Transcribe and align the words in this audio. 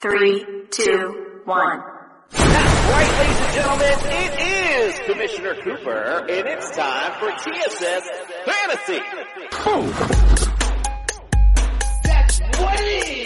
Three, 0.00 0.44
two, 0.70 1.40
one. 1.44 1.80
That's 2.30 2.90
right, 2.90 3.18
ladies 3.18 3.40
and 3.40 3.54
gentlemen. 3.54 3.96
It 4.02 4.32
is 4.40 5.00
Commissioner 5.06 5.54
Cooper, 5.62 6.26
and 6.28 6.46
it's 6.48 6.70
time 6.76 7.12
for 7.20 7.30
TSS 7.30 8.08
Fantasy. 8.44 9.00
That's 12.04 12.40
what 12.60 12.80
it 12.80 13.18
is. 13.18 13.23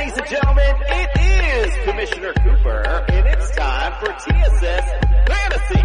Ladies 0.00 0.16
and 0.16 0.28
gentlemen. 0.28 0.76
It 0.86 1.68
is 1.68 1.84
Commissioner 1.84 2.32
Cooper, 2.32 3.04
and 3.08 3.26
it's 3.26 3.54
time 3.54 3.92
for 4.00 4.06
TSS 4.06 4.90
Fantasy. 5.28 5.84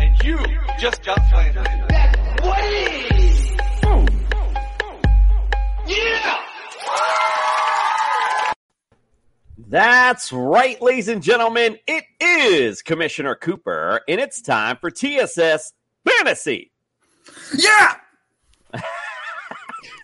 And 0.00 0.22
you 0.22 0.38
just 0.78 1.02
got 1.02 1.18
planted. 1.30 1.64
That's 1.88 2.44
what 2.44 2.58
it 2.62 3.12
is. 3.16 3.52
Yeah. 5.86 6.44
That's 9.56 10.30
right, 10.30 10.82
ladies 10.82 11.08
and 11.08 11.22
gentlemen. 11.22 11.78
It 11.86 12.04
is 12.20 12.82
Commissioner 12.82 13.34
Cooper, 13.34 14.02
and 14.08 14.20
it's 14.20 14.42
time 14.42 14.76
for 14.78 14.90
TSS 14.90 15.72
Fantasy. 16.04 16.70
Yeah! 17.56 17.94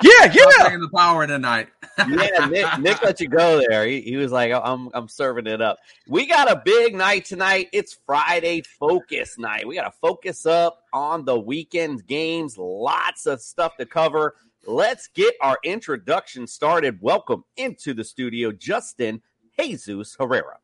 Yeah, 0.03 0.11
I'm 0.25 0.33
yeah. 0.33 0.65
taking 0.65 0.81
the 0.81 0.91
power 0.95 1.27
tonight. 1.27 1.69
yeah, 1.99 2.47
Nick, 2.47 2.79
Nick 2.81 3.03
let 3.03 3.21
you 3.21 3.29
go 3.29 3.63
there. 3.69 3.87
He, 3.87 4.01
he 4.01 4.17
was 4.17 4.33
like, 4.33 4.53
I'm, 4.53 4.91
I'm 4.93 5.09
serving 5.09 5.47
it 5.47 5.63
up. 5.63 5.79
We 6.07 6.27
got 6.27 6.51
a 6.51 6.61
big 6.65 6.95
night 6.95 7.25
tonight. 7.25 7.69
It's 7.73 7.99
Friday 8.07 8.63
focus 8.79 9.39
night. 9.39 9.67
We 9.67 9.75
got 9.75 9.85
to 9.85 9.99
focus 10.01 10.45
up 10.45 10.83
on 10.93 11.25
the 11.25 11.39
weekend 11.39 12.07
games. 12.07 12.59
Lots 12.59 13.27
of 13.27 13.41
stuff 13.41 13.77
to 13.79 13.87
cover. 13.87 14.37
Let's 14.67 15.09
get 15.09 15.35
our 15.41 15.59
introduction 15.63 16.47
started. 16.47 17.01
Welcome 17.01 17.45
into 17.57 17.95
the 17.95 18.05
studio, 18.05 18.53
Justin 18.53 19.23
Jesus 19.59 20.17
Herrera. 20.19 20.59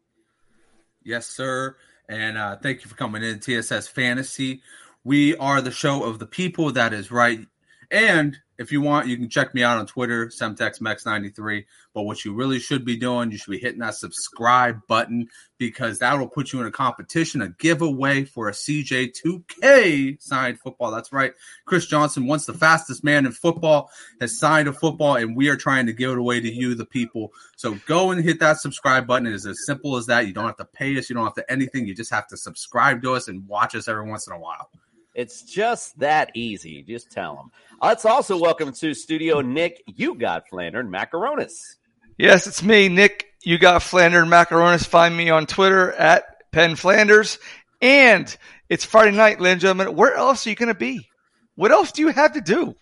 Yes, 1.05 1.27
sir. 1.27 1.77
And 2.09 2.37
uh, 2.37 2.57
thank 2.57 2.83
you 2.83 2.91
for 2.91 2.97
coming 2.97 3.23
in, 3.23 3.39
TSS 3.39 3.89
Fantasy. 3.89 4.63
We 5.05 5.37
are 5.37 5.61
the 5.61 5.71
show 5.71 6.05
of 6.05 6.19
the 6.19 6.27
people. 6.27 6.73
That 6.73 6.93
is 6.93 7.11
right. 7.11 7.47
And 7.93 8.39
if 8.57 8.73
you 8.73 8.81
want, 8.81 9.07
you 9.07 9.19
can 9.19 9.29
check 9.29 9.55
me 9.55 9.63
out 9.63 9.77
on 9.77 9.87
Twitter, 9.87 10.29
SemtexMax93. 10.29 11.67
But 11.93 12.05
what 12.05 12.25
you 12.25 12.33
really 12.33 12.59
should 12.59 12.87
be 12.87 12.97
doing, 12.97 13.31
you 13.31 13.37
should 13.37 13.51
be 13.51 13.59
hitting 13.59 13.81
that 13.81 13.97
subscribe 13.97 14.81
button 14.89 15.29
because 15.59 15.99
that 15.99 16.19
will 16.19 16.29
put 16.29 16.55
you 16.55 16.61
in 16.61 16.67
a 16.67 16.71
competition, 16.71 17.43
a 17.43 17.51
giveaway 17.51 18.25
for 18.25 18.49
a 18.49 18.53
CJ2K 18.53 20.23
signed 20.23 20.59
football. 20.61 20.91
That's 20.91 21.13
right. 21.13 21.35
Chris 21.67 21.85
Johnson, 21.85 22.27
once 22.27 22.47
the 22.47 22.55
fastest 22.55 23.05
man 23.05 23.27
in 23.27 23.33
football, 23.33 23.91
has 24.21 24.39
signed 24.39 24.69
a 24.69 24.73
football, 24.73 25.17
and 25.17 25.37
we 25.37 25.51
are 25.51 25.57
trying 25.57 25.85
to 25.85 25.93
give 25.93 26.13
it 26.13 26.19
away 26.19 26.41
to 26.41 26.51
you, 26.51 26.75
the 26.75 26.87
people. 26.87 27.31
So 27.57 27.79
go 27.87 28.11
and 28.11 28.25
hit 28.25 28.41
that 28.41 28.59
subscribe 28.59 29.07
button. 29.07 29.27
It 29.27 29.35
is 29.35 29.45
as 29.45 29.67
simple 29.67 29.97
as 29.99 30.07
that. 30.07 30.27
You 30.27 30.33
don't 30.33 30.47
have 30.47 30.57
to 30.57 30.65
pay 30.65 30.97
us, 30.97 31.11
you 31.11 31.15
don't 31.15 31.25
have 31.25 31.35
to 31.35 31.53
anything. 31.53 31.87
You 31.87 31.95
just 31.95 32.11
have 32.11 32.29
to 32.29 32.39
subscribe 32.39 33.03
to 33.03 33.13
us 33.13 33.29
and 33.29 33.47
watch 33.47 33.75
us 33.75 33.87
every 33.87 34.09
once 34.09 34.27
in 34.27 34.33
a 34.33 34.39
while. 34.39 34.71
It's 35.15 35.43
just 35.43 35.99
that 35.99 36.31
easy. 36.35 36.83
Just 36.83 37.11
tell 37.11 37.37
them. 37.37 37.51
Let's 37.83 38.05
also 38.05 38.39
welcome 38.39 38.73
to 38.73 38.95
studio 38.95 39.41
Nick. 39.41 39.83
You 39.87 40.15
got 40.15 40.45
Flandern 40.51 40.89
Macaronis. 40.89 41.77
Yes, 42.17 42.47
it's 42.47 42.63
me, 42.63 42.89
Nick. 42.89 43.27
You 43.43 43.59
got 43.59 43.83
Flanders 43.83 44.27
Macaronis. 44.27 44.87
Find 44.87 45.17
me 45.17 45.29
on 45.31 45.47
Twitter 45.47 45.93
at 45.93 46.51
Penn 46.53 46.77
Flanders. 46.77 47.39
And 47.81 48.35
it's 48.69 48.85
Friday 48.85 49.17
night, 49.17 49.41
ladies 49.41 49.53
and 49.53 49.61
gentlemen. 49.61 49.97
Where 49.97 50.15
else 50.15 50.47
are 50.47 50.51
you 50.51 50.57
going 50.57 50.69
to 50.69 50.75
be? 50.75 51.09
What 51.57 51.73
else 51.73 51.93
do 51.93 52.03
you 52.03 52.09
have 52.09 52.33
to 52.35 52.41
do? 52.41 52.75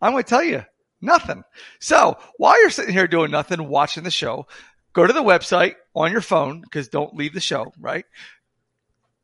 I'm 0.00 0.12
going 0.12 0.22
to 0.22 0.28
tell 0.28 0.44
you 0.44 0.62
nothing. 1.00 1.42
So 1.80 2.18
while 2.36 2.60
you're 2.60 2.70
sitting 2.70 2.92
here 2.92 3.08
doing 3.08 3.30
nothing, 3.30 3.66
watching 3.68 4.04
the 4.04 4.10
show, 4.10 4.46
go 4.92 5.06
to 5.06 5.12
the 5.12 5.22
website 5.22 5.74
on 5.94 6.12
your 6.12 6.20
phone 6.20 6.60
because 6.60 6.88
don't 6.88 7.16
leave 7.16 7.34
the 7.34 7.40
show, 7.40 7.72
right? 7.80 8.04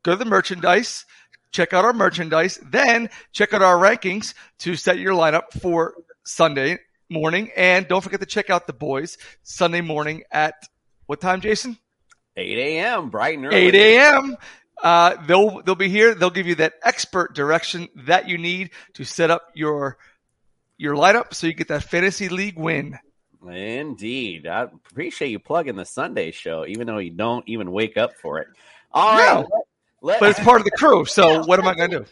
Go 0.03 0.11
to 0.11 0.17
the 0.17 0.25
merchandise, 0.25 1.05
check 1.53 1.71
out 1.71 1.85
our 1.85 1.93
merchandise, 1.93 2.59
then 2.63 3.09
check 3.31 3.53
out 3.53 3.61
our 3.61 3.77
rankings 3.77 4.33
to 4.59 4.75
set 4.75 4.99
your 4.99 5.13
lineup 5.13 5.53
for 5.61 5.93
Sunday 6.25 6.79
morning. 7.09 7.51
And 7.55 7.87
don't 7.87 8.01
forget 8.01 8.19
to 8.19 8.25
check 8.25 8.49
out 8.49 8.67
the 8.67 8.73
boys 8.73 9.17
Sunday 9.43 9.81
morning 9.81 10.23
at 10.31 10.55
what 11.05 11.21
time, 11.21 11.39
Jason? 11.39 11.77
8 12.35 12.57
a.m. 12.57 13.09
bright 13.09 13.37
and 13.37 13.47
early. 13.47 13.55
8 13.55 13.75
a.m. 13.75 14.37
Uh, 14.81 15.15
they'll 15.27 15.61
they'll 15.61 15.75
be 15.75 15.87
here. 15.87 16.15
They'll 16.15 16.31
give 16.31 16.47
you 16.47 16.55
that 16.55 16.73
expert 16.83 17.35
direction 17.35 17.87
that 17.95 18.27
you 18.27 18.37
need 18.37 18.71
to 18.95 19.05
set 19.05 19.29
up 19.29 19.49
your 19.53 19.97
your 20.77 20.95
lineup 20.95 21.33
so 21.33 21.47
you 21.47 21.53
get 21.53 21.67
that 21.67 21.83
fantasy 21.83 22.27
league 22.27 22.57
win. 22.57 22.97
Indeed. 23.47 24.47
I 24.47 24.63
appreciate 24.63 25.29
you 25.29 25.39
plugging 25.39 25.75
the 25.75 25.85
Sunday 25.85 26.31
show, 26.31 26.65
even 26.65 26.87
though 26.87 26.97
you 26.97 27.11
don't 27.11 27.47
even 27.47 27.71
wake 27.71 27.97
up 27.97 28.15
for 28.15 28.39
it. 28.39 28.47
All 28.91 29.17
right. 29.17 29.45
No. 30.03 30.09
let- 30.09 30.19
But 30.19 30.29
it's 30.31 30.39
part 30.41 30.59
of 30.61 30.65
the 30.65 30.71
crew. 30.71 31.05
So 31.05 31.43
what 31.45 31.59
am 31.59 31.67
I 31.67 31.73
going 31.75 31.91
to 31.91 31.99
do? 31.99 32.05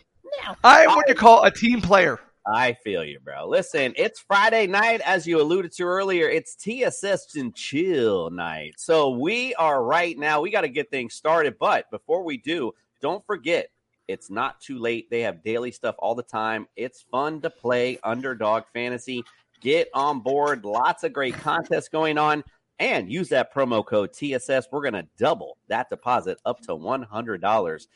I 0.64 0.84
am 0.84 0.96
what 0.96 1.08
you 1.10 1.16
call 1.16 1.44
a 1.44 1.52
team 1.52 1.82
player. 1.82 2.20
I 2.48 2.74
feel 2.84 3.04
you, 3.04 3.20
bro. 3.20 3.48
Listen, 3.48 3.94
it's 3.98 4.20
Friday 4.20 4.66
night, 4.66 5.02
as 5.02 5.28
you 5.28 5.40
alluded 5.40 5.74
to 5.74 5.84
earlier. 5.84 6.28
It's 6.28 6.56
TSS 6.56 7.36
and 7.36 7.54
chill 7.54 8.32
night. 8.32 8.76
So 8.78 9.12
we 9.12 9.54
are 9.56 9.84
right 9.84 10.18
now. 10.18 10.42
We 10.42 10.50
got 10.50 10.62
to 10.62 10.70
get 10.70 10.90
things 10.90 11.14
started. 11.14 11.58
But 11.60 11.92
before 11.92 12.24
we 12.24 12.38
do, 12.38 12.72
don't 13.00 13.24
forget 13.28 13.68
it's 14.08 14.32
not 14.32 14.60
too 14.60 14.80
late. 14.80 15.10
They 15.12 15.22
have 15.22 15.44
daily 15.44 15.72
stuff 15.72 15.96
all 16.00 16.16
the 16.16 16.24
time. 16.24 16.68
It's 16.76 17.06
fun 17.12 17.42
to 17.42 17.52
play 17.52 18.00
underdog 18.04 18.64
fantasy. 18.74 19.24
Get 19.62 19.90
on 19.94 20.22
board. 20.22 20.66
Lots 20.66 21.04
of 21.04 21.14
great 21.14 21.36
contests 21.36 21.90
going 21.90 22.18
on. 22.18 22.44
And 22.82 23.12
use 23.12 23.30
that 23.30 23.54
promo 23.54 23.86
code 23.86 24.12
TSS. 24.12 24.70
We're 24.72 24.82
going 24.82 24.96
to 24.96 25.08
double 25.16 25.60
that 25.68 25.92
deposit 25.92 26.40
up 26.48 26.62
to 26.62 26.70
$100. 26.70 27.88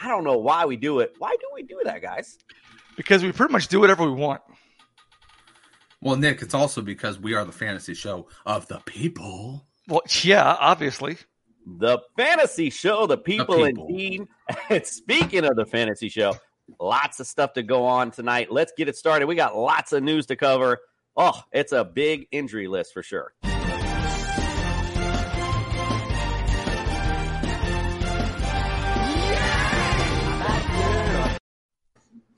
I 0.00 0.08
don't 0.08 0.22
know 0.22 0.38
why 0.38 0.64
we 0.64 0.76
do 0.76 1.00
it. 1.00 1.12
Why 1.18 1.34
do 1.40 1.46
we 1.52 1.64
do 1.64 1.80
that, 1.82 2.02
guys? 2.02 2.38
Because 2.96 3.24
we 3.24 3.32
pretty 3.32 3.52
much 3.52 3.66
do 3.66 3.80
whatever 3.80 4.04
we 4.04 4.12
want. 4.12 4.40
Well, 6.00 6.14
Nick, 6.14 6.40
it's 6.40 6.54
also 6.54 6.82
because 6.82 7.18
we 7.18 7.34
are 7.34 7.44
the 7.44 7.50
fantasy 7.50 7.94
show 7.94 8.28
of 8.46 8.68
the 8.68 8.78
people. 8.86 9.66
Well, 9.88 10.02
yeah, 10.22 10.56
obviously. 10.60 11.16
The 11.66 11.98
fantasy 12.16 12.70
show, 12.70 13.08
the 13.08 13.18
people, 13.18 13.64
people. 13.66 13.86
indeed. 13.88 14.28
And 14.70 14.86
speaking 14.86 15.46
of 15.46 15.56
the 15.56 15.66
fantasy 15.66 16.08
show, 16.08 16.36
lots 16.78 17.18
of 17.18 17.26
stuff 17.26 17.54
to 17.54 17.64
go 17.64 17.84
on 17.84 18.12
tonight. 18.12 18.52
Let's 18.52 18.72
get 18.76 18.88
it 18.88 18.96
started. 18.96 19.26
We 19.26 19.34
got 19.34 19.56
lots 19.56 19.92
of 19.92 20.04
news 20.04 20.26
to 20.26 20.36
cover. 20.36 20.78
Oh, 21.16 21.42
it's 21.50 21.72
a 21.72 21.84
big 21.84 22.28
injury 22.30 22.68
list 22.68 22.94
for 22.94 23.02
sure. 23.02 23.34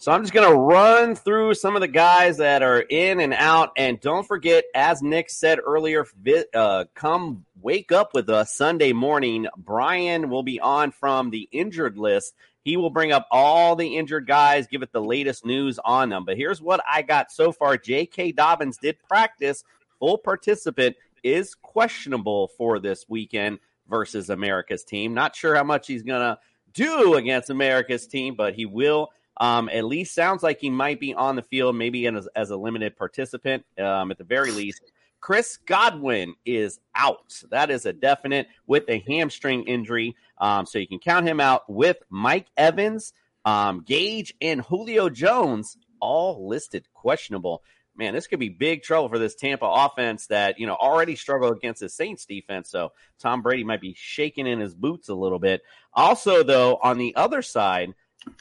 So 0.00 0.10
I'm 0.10 0.22
just 0.22 0.32
going 0.32 0.50
to 0.50 0.56
run 0.56 1.14
through 1.14 1.52
some 1.52 1.76
of 1.76 1.82
the 1.82 1.86
guys 1.86 2.38
that 2.38 2.62
are 2.62 2.80
in 2.80 3.20
and 3.20 3.34
out. 3.34 3.72
And 3.76 4.00
don't 4.00 4.26
forget, 4.26 4.64
as 4.74 5.02
Nick 5.02 5.28
said 5.28 5.58
earlier, 5.62 6.06
uh, 6.54 6.86
come 6.94 7.44
wake 7.60 7.92
up 7.92 8.14
with 8.14 8.30
us 8.30 8.54
Sunday 8.54 8.94
morning. 8.94 9.46
Brian 9.58 10.30
will 10.30 10.42
be 10.42 10.58
on 10.58 10.90
from 10.90 11.28
the 11.28 11.50
injured 11.52 11.98
list. 11.98 12.32
He 12.64 12.78
will 12.78 12.88
bring 12.88 13.12
up 13.12 13.28
all 13.30 13.76
the 13.76 13.98
injured 13.98 14.26
guys, 14.26 14.66
give 14.66 14.80
it 14.80 14.90
the 14.90 15.02
latest 15.02 15.44
news 15.44 15.78
on 15.84 16.08
them. 16.08 16.24
But 16.24 16.38
here's 16.38 16.62
what 16.62 16.82
I 16.90 17.02
got 17.02 17.30
so 17.30 17.52
far 17.52 17.76
J.K. 17.76 18.32
Dobbins 18.32 18.78
did 18.78 18.96
practice, 19.06 19.64
full 19.98 20.16
participant, 20.16 20.96
is 21.22 21.54
questionable 21.54 22.48
for 22.56 22.78
this 22.78 23.04
weekend 23.06 23.58
versus 23.86 24.30
America's 24.30 24.82
team. 24.82 25.12
Not 25.12 25.36
sure 25.36 25.54
how 25.54 25.64
much 25.64 25.88
he's 25.88 26.04
going 26.04 26.22
to 26.22 26.38
do 26.72 27.16
against 27.16 27.50
America's 27.50 28.06
team, 28.06 28.34
but 28.34 28.54
he 28.54 28.64
will 28.64 29.10
um, 29.40 29.70
at 29.70 29.86
least 29.86 30.14
sounds 30.14 30.42
like 30.42 30.60
he 30.60 30.68
might 30.68 31.00
be 31.00 31.14
on 31.14 31.34
the 31.34 31.42
field, 31.42 31.74
maybe 31.74 32.06
as, 32.06 32.28
as 32.36 32.50
a 32.50 32.56
limited 32.56 32.96
participant 32.96 33.64
um, 33.78 34.10
at 34.10 34.18
the 34.18 34.24
very 34.24 34.52
least. 34.52 34.82
Chris 35.20 35.56
Godwin 35.56 36.34
is 36.44 36.78
out. 36.94 37.42
That 37.50 37.70
is 37.70 37.86
a 37.86 37.92
definite 37.92 38.48
with 38.66 38.84
a 38.88 39.02
hamstring 39.06 39.64
injury. 39.64 40.14
Um, 40.38 40.66
so 40.66 40.78
you 40.78 40.86
can 40.86 40.98
count 40.98 41.26
him 41.26 41.40
out 41.40 41.68
with 41.68 41.96
Mike 42.10 42.46
Evans, 42.56 43.12
um, 43.44 43.80
Gage, 43.80 44.34
and 44.40 44.60
Julio 44.60 45.08
Jones, 45.08 45.76
all 46.00 46.46
listed 46.46 46.86
questionable. 46.92 47.62
Man, 47.96 48.14
this 48.14 48.26
could 48.26 48.38
be 48.40 48.48
big 48.48 48.82
trouble 48.82 49.08
for 49.08 49.18
this 49.18 49.34
Tampa 49.34 49.66
offense 49.66 50.26
that, 50.28 50.58
you 50.58 50.66
know, 50.66 50.74
already 50.74 51.16
struggled 51.16 51.56
against 51.56 51.80
the 51.80 51.88
Saints 51.88 52.24
defense. 52.24 52.70
So 52.70 52.92
Tom 53.18 53.42
Brady 53.42 53.64
might 53.64 53.80
be 53.80 53.94
shaking 53.96 54.46
in 54.46 54.60
his 54.60 54.74
boots 54.74 55.08
a 55.08 55.14
little 55.14 55.38
bit. 55.38 55.62
Also, 55.92 56.42
though, 56.42 56.78
on 56.82 56.96
the 56.96 57.14
other 57.16 57.42
side, 57.42 57.94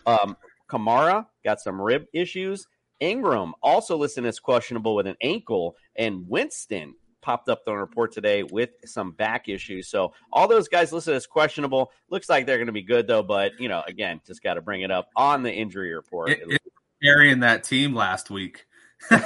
um, 0.05 0.37
Kamara 0.69 1.25
got 1.43 1.59
some 1.59 1.81
rib 1.81 2.05
issues. 2.13 2.67
Ingram 2.99 3.53
also 3.61 3.97
listed 3.97 4.25
as 4.25 4.39
questionable 4.39 4.95
with 4.95 5.07
an 5.07 5.15
ankle, 5.21 5.75
and 5.95 6.25
Winston 6.27 6.93
popped 7.21 7.49
up 7.49 7.61
on 7.67 7.73
the 7.73 7.79
report 7.79 8.11
today 8.11 8.43
with 8.43 8.69
some 8.85 9.11
back 9.11 9.49
issues. 9.49 9.89
So 9.89 10.13
all 10.31 10.47
those 10.47 10.67
guys 10.67 10.91
listed 10.93 11.15
as 11.15 11.27
questionable. 11.27 11.91
Looks 12.09 12.29
like 12.29 12.45
they're 12.45 12.57
going 12.57 12.67
to 12.67 12.73
be 12.73 12.83
good 12.83 13.07
though, 13.07 13.23
but 13.23 13.53
you 13.59 13.69
know, 13.69 13.83
again, 13.87 14.21
just 14.25 14.43
got 14.43 14.55
to 14.55 14.61
bring 14.61 14.81
it 14.81 14.91
up 14.91 15.09
on 15.15 15.43
the 15.43 15.51
injury 15.51 15.93
report. 15.93 16.29
It, 16.31 16.39
it, 16.47 16.61
carrying 17.01 17.39
that 17.41 17.63
team 17.63 17.95
last 17.95 18.29
week. 18.29 18.65
really 19.11 19.23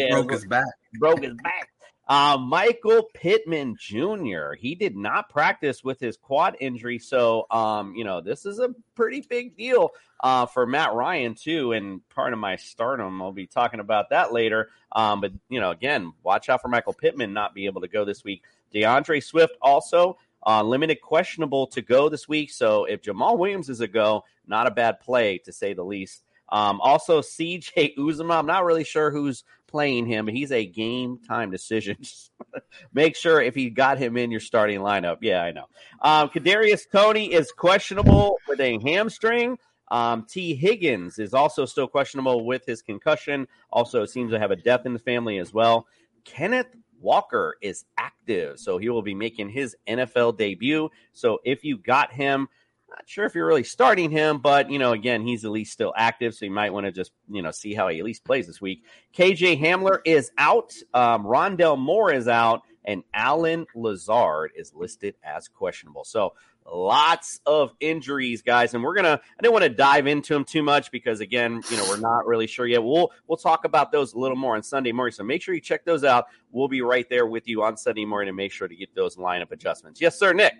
yeah, 0.00 0.10
broke 0.10 0.32
his 0.32 0.44
back. 0.46 0.66
Broke 0.98 1.22
his 1.22 1.34
back. 1.42 1.68
Uh, 2.06 2.36
Michael 2.38 3.08
Pittman 3.14 3.76
Jr. 3.78 4.52
He 4.58 4.74
did 4.74 4.94
not 4.94 5.30
practice 5.30 5.82
with 5.82 5.98
his 6.00 6.18
quad 6.18 6.56
injury, 6.60 6.98
so 6.98 7.46
um, 7.50 7.94
you 7.94 8.04
know 8.04 8.20
this 8.20 8.44
is 8.44 8.58
a 8.58 8.74
pretty 8.94 9.22
big 9.22 9.56
deal 9.56 9.90
uh, 10.20 10.44
for 10.44 10.66
Matt 10.66 10.92
Ryan 10.92 11.34
too. 11.34 11.72
And 11.72 12.06
part 12.10 12.34
of 12.34 12.38
my 12.38 12.56
stardom, 12.56 13.22
I'll 13.22 13.32
be 13.32 13.46
talking 13.46 13.80
about 13.80 14.10
that 14.10 14.32
later. 14.32 14.68
Um, 14.92 15.22
but 15.22 15.32
you 15.48 15.60
know, 15.60 15.70
again, 15.70 16.12
watch 16.22 16.50
out 16.50 16.60
for 16.60 16.68
Michael 16.68 16.92
Pittman 16.92 17.32
not 17.32 17.54
be 17.54 17.66
able 17.66 17.80
to 17.80 17.88
go 17.88 18.04
this 18.04 18.22
week. 18.22 18.42
DeAndre 18.74 19.22
Swift 19.22 19.56
also 19.62 20.18
uh, 20.46 20.62
limited 20.62 21.00
questionable 21.00 21.68
to 21.68 21.80
go 21.80 22.10
this 22.10 22.28
week. 22.28 22.50
So 22.50 22.84
if 22.84 23.00
Jamaal 23.00 23.38
Williams 23.38 23.70
is 23.70 23.80
a 23.80 23.88
go, 23.88 24.24
not 24.46 24.66
a 24.66 24.70
bad 24.70 25.00
play 25.00 25.38
to 25.38 25.52
say 25.52 25.72
the 25.72 25.84
least. 25.84 26.22
Um, 26.50 26.80
also, 26.80 27.20
CJ 27.20 27.96
Uzomah. 27.96 28.38
I'm 28.38 28.46
not 28.46 28.64
really 28.64 28.84
sure 28.84 29.10
who's 29.10 29.44
playing 29.74 30.06
him. 30.06 30.28
He's 30.28 30.52
a 30.52 30.64
game 30.64 31.18
time 31.26 31.50
decision. 31.50 31.96
Make 32.94 33.16
sure 33.16 33.42
if 33.42 33.56
you 33.56 33.72
got 33.72 33.98
him 33.98 34.16
in 34.16 34.30
your 34.30 34.38
starting 34.38 34.78
lineup. 34.78 35.16
Yeah, 35.20 35.42
I 35.42 35.50
know. 35.50 35.64
Um, 36.00 36.28
Kadarius 36.28 36.82
Toney 36.88 37.32
is 37.32 37.50
questionable 37.50 38.38
with 38.46 38.60
a 38.60 38.78
hamstring. 38.84 39.58
Um, 39.90 40.26
Tee 40.30 40.54
Higgins 40.54 41.18
is 41.18 41.34
also 41.34 41.64
still 41.64 41.88
questionable 41.88 42.46
with 42.46 42.64
his 42.64 42.82
concussion. 42.82 43.48
Also, 43.72 44.06
seems 44.06 44.30
to 44.30 44.38
have 44.38 44.52
a 44.52 44.56
death 44.56 44.86
in 44.86 44.92
the 44.92 45.00
family 45.00 45.38
as 45.38 45.52
well. 45.52 45.88
Kenneth 46.24 46.76
Walker 47.00 47.56
is 47.60 47.84
active, 47.98 48.60
so 48.60 48.78
he 48.78 48.90
will 48.90 49.02
be 49.02 49.12
making 49.12 49.48
his 49.48 49.74
NFL 49.88 50.38
debut. 50.38 50.88
So 51.14 51.40
if 51.44 51.64
you 51.64 51.78
got 51.78 52.12
him, 52.12 52.46
not 52.94 53.08
sure 53.08 53.24
if 53.24 53.34
you're 53.34 53.46
really 53.46 53.64
starting 53.64 54.10
him, 54.10 54.38
but 54.38 54.70
you 54.70 54.78
know, 54.78 54.92
again, 54.92 55.22
he's 55.22 55.44
at 55.44 55.50
least 55.50 55.72
still 55.72 55.92
active, 55.96 56.34
so 56.34 56.44
you 56.44 56.50
might 56.50 56.72
want 56.72 56.86
to 56.86 56.92
just 56.92 57.12
you 57.28 57.42
know 57.42 57.50
see 57.50 57.74
how 57.74 57.88
he 57.88 57.98
at 57.98 58.04
least 58.04 58.24
plays 58.24 58.46
this 58.46 58.60
week. 58.60 58.84
KJ 59.16 59.60
Hamler 59.60 59.98
is 60.04 60.30
out, 60.38 60.72
um, 60.92 61.24
Rondale 61.24 61.78
Moore 61.78 62.12
is 62.12 62.28
out, 62.28 62.62
and 62.84 63.02
Allen 63.12 63.66
Lazard 63.74 64.52
is 64.56 64.72
listed 64.74 65.16
as 65.24 65.48
questionable. 65.48 66.04
So 66.04 66.34
lots 66.72 67.40
of 67.46 67.74
injuries, 67.80 68.42
guys, 68.42 68.74
and 68.74 68.82
we're 68.82 68.94
gonna. 68.94 69.20
I 69.20 69.42
didn't 69.42 69.52
want 69.52 69.64
to 69.64 69.70
dive 69.70 70.06
into 70.06 70.32
them 70.32 70.44
too 70.44 70.62
much 70.62 70.92
because 70.92 71.20
again, 71.20 71.62
you 71.70 71.76
know, 71.76 71.86
we're 71.88 71.98
not 71.98 72.26
really 72.26 72.46
sure 72.46 72.66
yet. 72.66 72.82
We'll 72.82 73.10
we'll 73.26 73.36
talk 73.36 73.64
about 73.64 73.90
those 73.90 74.14
a 74.14 74.18
little 74.18 74.36
more 74.36 74.54
on 74.54 74.62
Sunday 74.62 74.92
morning. 74.92 75.12
So 75.12 75.24
make 75.24 75.42
sure 75.42 75.54
you 75.54 75.60
check 75.60 75.84
those 75.84 76.04
out. 76.04 76.26
We'll 76.52 76.68
be 76.68 76.82
right 76.82 77.08
there 77.10 77.26
with 77.26 77.48
you 77.48 77.64
on 77.64 77.76
Sunday 77.76 78.04
morning 78.04 78.32
to 78.32 78.36
make 78.36 78.52
sure 78.52 78.68
to 78.68 78.76
get 78.76 78.94
those 78.94 79.16
lineup 79.16 79.50
adjustments. 79.50 80.00
Yes, 80.00 80.16
sir, 80.16 80.32
Nick. 80.32 80.54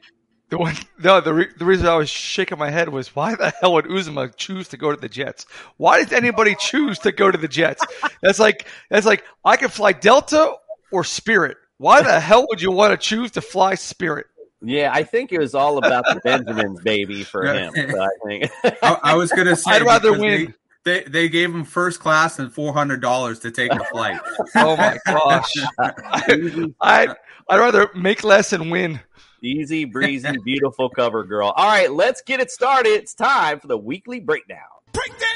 The 0.51 0.59
one, 0.59 0.75
no, 1.03 1.21
the 1.21 1.33
re, 1.33 1.49
the 1.57 1.65
reason 1.65 1.87
I 1.87 1.97
was 1.97 2.11
shaking 2.11 2.59
my 2.59 2.71
head 2.71 2.91
was 2.91 3.17
why 3.17 3.35
the 3.35 3.53
hell 3.61 3.73
would 3.75 3.87
Uzomah 3.87 4.37
choose 4.37 4.69
to 4.69 4.77
go 4.77 4.91
to 4.91 5.01
the 5.01 5.09
Jets? 5.09 5.47
Why 5.79 6.03
does 6.03 6.13
anybody 6.13 6.55
choose 6.55 6.99
to 7.01 7.13
go 7.13 7.31
to 7.31 7.39
the 7.39 7.49
Jets? 7.49 7.85
That's 8.23 8.39
like 8.39 8.67
that's 8.91 9.07
like 9.07 9.25
I 9.45 9.57
could 9.57 9.73
fly 9.73 9.93
Delta 9.93 10.55
or 10.93 11.03
Spirit. 11.03 11.57
Why 11.79 12.03
the 12.03 12.21
hell 12.21 12.47
would 12.49 12.63
you 12.63 12.71
want 12.71 12.93
to 12.93 12.97
choose 12.97 13.33
to 13.33 13.41
fly 13.41 13.75
Spirit? 13.75 14.27
Yeah, 14.63 14.91
I 14.93 15.03
think 15.03 15.33
it 15.33 15.39
was 15.39 15.55
all 15.55 15.79
about 15.79 16.05
the 16.05 16.21
Benjamins, 16.25 16.81
baby, 16.81 17.23
for 17.23 17.45
him. 17.45 17.73
So 17.75 18.03
I 18.03 18.09
think 18.27 18.51
I, 18.83 18.99
I 19.03 19.15
was 19.15 19.31
going 19.31 19.47
to 19.49 19.57
say 19.57 19.73
I'd 19.73 19.83
rather 19.83 20.13
win. 20.13 20.55
They, 20.85 21.01
they, 21.01 21.09
they 21.09 21.29
gave 21.29 21.55
him 21.55 21.65
first 21.65 22.01
class 22.01 22.39
and 22.39 22.53
four 22.53 22.73
hundred 22.73 23.01
dollars 23.01 23.41
to 23.41 23.51
take 23.51 23.73
a 23.73 23.85
flight. 23.87 24.21
oh 24.57 24.77
my 24.77 24.99
gosh! 25.07 25.51
I, 25.79 26.71
I'd, 26.81 27.11
I'd 27.49 27.59
rather 27.59 27.91
make 27.95 28.25
less 28.25 28.53
and 28.53 28.71
win. 28.71 29.01
Easy 29.45 29.85
breezy, 29.85 30.39
beautiful 30.43 30.89
cover 30.89 31.25
girl. 31.25 31.53
All 31.55 31.67
right, 31.67 31.93
let's 31.93 32.23
get 32.23 32.41
it 32.41 32.51
started. 32.51 32.91
It's 32.91 33.15
time 33.15 33.61
for 33.61 33.67
the 33.67 33.79
weekly 33.79 34.21
breakdown. 34.21 34.61
Breakdown. 34.93 35.35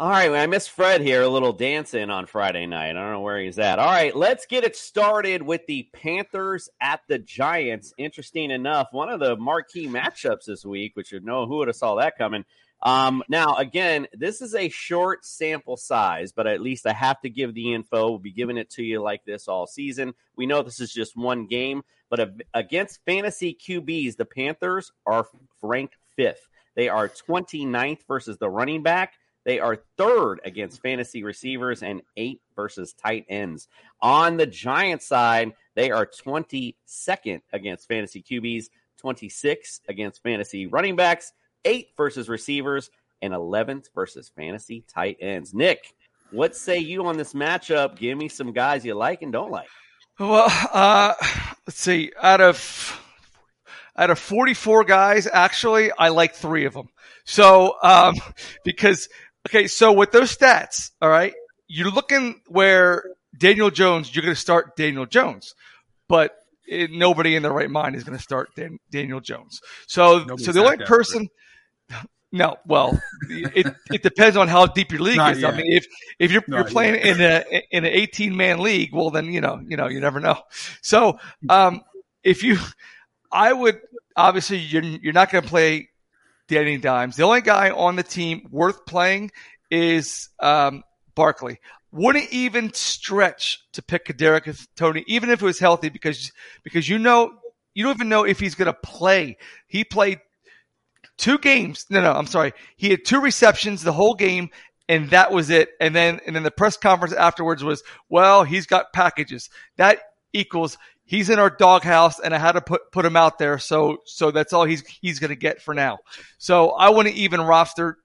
All 0.00 0.08
right, 0.08 0.32
I 0.32 0.46
miss 0.46 0.66
Fred 0.66 1.02
here, 1.02 1.20
a 1.20 1.28
little 1.28 1.52
dancing 1.52 2.08
on 2.08 2.24
Friday 2.24 2.64
night. 2.64 2.92
I 2.92 2.92
don't 2.94 3.12
know 3.12 3.20
where 3.20 3.38
he's 3.38 3.58
at. 3.58 3.78
All 3.78 3.84
right, 3.84 4.16
let's 4.16 4.46
get 4.46 4.64
it 4.64 4.74
started 4.74 5.42
with 5.42 5.66
the 5.66 5.90
Panthers 5.92 6.70
at 6.80 7.00
the 7.06 7.18
Giants. 7.18 7.92
Interesting 7.98 8.50
enough, 8.50 8.88
one 8.92 9.10
of 9.10 9.20
the 9.20 9.36
marquee 9.36 9.88
matchups 9.88 10.46
this 10.46 10.64
week, 10.64 10.92
which 10.94 11.12
you 11.12 11.20
know 11.20 11.44
who 11.44 11.58
would 11.58 11.68
have 11.68 11.76
saw 11.76 11.96
that 11.96 12.16
coming. 12.16 12.46
Um, 12.82 13.22
now, 13.28 13.56
again, 13.56 14.06
this 14.12 14.40
is 14.40 14.54
a 14.54 14.68
short 14.68 15.24
sample 15.24 15.76
size, 15.76 16.32
but 16.32 16.46
at 16.46 16.60
least 16.60 16.86
I 16.86 16.92
have 16.92 17.20
to 17.20 17.30
give 17.30 17.54
the 17.54 17.74
info. 17.74 18.10
We'll 18.10 18.18
be 18.18 18.32
giving 18.32 18.56
it 18.56 18.70
to 18.70 18.82
you 18.82 19.02
like 19.02 19.24
this 19.24 19.48
all 19.48 19.66
season. 19.66 20.14
We 20.36 20.46
know 20.46 20.62
this 20.62 20.80
is 20.80 20.92
just 20.92 21.16
one 21.16 21.46
game, 21.46 21.82
but 22.08 22.32
against 22.54 23.04
fantasy 23.04 23.54
QBs, 23.54 24.16
the 24.16 24.24
Panthers 24.24 24.92
are 25.06 25.26
ranked 25.62 25.96
fifth. 26.16 26.48
They 26.74 26.88
are 26.88 27.08
29th 27.08 28.06
versus 28.06 28.38
the 28.38 28.48
running 28.48 28.82
back. 28.82 29.14
They 29.44 29.58
are 29.58 29.82
third 29.96 30.40
against 30.44 30.82
fantasy 30.82 31.22
receivers 31.22 31.82
and 31.82 32.02
eight 32.16 32.40
versus 32.54 32.92
tight 32.92 33.24
ends. 33.28 33.68
On 34.00 34.36
the 34.36 34.46
Giant 34.46 35.02
side, 35.02 35.52
they 35.74 35.90
are 35.90 36.06
22nd 36.06 37.40
against 37.52 37.88
fantasy 37.88 38.22
QBs, 38.22 38.66
26 38.98 39.80
against 39.88 40.22
fantasy 40.22 40.66
running 40.66 40.96
backs, 40.96 41.32
eight 41.64 41.88
versus 41.96 42.28
receivers, 42.28 42.90
and 43.22 43.32
11th 43.32 43.86
versus 43.94 44.30
fantasy 44.34 44.84
tight 44.88 45.18
ends. 45.20 45.52
Nick, 45.54 45.94
what 46.30 46.56
say 46.56 46.78
you 46.78 47.06
on 47.06 47.16
this 47.16 47.32
matchup? 47.32 47.96
Give 47.96 48.16
me 48.16 48.28
some 48.28 48.52
guys 48.52 48.84
you 48.84 48.94
like 48.94 49.22
and 49.22 49.32
don't 49.32 49.50
like. 49.50 49.68
Well, 50.18 50.48
uh, 50.72 51.14
let's 51.66 51.80
see. 51.80 52.12
Out 52.20 52.40
of 52.40 53.00
out 53.96 54.10
of 54.10 54.18
44 54.18 54.84
guys, 54.84 55.26
actually, 55.26 55.90
I 55.92 56.08
like 56.08 56.34
three 56.34 56.64
of 56.64 56.74
them. 56.74 56.88
So, 57.24 57.76
um, 57.82 58.14
because 58.64 59.08
okay, 59.48 59.66
so 59.66 59.92
with 59.92 60.12
those 60.12 60.36
stats, 60.36 60.90
all 61.00 61.08
right, 61.08 61.34
you're 61.68 61.90
looking 61.90 62.40
where 62.48 63.04
Daniel 63.36 63.70
Jones, 63.70 64.14
you're 64.14 64.22
going 64.22 64.34
to 64.34 64.40
start 64.40 64.76
Daniel 64.76 65.06
Jones, 65.06 65.54
but 66.08 66.36
it, 66.66 66.90
nobody 66.90 67.34
in 67.34 67.42
their 67.42 67.52
right 67.52 67.70
mind 67.70 67.96
is 67.96 68.04
going 68.04 68.16
to 68.16 68.22
start 68.22 68.50
Dan, 68.54 68.78
Daniel 68.90 69.20
Jones. 69.20 69.60
So, 69.86 70.18
Nobody's 70.18 70.46
so 70.46 70.52
the 70.52 70.64
only 70.64 70.84
person. 70.84 71.28
No, 72.32 72.56
well, 72.64 73.00
it, 73.28 73.74
it 73.90 74.02
depends 74.04 74.36
on 74.36 74.46
how 74.46 74.66
deep 74.66 74.92
your 74.92 75.00
league 75.00 75.16
Not 75.16 75.32
is. 75.32 75.40
Yet. 75.40 75.52
I 75.52 75.56
mean, 75.56 75.66
if 75.72 75.86
if 76.20 76.30
you're, 76.30 76.44
you're 76.46 76.64
playing 76.64 76.94
yet. 76.94 77.06
in 77.06 77.20
a 77.20 77.62
in 77.72 77.84
an 77.84 77.92
18 77.92 78.36
man 78.36 78.60
league, 78.60 78.94
well, 78.94 79.10
then 79.10 79.32
you 79.32 79.40
know, 79.40 79.60
you 79.66 79.76
know, 79.76 79.88
you 79.88 79.98
never 79.98 80.20
know. 80.20 80.40
So, 80.80 81.18
um, 81.48 81.82
if 82.22 82.44
you, 82.44 82.58
I 83.32 83.52
would 83.52 83.80
obviously 84.14 84.58
you're 84.58 84.82
you're 84.82 85.12
not 85.12 85.32
going 85.32 85.42
to 85.42 85.50
play 85.50 85.88
Danny 86.46 86.76
Dimes. 86.76 87.16
The 87.16 87.24
only 87.24 87.40
guy 87.40 87.70
on 87.70 87.96
the 87.96 88.02
team 88.04 88.46
worth 88.50 88.86
playing 88.86 89.32
is 89.70 90.28
um, 90.38 90.84
Barkley. 91.16 91.58
Wouldn't 91.92 92.30
even 92.30 92.72
stretch 92.72 93.58
to 93.72 93.82
pick 93.82 94.06
Kadarius 94.06 94.68
Toney, 94.76 95.04
even 95.08 95.30
if 95.30 95.42
it 95.42 95.44
was 95.44 95.58
healthy, 95.58 95.88
because 95.88 96.30
because 96.62 96.88
you 96.88 97.00
know 97.00 97.32
you 97.74 97.84
don't 97.84 97.96
even 97.96 98.08
know 98.08 98.24
if 98.24 98.38
he's 98.38 98.54
going 98.54 98.66
to 98.66 98.78
play. 98.84 99.36
He 99.66 99.82
played 99.82 100.20
two 101.20 101.38
games. 101.38 101.86
No, 101.90 102.00
no, 102.00 102.12
I'm 102.12 102.26
sorry. 102.26 102.52
He 102.76 102.90
had 102.90 103.04
two 103.04 103.20
receptions 103.20 103.82
the 103.82 103.92
whole 103.92 104.14
game, 104.14 104.50
and 104.88 105.10
that 105.10 105.30
was 105.30 105.50
it. 105.50 105.70
And 105.80 105.94
then 105.94 106.20
and 106.26 106.34
then 106.34 106.42
the 106.42 106.50
press 106.50 106.76
conference 106.76 107.14
afterwards 107.14 107.62
was, 107.62 107.82
well, 108.08 108.42
he's 108.42 108.66
got 108.66 108.92
packages. 108.92 109.50
That 109.76 110.00
equals 110.32 110.78
he's 111.04 111.28
in 111.28 111.38
our 111.38 111.50
doghouse, 111.50 112.18
and 112.20 112.34
I 112.34 112.38
had 112.38 112.52
to 112.52 112.60
put 112.60 112.90
put 112.90 113.04
him 113.04 113.16
out 113.16 113.38
there. 113.38 113.58
So 113.58 113.98
so 114.06 114.30
that's 114.30 114.52
all 114.52 114.64
he's 114.64 114.86
he's 114.86 115.18
going 115.18 115.30
to 115.30 115.36
get 115.36 115.60
for 115.60 115.74
now. 115.74 115.98
So 116.38 116.70
I 116.70 116.90
wouldn't 116.90 117.16
even 117.16 117.40
roster 117.40 117.98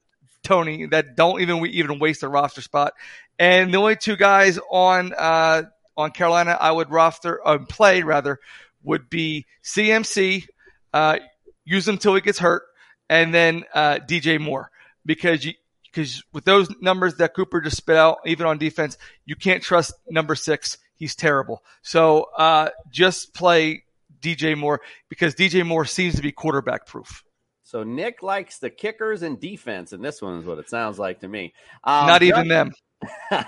Toney. 0.43 0.87
That 0.87 1.15
don't 1.15 1.41
even 1.41 1.65
even 1.67 1.99
waste 1.99 2.23
a 2.23 2.27
roster 2.27 2.61
spot. 2.61 2.93
And 3.39 3.73
the 3.73 3.77
only 3.77 3.95
two 3.95 4.17
guys 4.17 4.59
on 4.69 5.13
uh, 5.17 5.63
on 5.95 6.11
Carolina 6.11 6.57
I 6.59 6.71
would 6.71 6.89
roster 6.91 7.45
uh, 7.47 7.59
play 7.59 8.03
rather 8.03 8.39
would 8.83 9.09
be 9.09 9.45
CMC. 9.63 10.47
Uh, 10.93 11.19
use 11.65 11.87
him 11.87 11.95
until 11.95 12.15
he 12.15 12.21
gets 12.21 12.39
hurt, 12.39 12.63
and 13.09 13.33
then 13.33 13.63
uh, 13.73 13.99
DJ 14.07 14.39
Moore 14.39 14.71
because 15.05 15.45
you 15.45 15.53
because 15.83 16.23
with 16.33 16.43
those 16.43 16.69
numbers 16.81 17.15
that 17.15 17.33
Cooper 17.33 17.61
just 17.61 17.77
spit 17.77 17.95
out, 17.95 18.17
even 18.25 18.45
on 18.45 18.57
defense, 18.57 18.97
you 19.25 19.35
can't 19.35 19.63
trust 19.63 19.93
number 20.09 20.35
six. 20.35 20.77
He's 20.95 21.15
terrible. 21.15 21.63
So 21.83 22.27
uh, 22.37 22.69
just 22.89 23.33
play 23.33 23.83
DJ 24.21 24.57
Moore 24.57 24.81
because 25.07 25.35
DJ 25.35 25.65
Moore 25.65 25.85
seems 25.85 26.15
to 26.15 26.21
be 26.21 26.31
quarterback 26.31 26.85
proof. 26.85 27.23
So 27.63 27.83
Nick 27.83 28.21
likes 28.21 28.59
the 28.59 28.69
kickers 28.69 29.23
and 29.23 29.39
defense, 29.39 29.91
and 29.91 30.03
this 30.03 30.21
one 30.21 30.37
is 30.39 30.45
what 30.45 30.59
it 30.59 30.69
sounds 30.69 30.99
like 30.99 31.21
to 31.21 31.27
me. 31.27 31.53
Um, 31.83 32.07
Not 32.07 32.23
even 32.23 32.47
them. 32.47 32.71
All 33.31 33.39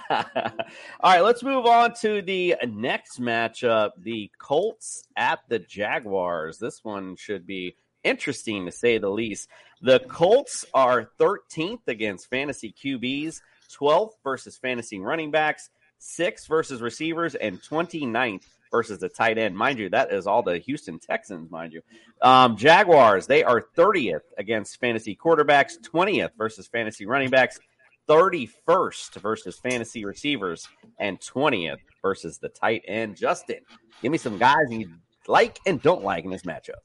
right, 1.03 1.21
let's 1.21 1.43
move 1.43 1.65
on 1.65 1.93
to 2.01 2.21
the 2.21 2.55
next 2.67 3.21
matchup 3.21 3.91
the 3.97 4.31
Colts 4.39 5.03
at 5.15 5.39
the 5.49 5.59
Jaguars. 5.59 6.57
This 6.57 6.83
one 6.83 7.15
should 7.15 7.45
be 7.45 7.75
interesting 8.03 8.65
to 8.65 8.71
say 8.71 8.97
the 8.97 9.09
least. 9.09 9.49
The 9.81 9.99
Colts 9.99 10.65
are 10.73 11.09
13th 11.19 11.87
against 11.87 12.29
fantasy 12.29 12.73
QBs, 12.73 13.41
12th 13.79 14.13
versus 14.23 14.57
fantasy 14.57 14.99
running 14.99 15.31
backs, 15.31 15.69
6th 16.01 16.47
versus 16.47 16.81
receivers, 16.81 17.35
and 17.35 17.61
29th 17.61 18.43
versus 18.71 18.99
the 18.99 19.09
tight 19.09 19.37
end. 19.37 19.55
Mind 19.55 19.79
you, 19.79 19.89
that 19.89 20.11
is 20.11 20.27
all 20.27 20.43
the 20.43 20.57
Houston 20.59 20.99
Texans, 20.99 21.49
mind 21.51 21.73
you. 21.73 21.81
Um, 22.21 22.57
Jaguars, 22.57 23.27
they 23.27 23.43
are 23.43 23.65
30th 23.77 24.21
against 24.37 24.79
fantasy 24.79 25.15
quarterbacks, 25.15 25.79
20th 25.79 26.31
versus 26.37 26.67
fantasy 26.67 27.05
running 27.05 27.29
backs, 27.29 27.59
31st 28.07 29.21
versus 29.21 29.59
fantasy 29.59 30.05
receivers, 30.05 30.67
and 30.99 31.19
20th 31.19 31.79
versus 32.01 32.37
the 32.37 32.49
tight 32.49 32.83
end. 32.87 33.15
Justin, 33.15 33.59
give 34.01 34.11
me 34.11 34.17
some 34.17 34.37
guys 34.37 34.65
you 34.69 34.89
like 35.27 35.59
and 35.65 35.81
don't 35.81 36.03
like 36.03 36.23
in 36.23 36.31
this 36.31 36.43
matchup. 36.43 36.81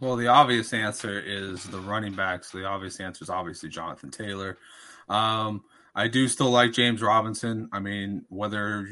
Well, 0.00 0.16
the 0.16 0.28
obvious 0.28 0.72
answer 0.72 1.18
is 1.18 1.64
the 1.64 1.80
running 1.80 2.14
backs. 2.14 2.50
The 2.50 2.64
obvious 2.64 3.00
answer 3.00 3.24
is 3.24 3.30
obviously 3.30 3.68
Jonathan 3.68 4.10
Taylor. 4.10 4.58
Um, 5.08 5.64
I 5.94 6.06
do 6.06 6.28
still 6.28 6.50
like 6.50 6.72
James 6.72 7.02
Robinson. 7.02 7.68
I 7.72 7.80
mean, 7.80 8.24
whether 8.28 8.86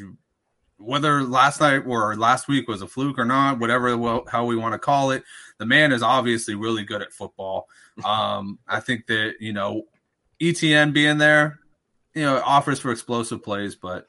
whether 0.79 1.23
last 1.23 1.61
night 1.61 1.85
or 1.87 2.17
last 2.17 2.49
week 2.49 2.69
was 2.69 2.83
a 2.83 2.87
fluke 2.87 3.19
or 3.19 3.25
not, 3.25 3.61
whatever 3.61 4.21
how 4.29 4.45
we 4.45 4.57
want 4.57 4.73
to 4.73 4.79
call 4.79 5.11
it, 5.11 5.23
the 5.59 5.67
man 5.67 5.93
is 5.93 6.03
obviously 6.03 6.55
really 6.55 6.85
good 6.85 7.03
at 7.03 7.13
football. 7.13 7.69
Um, 8.05 8.59
I 8.69 8.81
think 8.81 9.07
that 9.07 9.37
you 9.41 9.53
know 9.53 9.83
ETN 10.41 10.93
being 10.93 11.19
there, 11.19 11.61
you 12.15 12.23
know, 12.23 12.43
offers 12.45 12.81
for 12.81 12.91
explosive 12.91 13.43
plays, 13.43 13.75
but 13.75 14.09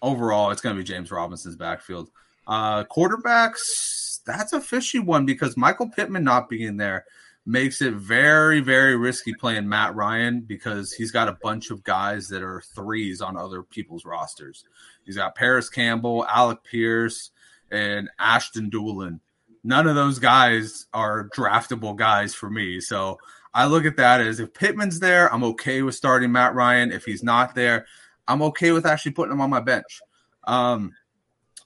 overall, 0.00 0.50
it's 0.50 0.62
going 0.62 0.76
to 0.76 0.80
be 0.80 0.86
James 0.86 1.10
Robinson's 1.10 1.56
backfield. 1.56 2.10
Uh, 2.46 2.84
quarterbacks, 2.84 4.09
that's 4.24 4.52
a 4.52 4.60
fishy 4.60 4.98
one 4.98 5.26
because 5.26 5.56
Michael 5.56 5.88
Pittman 5.88 6.24
not 6.24 6.48
being 6.48 6.76
there 6.76 7.04
makes 7.46 7.80
it 7.80 7.94
very, 7.94 8.60
very 8.60 8.96
risky 8.96 9.34
playing 9.34 9.68
Matt 9.68 9.94
Ryan 9.94 10.40
because 10.40 10.92
he's 10.92 11.10
got 11.10 11.28
a 11.28 11.38
bunch 11.42 11.70
of 11.70 11.82
guys 11.82 12.28
that 12.28 12.42
are 12.42 12.62
threes 12.74 13.20
on 13.20 13.36
other 13.36 13.62
people's 13.62 14.04
rosters. 14.04 14.64
He's 15.04 15.16
got 15.16 15.34
Parris 15.34 15.68
Campbell, 15.68 16.26
Alec 16.26 16.62
Pierce, 16.64 17.30
and 17.70 18.08
Ashton 18.18 18.70
Dulin. 18.70 19.20
None 19.64 19.86
of 19.86 19.94
those 19.94 20.18
guys 20.18 20.86
are 20.92 21.28
draftable 21.36 21.96
guys 21.96 22.34
for 22.34 22.50
me. 22.50 22.80
So 22.80 23.18
I 23.52 23.66
look 23.66 23.84
at 23.84 23.96
that 23.96 24.20
as 24.20 24.40
if 24.40 24.54
Pittman's 24.54 25.00
there, 25.00 25.32
I'm 25.32 25.44
okay 25.44 25.82
with 25.82 25.94
starting 25.94 26.32
Matt 26.32 26.54
Ryan. 26.54 26.92
If 26.92 27.04
he's 27.04 27.22
not 27.22 27.54
there, 27.54 27.86
I'm 28.28 28.42
okay 28.42 28.72
with 28.72 28.86
actually 28.86 29.12
putting 29.12 29.32
him 29.32 29.40
on 29.40 29.50
my 29.50 29.60
bench. 29.60 30.00
Um, 30.44 30.92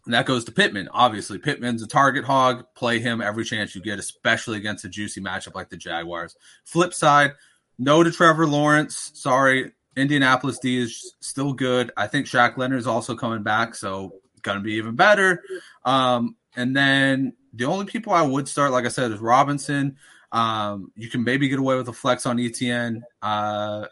and 0.05 0.15
that 0.15 0.27
goes 0.27 0.45
to 0.45 0.53
Pittman. 0.53 0.89
Obviously, 0.93 1.39
Pittman's 1.39 1.83
a 1.83 1.87
target 1.87 2.25
hog. 2.25 2.67
Play 2.75 2.99
him 2.99 3.21
every 3.21 3.45
chance 3.45 3.75
you 3.75 3.81
get, 3.81 3.99
especially 3.99 4.59
against 4.59 4.85
a 4.85 4.89
juicy 4.89 5.21
matchup 5.21 5.55
like 5.55 5.71
the 5.71 5.77
Jaguars. 5.77 6.37
Flip 6.65 6.93
side, 6.93 7.33
no 7.79 8.03
to 8.03 8.11
Trevor 8.11 8.47
Lawrence. 8.47 9.11
Sorry, 9.15 9.73
Indianapolis 9.97 10.59
D 10.59 10.79
is 10.79 11.15
still 11.21 11.53
good. 11.53 11.91
I 11.97 12.07
think 12.07 12.27
Shaq 12.27 12.57
Leonard 12.57 12.79
is 12.79 12.87
also 12.87 13.15
coming 13.15 13.43
back, 13.43 13.75
so 13.75 14.21
going 14.43 14.59
to 14.59 14.63
be 14.63 14.75
even 14.75 14.95
better. 14.95 15.43
Um, 15.85 16.37
and 16.57 16.77
then 16.77 17.35
the 17.53 17.65
only 17.65 17.87
people 17.87 18.13
I 18.13 18.23
would 18.23 18.47
start, 18.47 18.71
like 18.71 18.85
I 18.85 18.89
said, 18.89 19.11
is 19.11 19.21
Robinson. 19.21 19.97
Um, 20.31 20.93
you 20.97 21.09
can 21.09 21.25
maybe 21.25 21.49
get 21.49 21.59
away 21.59 21.77
with 21.77 21.89
a 21.89 21.93
flex 21.93 22.27
on 22.27 22.37
ETN. 22.37 23.03
Uh, 23.23 23.87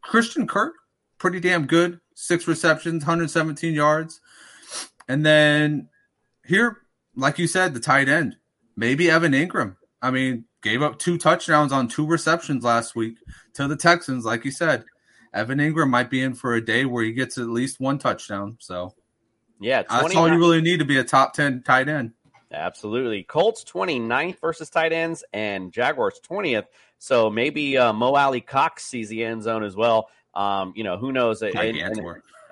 Christian 0.00 0.46
Kirk, 0.46 0.74
pretty 1.18 1.40
damn 1.40 1.66
good. 1.66 2.00
Six 2.14 2.48
receptions, 2.48 3.02
117 3.02 3.74
yards. 3.74 4.20
And 5.08 5.24
then 5.24 5.88
here, 6.44 6.78
like 7.16 7.38
you 7.38 7.46
said, 7.46 7.74
the 7.74 7.80
tight 7.80 8.08
end, 8.08 8.36
maybe 8.76 9.10
Evan 9.10 9.32
Engram. 9.32 9.76
I 10.00 10.10
mean, 10.10 10.44
gave 10.62 10.82
up 10.82 10.98
two 10.98 11.18
touchdowns 11.18 11.72
on 11.72 11.88
two 11.88 12.06
receptions 12.06 12.62
last 12.62 12.94
week 12.94 13.16
to 13.54 13.66
the 13.66 13.76
Texans. 13.76 14.24
Like 14.24 14.44
you 14.44 14.50
said, 14.50 14.84
Evan 15.32 15.58
Engram 15.58 15.90
might 15.90 16.10
be 16.10 16.22
in 16.22 16.34
for 16.34 16.54
a 16.54 16.64
day 16.64 16.84
where 16.84 17.04
he 17.04 17.12
gets 17.12 17.38
at 17.38 17.48
least 17.48 17.80
one 17.80 17.98
touchdown. 17.98 18.56
So, 18.60 18.94
yeah, 19.60 19.82
that's 19.82 20.14
all 20.14 20.28
you 20.28 20.38
really 20.38 20.60
need 20.60 20.78
to 20.78 20.84
be 20.84 20.98
a 20.98 21.04
top 21.04 21.34
10 21.34 21.62
tight 21.62 21.88
end. 21.88 22.12
Absolutely. 22.50 23.24
Colts 23.24 23.64
29th 23.64 24.40
versus 24.40 24.70
tight 24.70 24.92
ends 24.92 25.22
and 25.32 25.72
Jaguars 25.72 26.20
20th. 26.28 26.64
So 26.98 27.30
maybe 27.30 27.76
uh, 27.76 27.92
Mo 27.92 28.14
Alie-Cox 28.14 28.84
sees 28.84 29.08
the 29.08 29.24
end 29.24 29.42
zone 29.42 29.62
as 29.62 29.76
well. 29.76 30.08
Um, 30.34 30.72
you 30.74 30.84
know, 30.84 30.96
who 30.96 31.12
knows? 31.12 31.42
And, 31.42 31.54
and, 31.56 32.00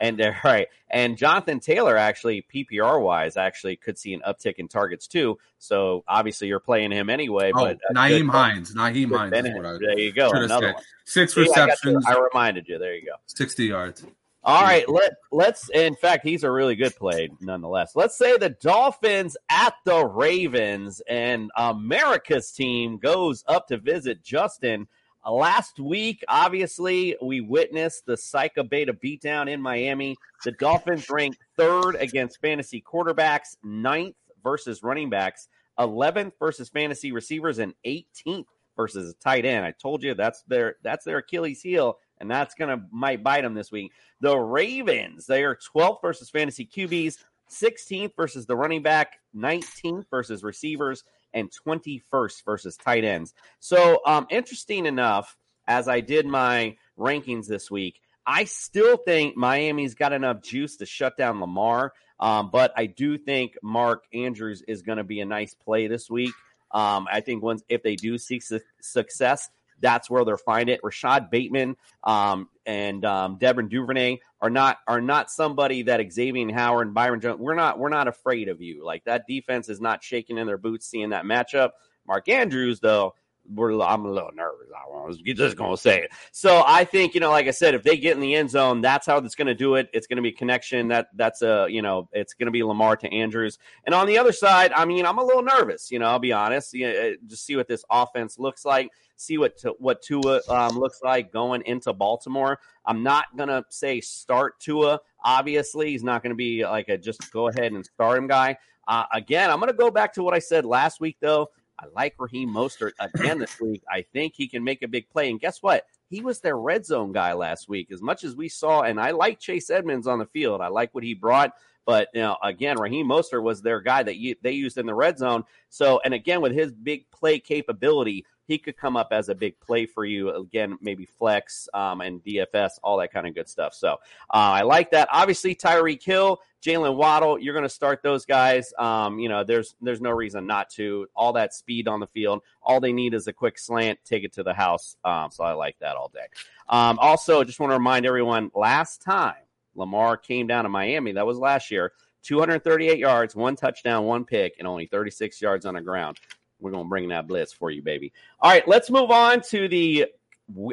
and 0.00 0.20
uh, 0.20 0.32
right, 0.44 0.68
and 0.90 1.16
Jonathan 1.16 1.60
Taylor 1.60 1.96
actually 1.96 2.44
PPR 2.52 3.00
wise 3.00 3.36
actually 3.36 3.76
could 3.76 3.98
see 3.98 4.14
an 4.14 4.22
uptick 4.26 4.54
in 4.56 4.68
targets 4.68 5.06
too. 5.06 5.38
So 5.58 6.04
obviously 6.06 6.48
you're 6.48 6.60
playing 6.60 6.92
him 6.92 7.10
anyway. 7.10 7.52
Oh, 7.54 7.64
but 7.64 7.78
Nyheim 7.94 8.30
Hines, 8.30 8.74
Nyheim 8.74 9.16
Hines. 9.16 9.80
There 9.80 9.98
you 9.98 10.12
go, 10.12 10.30
another 10.30 10.74
one. 10.74 10.82
Six 11.04 11.34
See, 11.34 11.42
receptions. 11.42 12.04
I, 12.06 12.14
I, 12.14 12.20
reminded 12.20 12.68
you. 12.68 12.78
There 12.78 12.94
you 12.94 13.06
go. 13.06 13.14
Sixty 13.26 13.66
yards. 13.66 14.04
All 14.46 14.62
right, 14.62 14.88
let 14.88 15.14
let's. 15.32 15.68
In 15.70 15.96
fact, 15.96 16.24
he's 16.24 16.44
a 16.44 16.50
really 16.50 16.76
good 16.76 16.94
play, 16.94 17.28
nonetheless. 17.40 17.96
Let's 17.96 18.16
say 18.16 18.36
the 18.36 18.50
Dolphins 18.50 19.36
at 19.50 19.74
the 19.84 20.04
Ravens, 20.06 21.02
and 21.08 21.50
America's 21.56 22.52
team 22.52 22.98
goes 22.98 23.42
up 23.48 23.66
to 23.68 23.76
visit 23.76 24.22
Justin. 24.22 24.86
Uh, 25.26 25.32
last 25.32 25.80
week, 25.80 26.24
obviously, 26.28 27.16
we 27.20 27.40
witnessed 27.40 28.06
the 28.06 28.16
Psycho 28.16 28.62
Beta 28.62 28.92
beatdown 28.92 29.50
in 29.50 29.60
Miami. 29.60 30.16
The 30.44 30.52
Dolphins 30.52 31.10
ranked 31.10 31.38
third 31.56 31.96
against 31.96 32.40
fantasy 32.40 32.80
quarterbacks, 32.80 33.56
ninth 33.64 34.14
versus 34.44 34.84
running 34.84 35.10
backs, 35.10 35.48
11th 35.80 36.32
versus 36.38 36.68
fantasy 36.68 37.10
receivers, 37.10 37.58
and 37.58 37.74
18th 37.84 38.46
versus 38.76 39.10
a 39.10 39.14
tight 39.14 39.44
end. 39.44 39.64
I 39.64 39.72
told 39.72 40.04
you 40.04 40.14
that's 40.14 40.42
their 40.46 40.76
that's 40.82 41.04
their 41.04 41.18
Achilles 41.18 41.60
heel, 41.60 41.98
and 42.18 42.30
that's 42.30 42.54
gonna 42.54 42.86
might 42.92 43.24
bite 43.24 43.42
them 43.42 43.54
this 43.54 43.72
week. 43.72 43.90
The 44.20 44.36
Ravens, 44.36 45.26
they 45.26 45.42
are 45.42 45.58
12th 45.74 46.02
versus 46.02 46.30
fantasy 46.30 46.66
QBs, 46.66 47.18
16th 47.50 48.14
versus 48.14 48.46
the 48.46 48.56
running 48.56 48.82
back, 48.82 49.18
19th 49.34 50.04
versus 50.08 50.44
receivers, 50.44 51.02
and 51.36 51.52
21st 51.66 52.44
versus 52.44 52.76
tight 52.76 53.04
ends. 53.04 53.34
So, 53.60 54.00
um, 54.04 54.26
interesting 54.30 54.86
enough, 54.86 55.36
as 55.68 55.86
I 55.86 56.00
did 56.00 56.26
my 56.26 56.76
rankings 56.98 57.46
this 57.46 57.70
week, 57.70 58.00
I 58.26 58.44
still 58.44 58.96
think 58.96 59.36
Miami's 59.36 59.94
got 59.94 60.12
enough 60.12 60.42
juice 60.42 60.78
to 60.78 60.86
shut 60.86 61.16
down 61.16 61.40
Lamar. 61.40 61.92
Um, 62.18 62.48
but 62.50 62.72
I 62.76 62.86
do 62.86 63.18
think 63.18 63.56
Mark 63.62 64.04
Andrews 64.14 64.62
is 64.66 64.80
going 64.80 64.98
to 64.98 65.04
be 65.04 65.20
a 65.20 65.26
nice 65.26 65.52
play 65.52 65.86
this 65.86 66.10
week. 66.10 66.32
Um, 66.70 67.06
I 67.12 67.20
think 67.20 67.42
once 67.42 67.62
if 67.68 67.82
they 67.82 67.94
do 67.94 68.16
seek 68.16 68.42
su- 68.42 68.60
success, 68.80 69.50
that's 69.80 70.08
where 70.10 70.24
they'll 70.24 70.36
find 70.36 70.68
it. 70.68 70.80
Rashod 70.82 71.30
Bateman 71.30 71.76
um, 72.04 72.48
and 72.64 73.04
um, 73.04 73.36
Devin 73.36 73.68
Duvernay 73.68 74.18
are 74.40 74.50
not 74.50 74.78
are 74.86 75.00
not 75.00 75.30
somebody 75.30 75.82
that 75.82 76.00
Xavier 76.12 76.52
Howard 76.52 76.88
and 76.88 76.94
Byron 76.94 77.20
Jones. 77.20 77.40
We're 77.40 77.54
not 77.54 77.78
we're 77.78 77.88
not 77.88 78.08
afraid 78.08 78.48
of 78.48 78.60
you. 78.60 78.84
Like 78.84 79.04
that 79.04 79.26
defense 79.26 79.68
is 79.68 79.80
not 79.80 80.02
shaking 80.02 80.38
in 80.38 80.46
their 80.46 80.58
boots 80.58 80.86
seeing 80.86 81.10
that 81.10 81.24
matchup. 81.24 81.70
Mark 82.06 82.28
Andrews 82.28 82.80
though 82.80 83.14
we're 83.52 83.80
I'm 83.80 84.04
a 84.04 84.10
little 84.10 84.30
nervous. 84.34 84.68
I 84.74 85.06
was 85.06 85.18
just 85.18 85.56
gonna 85.56 85.76
say 85.76 86.02
it. 86.02 86.10
So 86.32 86.62
I 86.66 86.84
think 86.84 87.14
you 87.14 87.20
know, 87.20 87.30
like 87.30 87.46
I 87.46 87.50
said, 87.50 87.74
if 87.74 87.82
they 87.82 87.96
get 87.96 88.14
in 88.14 88.20
the 88.20 88.34
end 88.34 88.50
zone, 88.50 88.80
that's 88.80 89.06
how 89.06 89.18
it's 89.18 89.34
to 89.46 89.54
do 89.54 89.74
it. 89.76 89.88
It's 89.92 90.06
to 90.16 90.22
be 90.22 90.32
connection. 90.32 90.88
That 90.88 91.08
that's 91.14 91.42
a 91.42 91.66
you 91.68 91.82
know, 91.82 92.08
it's 92.12 92.34
to 92.46 92.52
be 92.52 92.62
Lamar 92.62 92.96
to 92.96 93.12
Andrews. 93.12 93.58
And 93.84 93.94
on 93.94 94.06
the 94.06 94.18
other 94.18 94.32
side, 94.32 94.72
I 94.72 94.84
mean, 94.84 95.06
I'm 95.06 95.18
a 95.18 95.24
little 95.24 95.42
nervous. 95.42 95.90
You 95.90 95.98
know, 95.98 96.06
I'll 96.06 96.18
be 96.18 96.32
honest. 96.32 96.72
You 96.74 96.92
know, 96.92 97.14
just 97.26 97.46
see 97.46 97.56
what 97.56 97.68
this 97.68 97.84
offense 97.90 98.38
looks 98.38 98.64
like. 98.64 98.90
See 99.16 99.38
what 99.38 99.62
what 99.78 100.02
Tua 100.02 100.40
um, 100.48 100.78
looks 100.78 101.00
like 101.02 101.32
going 101.32 101.62
into 101.66 101.92
Baltimore. 101.92 102.58
I'm 102.84 103.02
not 103.02 103.26
gonna 103.36 103.64
say 103.70 104.00
start 104.00 104.60
Tua. 104.60 105.00
Obviously, 105.24 105.90
he's 105.90 106.04
not 106.04 106.22
to 106.30 106.36
be 106.36 106.64
like 106.64 106.88
a 106.88 106.98
just 106.98 107.30
go 107.32 107.48
ahead 107.48 107.72
and 107.72 107.84
start 107.84 108.18
him 108.18 108.26
guy. 108.26 108.56
Uh, 108.88 109.04
again, 109.12 109.50
I'm 109.50 109.58
going 109.58 109.70
to 109.70 109.76
go 109.76 109.90
back 109.90 110.12
to 110.14 110.22
what 110.22 110.34
I 110.34 110.38
said 110.38 110.64
last 110.64 111.00
week, 111.00 111.16
though. 111.20 111.48
I 111.78 111.86
like 111.94 112.14
Raheem 112.18 112.50
Mostert 112.50 112.92
again 112.98 113.38
this 113.38 113.60
week. 113.60 113.82
I 113.90 114.02
think 114.12 114.34
he 114.34 114.48
can 114.48 114.64
make 114.64 114.82
a 114.82 114.88
big 114.88 115.08
play. 115.10 115.30
And 115.30 115.40
guess 115.40 115.62
what? 115.62 115.84
He 116.08 116.20
was 116.20 116.40
their 116.40 116.56
red 116.56 116.86
zone 116.86 117.12
guy 117.12 117.32
last 117.34 117.68
week. 117.68 117.88
As 117.92 118.00
much 118.00 118.24
as 118.24 118.34
we 118.34 118.48
saw, 118.48 118.82
and 118.82 119.00
I 119.00 119.10
like 119.10 119.40
Chase 119.40 119.68
Edmonds 119.70 120.06
on 120.06 120.18
the 120.18 120.26
field, 120.26 120.60
I 120.60 120.68
like 120.68 120.94
what 120.94 121.04
he 121.04 121.14
brought. 121.14 121.52
But 121.84 122.08
you 122.14 122.20
know, 122.20 122.36
again, 122.42 122.78
Raheem 122.78 123.06
Mostert 123.06 123.42
was 123.42 123.62
their 123.62 123.80
guy 123.80 124.02
that 124.02 124.16
you, 124.16 124.34
they 124.42 124.52
used 124.52 124.78
in 124.78 124.86
the 124.86 124.94
red 124.94 125.18
zone. 125.18 125.44
So, 125.68 126.00
and 126.04 126.14
again, 126.14 126.40
with 126.40 126.52
his 126.52 126.72
big 126.72 127.10
play 127.10 127.38
capability, 127.38 128.24
he 128.46 128.58
could 128.58 128.76
come 128.76 128.96
up 128.96 129.08
as 129.10 129.28
a 129.28 129.34
big 129.34 129.58
play 129.60 129.86
for 129.86 130.04
you 130.04 130.30
again, 130.30 130.78
maybe 130.80 131.04
flex 131.04 131.68
um, 131.74 132.00
and 132.00 132.22
DFS, 132.22 132.72
all 132.82 132.96
that 132.98 133.12
kind 133.12 133.26
of 133.26 133.34
good 133.34 133.48
stuff. 133.48 133.74
So 133.74 133.92
uh, 133.92 133.96
I 134.30 134.62
like 134.62 134.90
that. 134.92 135.08
Obviously, 135.10 135.54
Tyreek 135.54 136.02
Hill, 136.02 136.40
Jaylen 136.62 136.96
Waddle, 136.96 137.38
you're 137.38 137.54
going 137.54 137.64
to 137.64 137.68
start 137.68 138.02
those 138.02 138.24
guys. 138.24 138.72
Um, 138.78 139.18
you 139.18 139.28
know, 139.28 139.44
there's 139.44 139.74
there's 139.80 140.00
no 140.00 140.10
reason 140.10 140.46
not 140.46 140.70
to. 140.70 141.06
All 141.14 141.32
that 141.34 141.54
speed 141.54 141.88
on 141.88 142.00
the 142.00 142.06
field, 142.06 142.42
all 142.62 142.80
they 142.80 142.92
need 142.92 143.14
is 143.14 143.26
a 143.26 143.32
quick 143.32 143.58
slant, 143.58 143.98
take 144.04 144.24
it 144.24 144.32
to 144.34 144.42
the 144.42 144.54
house. 144.54 144.96
Um, 145.04 145.30
so 145.30 145.44
I 145.44 145.52
like 145.52 145.76
that 145.80 145.96
all 145.96 146.08
day. 146.08 146.26
Um, 146.68 146.98
also, 146.98 147.42
just 147.44 147.60
want 147.60 147.70
to 147.72 147.76
remind 147.76 148.06
everyone, 148.06 148.50
last 148.54 149.02
time 149.02 149.34
Lamar 149.74 150.16
came 150.16 150.46
down 150.46 150.64
to 150.64 150.70
Miami, 150.70 151.12
that 151.12 151.26
was 151.26 151.38
last 151.38 151.70
year. 151.70 151.92
238 152.22 152.98
yards, 152.98 153.36
one 153.36 153.54
touchdown, 153.54 154.04
one 154.04 154.24
pick, 154.24 154.56
and 154.58 154.66
only 154.66 154.86
36 154.86 155.40
yards 155.40 155.64
on 155.64 155.74
the 155.74 155.80
ground. 155.80 156.18
We're 156.60 156.70
to 156.84 156.88
bring 156.88 157.08
that 157.08 157.26
blitz 157.26 157.52
for 157.52 157.70
you, 157.70 157.82
baby. 157.82 158.12
All 158.40 158.50
right, 158.50 158.66
let's 158.66 158.90
move 158.90 159.10
on 159.10 159.40
to 159.50 159.68
the 159.68 160.06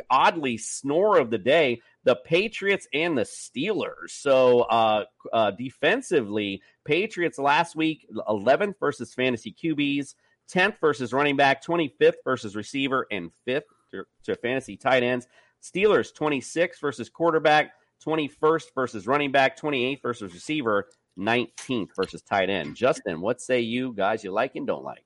oddly 0.09 0.57
snore 0.57 1.17
of 1.17 1.29
the 1.29 1.37
day 1.37 1.81
the 2.03 2.15
Patriots 2.15 2.87
and 2.93 3.17
the 3.17 3.23
Steelers. 3.23 4.09
So, 4.09 4.61
uh, 4.61 5.05
uh, 5.31 5.51
defensively, 5.51 6.61
Patriots 6.85 7.39
last 7.39 7.75
week 7.75 8.07
11th 8.27 8.75
versus 8.79 9.13
fantasy 9.13 9.53
QBs, 9.53 10.15
10th 10.51 10.79
versus 10.81 11.13
running 11.13 11.37
back, 11.37 11.63
25th 11.63 12.15
versus 12.23 12.55
receiver, 12.55 13.07
and 13.09 13.31
5th 13.47 13.61
to, 13.91 14.03
to 14.23 14.35
fantasy 14.35 14.75
tight 14.75 15.03
ends. 15.03 15.27
Steelers 15.61 16.13
26th 16.13 16.81
versus 16.81 17.09
quarterback, 17.09 17.71
21st 18.05 18.65
versus 18.75 19.07
running 19.07 19.31
back, 19.31 19.57
28th 19.57 20.01
versus 20.01 20.33
receiver, 20.33 20.89
19th 21.17 21.95
versus 21.95 22.21
tight 22.21 22.49
end. 22.49 22.75
Justin, 22.75 23.21
what 23.21 23.39
say 23.39 23.61
you 23.61 23.93
guys 23.93 24.23
you 24.23 24.31
like 24.31 24.55
and 24.55 24.67
don't 24.67 24.83
like? 24.83 25.05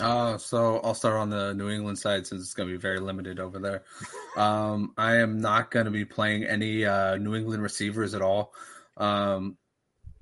Uh, 0.00 0.36
so 0.36 0.78
I'll 0.80 0.94
start 0.94 1.16
on 1.16 1.30
the 1.30 1.54
New 1.54 1.70
England 1.70 1.98
side 1.98 2.26
since 2.26 2.42
it's 2.42 2.54
going 2.54 2.68
to 2.68 2.74
be 2.74 2.80
very 2.80 3.00
limited 3.00 3.40
over 3.40 3.58
there. 3.58 3.82
Um, 4.36 4.92
I 4.98 5.16
am 5.16 5.40
not 5.40 5.70
going 5.70 5.86
to 5.86 5.90
be 5.90 6.04
playing 6.04 6.44
any 6.44 6.84
uh, 6.84 7.16
New 7.16 7.34
England 7.34 7.62
receivers 7.62 8.14
at 8.14 8.20
all. 8.20 8.52
Um, 8.98 9.56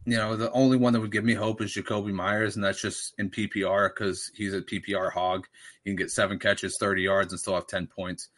you 0.07 0.16
know, 0.16 0.37
the 0.37 0.52
only 0.52 0.76
one 0.76 0.93
that 0.93 1.00
would 1.00 1.11
give 1.11 1.25
me 1.25 1.35
hope 1.35 1.61
is 1.62 1.75
Jakobi 1.75 2.12
Meyers, 2.12 2.57
and 2.57 2.64
that's 2.64 2.81
just 2.81 3.14
in 3.19 3.31
PPR 3.31 3.88
because 3.88 4.31
he's 4.35 4.54
a 4.54 4.61
PPR 4.61 5.11
hog. 5.11 5.47
He 5.83 5.90
can 5.90 5.97
get 5.97 6.11
seven 6.11 6.38
catches, 6.38 6.76
30 6.78 7.02
yards, 7.02 7.33
and 7.33 7.40
still 7.40 7.54
have 7.54 7.66
10 7.66 7.87
points. 7.87 8.28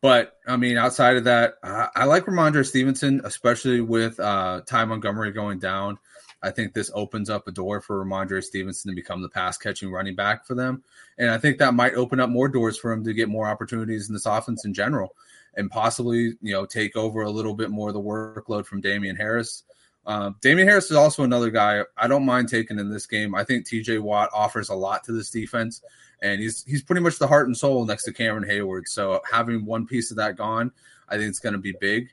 But 0.00 0.38
I 0.48 0.56
mean, 0.56 0.78
outside 0.78 1.16
of 1.16 1.24
that, 1.24 1.54
I, 1.62 1.88
I 1.94 2.04
like 2.04 2.24
Rhamondre 2.24 2.66
Stevenson, 2.66 3.20
especially 3.24 3.80
with 3.80 4.18
uh, 4.18 4.62
Ty 4.66 4.86
Montgomery 4.86 5.30
going 5.30 5.58
down. 5.58 5.98
I 6.42 6.50
think 6.50 6.72
this 6.72 6.90
opens 6.94 7.30
up 7.30 7.46
a 7.46 7.52
door 7.52 7.80
for 7.80 8.04
Rhamondre 8.04 8.42
Stevenson 8.42 8.90
to 8.90 8.94
become 8.94 9.22
the 9.22 9.28
pass 9.28 9.56
catching 9.56 9.90
running 9.90 10.16
back 10.16 10.44
for 10.44 10.54
them. 10.54 10.82
And 11.18 11.30
I 11.30 11.38
think 11.38 11.58
that 11.58 11.74
might 11.74 11.94
open 11.94 12.20
up 12.20 12.30
more 12.30 12.48
doors 12.48 12.76
for 12.76 12.92
him 12.92 13.04
to 13.04 13.14
get 13.14 13.28
more 13.28 13.46
opportunities 13.46 14.08
in 14.08 14.14
this 14.14 14.26
offense 14.26 14.64
in 14.64 14.74
general 14.74 15.14
and 15.54 15.70
possibly, 15.70 16.34
you 16.40 16.52
know, 16.52 16.66
take 16.66 16.96
over 16.96 17.22
a 17.22 17.30
little 17.30 17.54
bit 17.54 17.70
more 17.70 17.88
of 17.88 17.94
the 17.94 18.00
workload 18.00 18.66
from 18.66 18.80
Damien 18.80 19.16
Harris. 19.16 19.62
Uh, 20.04 20.32
Damien 20.40 20.66
Harris 20.66 20.90
is 20.90 20.96
also 20.96 21.22
another 21.22 21.50
guy 21.50 21.82
I 21.96 22.08
don't 22.08 22.24
mind 22.24 22.48
taking 22.48 22.78
in 22.78 22.90
this 22.90 23.06
game. 23.06 23.34
I 23.34 23.44
think 23.44 23.66
TJ 23.66 24.00
Watt 24.00 24.30
offers 24.34 24.68
a 24.68 24.74
lot 24.74 25.04
to 25.04 25.12
this 25.12 25.30
defense, 25.30 25.80
and 26.20 26.40
he's 26.40 26.64
he's 26.64 26.82
pretty 26.82 27.02
much 27.02 27.18
the 27.18 27.28
heart 27.28 27.46
and 27.46 27.56
soul 27.56 27.84
next 27.84 28.04
to 28.04 28.12
Cameron 28.12 28.48
Heyward. 28.48 28.88
So 28.88 29.20
having 29.30 29.64
one 29.64 29.86
piece 29.86 30.10
of 30.10 30.16
that 30.16 30.36
gone, 30.36 30.72
I 31.08 31.18
think 31.18 31.28
it's 31.28 31.38
going 31.38 31.52
to 31.52 31.60
be 31.60 31.74
big. 31.80 32.12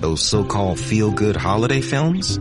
Those 0.00 0.22
so-called 0.22 0.78
feel-good 0.78 1.36
holiday 1.36 1.80
films? 1.80 2.38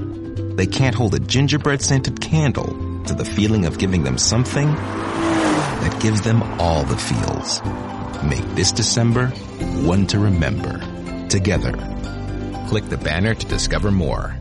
They 0.56 0.68
can't 0.68 0.96
hold 0.96 1.13
a 1.13 1.20
gingerbread 1.20 1.82
scented 1.82 2.20
candle 2.22 3.04
to 3.06 3.13
the 3.13 3.26
feeling 3.26 3.66
of 3.66 3.78
giving 3.78 4.04
them 4.04 4.18
something 4.18 4.68
that 4.68 6.00
gives 6.02 6.22
them 6.22 6.44
all 6.60 6.84
the 6.84 6.98
feels. 6.98 7.62
Make 8.24 8.46
this 8.56 8.72
December 8.72 9.28
one 9.86 10.08
to 10.08 10.20
remember. 10.20 10.80
Together. 11.28 11.72
Click 12.68 12.86
the 12.89 12.98
banner 12.98 13.34
to 13.34 13.46
discover 13.48 13.92
more. 13.92 14.36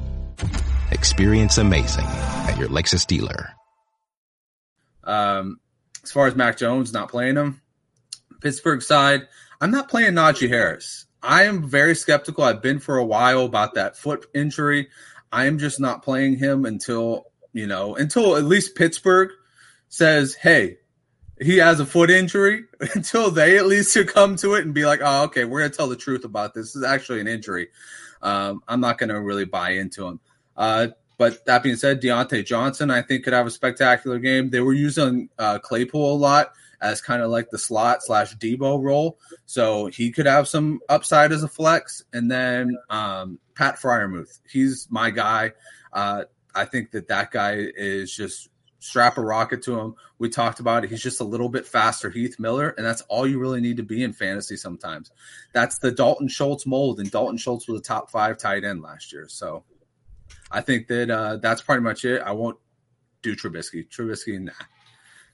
Experience 0.90 1.59
amazing 1.59 2.05
at 2.07 2.57
your 2.59 2.68
Lexus 2.68 3.07
dealer. 3.07 3.51
Um, 5.05 5.59
as 6.05 6.12
far 6.12 6.27
as 6.27 6.37
Mac 6.37 6.59
Jones 6.59 6.92
not 6.92 7.09
playing 7.09 7.37
him, 7.37 7.61
Pittsburgh 8.40 8.83
side, 8.83 9.29
I'm 9.61 9.70
not 9.70 9.88
playing 9.88 10.12
Najee 10.12 10.48
Harris. 10.48 11.07
I 11.22 11.44
am 11.44 11.68
very 11.68 11.94
skeptical. 11.94 12.44
I've 12.44 12.62
been 12.62 12.80
for 12.80 12.98
a 12.98 13.04
while 13.04 13.44
about 13.44 13.74
that 13.74 13.96
foot 13.96 14.26
injury. 14.35 14.88
I 15.30 15.46
am 15.46 15.58
just 15.58 15.78
not 15.80 16.02
playing 16.02 16.37
him 16.37 16.64
until, 16.64 17.26
you 17.52 17.66
know, 17.66 17.94
until 17.96 18.37
at 18.37 18.44
least 18.44 18.74
Pittsburgh 18.74 19.30
says, 19.88 20.35
hey, 20.35 20.78
he 21.40 21.58
has 21.58 21.80
a 21.80 21.87
foot 21.87 22.11
injury, 22.11 22.64
until 22.94 23.30
they 23.30 23.56
at 23.56 23.66
least 23.66 23.96
come 24.08 24.37
to 24.37 24.54
it 24.54 24.64
and 24.64 24.74
be 24.74 24.85
like, 24.85 25.00
oh, 25.02 25.24
okay, 25.24 25.44
we're 25.44 25.61
going 25.61 25.70
to 25.70 25.76
tell 25.76 25.88
the 25.88 25.96
truth 25.96 26.24
about 26.24 26.54
this. 26.54 26.68
This 26.72 26.76
is 26.76 26.85
actually 26.85 27.20
an 27.20 27.28
injury. 27.28 27.68
Um, 28.20 28.62
I'm 28.68 28.80
not 28.80 28.98
going 28.98 29.11
to 29.11 29.20
really 29.20 29.44
buy 29.44 29.70
into 29.70 30.06
him. 30.06 30.20
Uh, 30.56 30.88
but 31.18 31.44
that 31.46 31.62
being 31.62 31.76
said, 31.76 32.02
Diontae 32.02 32.44
Johnson, 32.44 32.90
I 32.90 33.02
think, 33.02 33.24
could 33.24 33.32
have 33.32 33.46
a 33.46 33.50
spectacular 33.50 34.18
game. 34.18 34.50
They 34.50 34.61
were 34.61 34.72
using 34.72 35.28
uh, 35.38 35.58
Claypool 35.61 36.14
a 36.14 36.16
lot 36.16 36.52
as 36.83 37.01
kind 37.01 37.23
of 37.23 37.31
like 37.31 37.49
the 37.51 37.59
slot 37.59 38.03
slash 38.03 38.37
Deebo 38.37 38.83
role. 38.83 39.18
So 39.47 39.87
he 39.87 40.11
could 40.11 40.27
have 40.27 40.49
some 40.49 40.81
upside 40.88 41.33
as 41.33 41.42
a 41.42 41.49
flex. 41.49 42.05
And 42.12 42.31
then 42.31 42.77
um, 42.90 43.38
Pat 43.55 43.77
Freiermuth, 43.77 44.40
he's 44.51 44.88
my 44.90 45.11
guy. 45.11 45.53
Uh, 45.92 46.25
I 46.55 46.64
think 46.64 46.90
that 46.90 47.09
that 47.09 47.31
guy 47.31 47.55
is 47.77 48.14
just 48.14 48.49
strap 48.81 49.16
a 49.16 49.23
rocket 49.23 49.62
to 49.62 49.79
him. 49.79 49.95
We 50.18 50.29
talked 50.29 50.59
about 50.59 50.83
it. 50.85 50.90
He's 50.90 51.03
just 51.03 51.21
a 51.21 51.25
little 51.25 51.49
bit 51.49 51.66
faster, 51.66 52.11
Heath 52.11 52.38
Miller, 52.40 52.71
and 52.71 52.85
that's 52.85 53.03
all 53.03 53.27
you 53.27 53.38
really 53.38 53.61
need 53.61 53.77
to 53.77 53.85
be 53.85 54.03
in 54.03 54.12
fantasy 54.12 54.57
sometimes. 54.57 55.12
That's 55.53 55.79
the 55.79 55.92
Dalton 55.92 56.29
Schultz 56.29 56.66
mold, 56.66 56.99
and 56.99 57.11
Dalton 57.11 57.38
Schultz 57.38 57.68
was 57.68 57.81
a 57.81 57.83
top 57.83 58.11
five 58.11 58.38
tight 58.38 58.64
end 58.64 58.83
last 58.83 59.12
year. 59.12 59.29
So 59.29 59.64
I 60.51 60.62
think 60.62 60.88
that 60.88 61.11
uh, 61.11 61.37
that's 61.37 61.62
pretty 61.62 61.83
much 61.83 62.05
it. 62.05 62.23
I 62.23 62.33
won't 62.33 62.59
do 63.23 63.37
Trubisky. 63.37 63.88
Trubisky, 63.88 64.40
nah. 64.40 64.53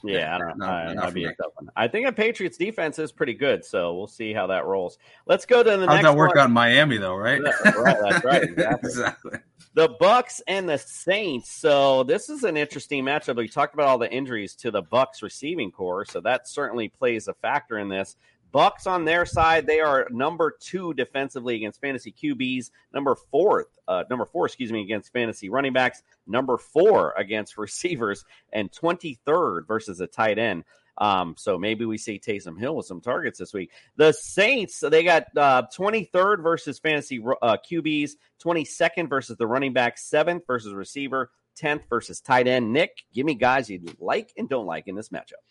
Yeah, 0.04 0.34
I 0.34 0.38
don't 0.38 0.58
know. 0.58 0.94
That'd 0.94 1.14
be 1.14 1.24
a 1.24 1.34
tough 1.34 1.52
one. 1.54 1.70
I 1.74 1.88
think 1.88 2.06
a 2.06 2.12
Patriots 2.12 2.56
defense 2.56 2.98
is 2.98 3.10
pretty 3.10 3.34
good, 3.34 3.64
so 3.64 3.94
we'll 3.96 4.06
see 4.06 4.32
how 4.32 4.46
that 4.46 4.64
rolls. 4.64 4.98
Let's 5.26 5.44
go 5.44 5.62
to 5.62 5.70
the 5.70 5.78
How'd 5.78 5.88
next. 5.88 6.02
that 6.04 6.16
work 6.16 6.30
one. 6.30 6.38
out 6.38 6.46
in 6.46 6.52
Miami, 6.52 6.98
though, 6.98 7.16
right? 7.16 7.40
Yeah, 7.44 7.70
right, 7.72 7.96
that's 8.00 8.24
right. 8.24 8.42
Exactly. 8.48 8.88
exactly. 8.90 9.38
The 9.74 9.88
Bucks 10.00 10.40
and 10.46 10.68
the 10.68 10.78
Saints. 10.78 11.50
So 11.52 12.02
this 12.04 12.28
is 12.28 12.44
an 12.44 12.56
interesting 12.56 13.04
matchup. 13.04 13.36
We 13.36 13.48
talked 13.48 13.74
about 13.74 13.86
all 13.88 13.98
the 13.98 14.12
injuries 14.12 14.54
to 14.56 14.70
the 14.70 14.82
Bucks 14.82 15.22
receiving 15.22 15.70
core, 15.70 16.04
so 16.04 16.20
that 16.20 16.48
certainly 16.48 16.88
plays 16.88 17.28
a 17.28 17.34
factor 17.34 17.78
in 17.78 17.88
this. 17.88 18.16
Bucks 18.50 18.86
on 18.86 19.04
their 19.04 19.26
side, 19.26 19.66
they 19.66 19.80
are 19.80 20.08
number 20.10 20.56
two 20.58 20.94
defensively 20.94 21.56
against 21.56 21.80
fantasy 21.80 22.12
QBs, 22.12 22.70
number 22.92 23.14
fourth, 23.14 23.68
uh, 23.86 24.04
number 24.08 24.24
four, 24.24 24.46
excuse 24.46 24.72
me, 24.72 24.82
against 24.82 25.12
fantasy 25.12 25.48
running 25.48 25.72
backs, 25.72 26.02
number 26.26 26.56
four 26.56 27.12
against 27.16 27.58
receivers, 27.58 28.24
and 28.52 28.70
23rd 28.72 29.66
versus 29.66 30.00
a 30.00 30.06
tight 30.06 30.38
end. 30.38 30.64
Um, 30.98 31.36
so 31.38 31.58
maybe 31.58 31.84
we 31.84 31.96
see 31.96 32.18
Taysom 32.18 32.58
Hill 32.58 32.74
with 32.74 32.86
some 32.86 33.00
targets 33.00 33.38
this 33.38 33.54
week. 33.54 33.70
The 33.96 34.12
Saints, 34.12 34.80
they 34.80 35.04
got 35.04 35.26
uh, 35.36 35.62
23rd 35.76 36.42
versus 36.42 36.78
fantasy 36.80 37.22
uh, 37.40 37.56
QBs, 37.70 38.12
22nd 38.44 39.08
versus 39.08 39.36
the 39.36 39.46
running 39.46 39.72
back, 39.72 39.96
7th 39.96 40.46
versus 40.46 40.74
receiver, 40.74 41.30
10th 41.60 41.88
versus 41.88 42.20
tight 42.20 42.48
end. 42.48 42.72
Nick, 42.72 43.04
give 43.14 43.26
me 43.26 43.34
guys 43.34 43.70
you 43.70 43.80
like 44.00 44.32
and 44.36 44.48
don't 44.48 44.66
like 44.66 44.88
in 44.88 44.96
this 44.96 45.10
matchup. 45.10 45.42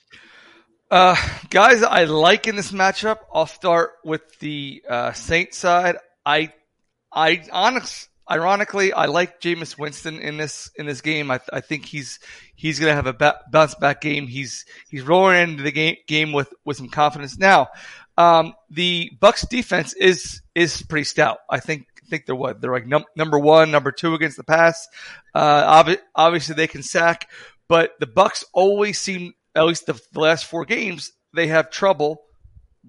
Uh, 0.90 1.16
guys, 1.50 1.84
I 1.84 2.06
like 2.06 2.48
in 2.48 2.56
this 2.56 2.72
matchup. 2.72 3.18
I'll 3.34 3.46
start 3.46 3.92
with 4.06 4.22
the 4.40 4.84
uh, 4.88 5.12
Saints 5.12 5.58
side. 5.58 5.98
I, 6.26 6.54
I 7.12 7.44
honest, 7.52 8.08
ironically, 8.30 8.94
I 8.94 9.06
like 9.08 9.42
Jameis 9.42 9.78
Winston 9.78 10.20
in 10.20 10.38
this 10.38 10.72
in 10.78 10.86
this 10.86 11.02
game. 11.02 11.30
I, 11.30 11.42
I 11.52 11.60
think 11.60 11.86
he's 11.86 12.20
he's 12.56 12.80
going 12.80 12.92
to 12.92 12.96
have 12.96 13.08
a 13.08 13.14
ba- 13.14 13.42
bounce 13.52 13.76
back 13.76 14.00
game. 14.00 14.28
He's 14.28 14.66
he's 14.88 15.04
rolling 15.04 15.42
into 15.42 15.64
the 15.64 15.74
game 15.74 15.98
game 16.08 16.32
with 16.32 16.54
with 16.64 16.78
some 16.78 16.90
confidence. 16.90 17.38
Now, 17.38 17.68
um, 18.18 18.54
the 18.70 19.12
Bucks 19.20 19.46
defense 19.46 19.94
is 19.94 20.42
is 20.56 20.82
pretty 20.84 21.04
stout. 21.04 21.40
I 21.50 21.60
think 21.60 21.88
think 22.10 22.26
they're 22.26 22.36
what 22.36 22.62
they're 22.62 22.72
like 22.72 22.88
num- 22.88 23.04
number 23.16 23.38
one, 23.38 23.72
number 23.72 23.92
two 23.92 24.14
against 24.14 24.38
the 24.38 24.44
pass. 24.46 24.88
Uh, 25.36 25.84
ob- 25.86 26.00
obviously 26.16 26.56
they 26.56 26.68
can 26.68 26.82
sack, 26.82 27.30
but 27.68 27.92
the 28.00 28.08
Bucks 28.08 28.46
always 28.54 29.00
seem 29.00 29.34
at 29.58 29.66
least 29.66 29.88
the, 29.88 30.00
the 30.14 30.20
last 30.20 30.46
four 30.46 30.66
games, 30.66 31.12
they 31.34 31.48
have 31.48 31.72
trouble 31.72 32.22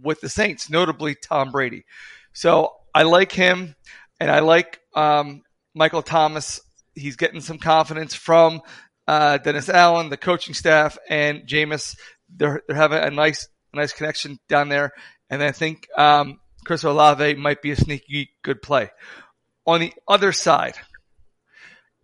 with 0.01 0.21
the 0.21 0.29
Saints, 0.29 0.69
notably 0.71 1.15
Tom 1.15 1.51
Brady. 1.51 1.85
So 2.33 2.75
I 2.95 3.03
like 3.05 3.33
him, 3.33 3.75
and 4.21 4.31
I 4.31 4.41
like 4.41 4.81
um, 4.95 5.43
Michael 5.75 6.03
Thomas. 6.03 6.61
He's 6.95 7.17
getting 7.17 7.41
some 7.41 7.59
confidence 7.59 8.15
from 8.15 8.61
uh, 9.07 9.39
Dennis 9.39 9.69
Allen, 9.69 10.11
the 10.11 10.17
coaching 10.17 10.55
staff, 10.55 10.99
and 11.09 11.47
Jameis. 11.47 11.97
They're 12.29 12.63
they're 12.67 12.77
having 12.77 13.03
a 13.03 13.11
nice 13.11 13.49
nice 13.73 13.93
connection 13.93 14.39
down 14.49 14.69
there, 14.69 14.93
and 15.31 15.43
I 15.43 15.53
think 15.53 15.89
um, 15.97 16.39
Chris 16.65 16.85
Olave 16.85 17.35
might 17.35 17.63
be 17.63 17.71
a 17.71 17.77
sneaky 17.77 18.31
good 18.43 18.61
play. 18.61 18.91
On 19.67 19.81
the 19.81 19.93
other 20.07 20.33
side, 20.33 20.77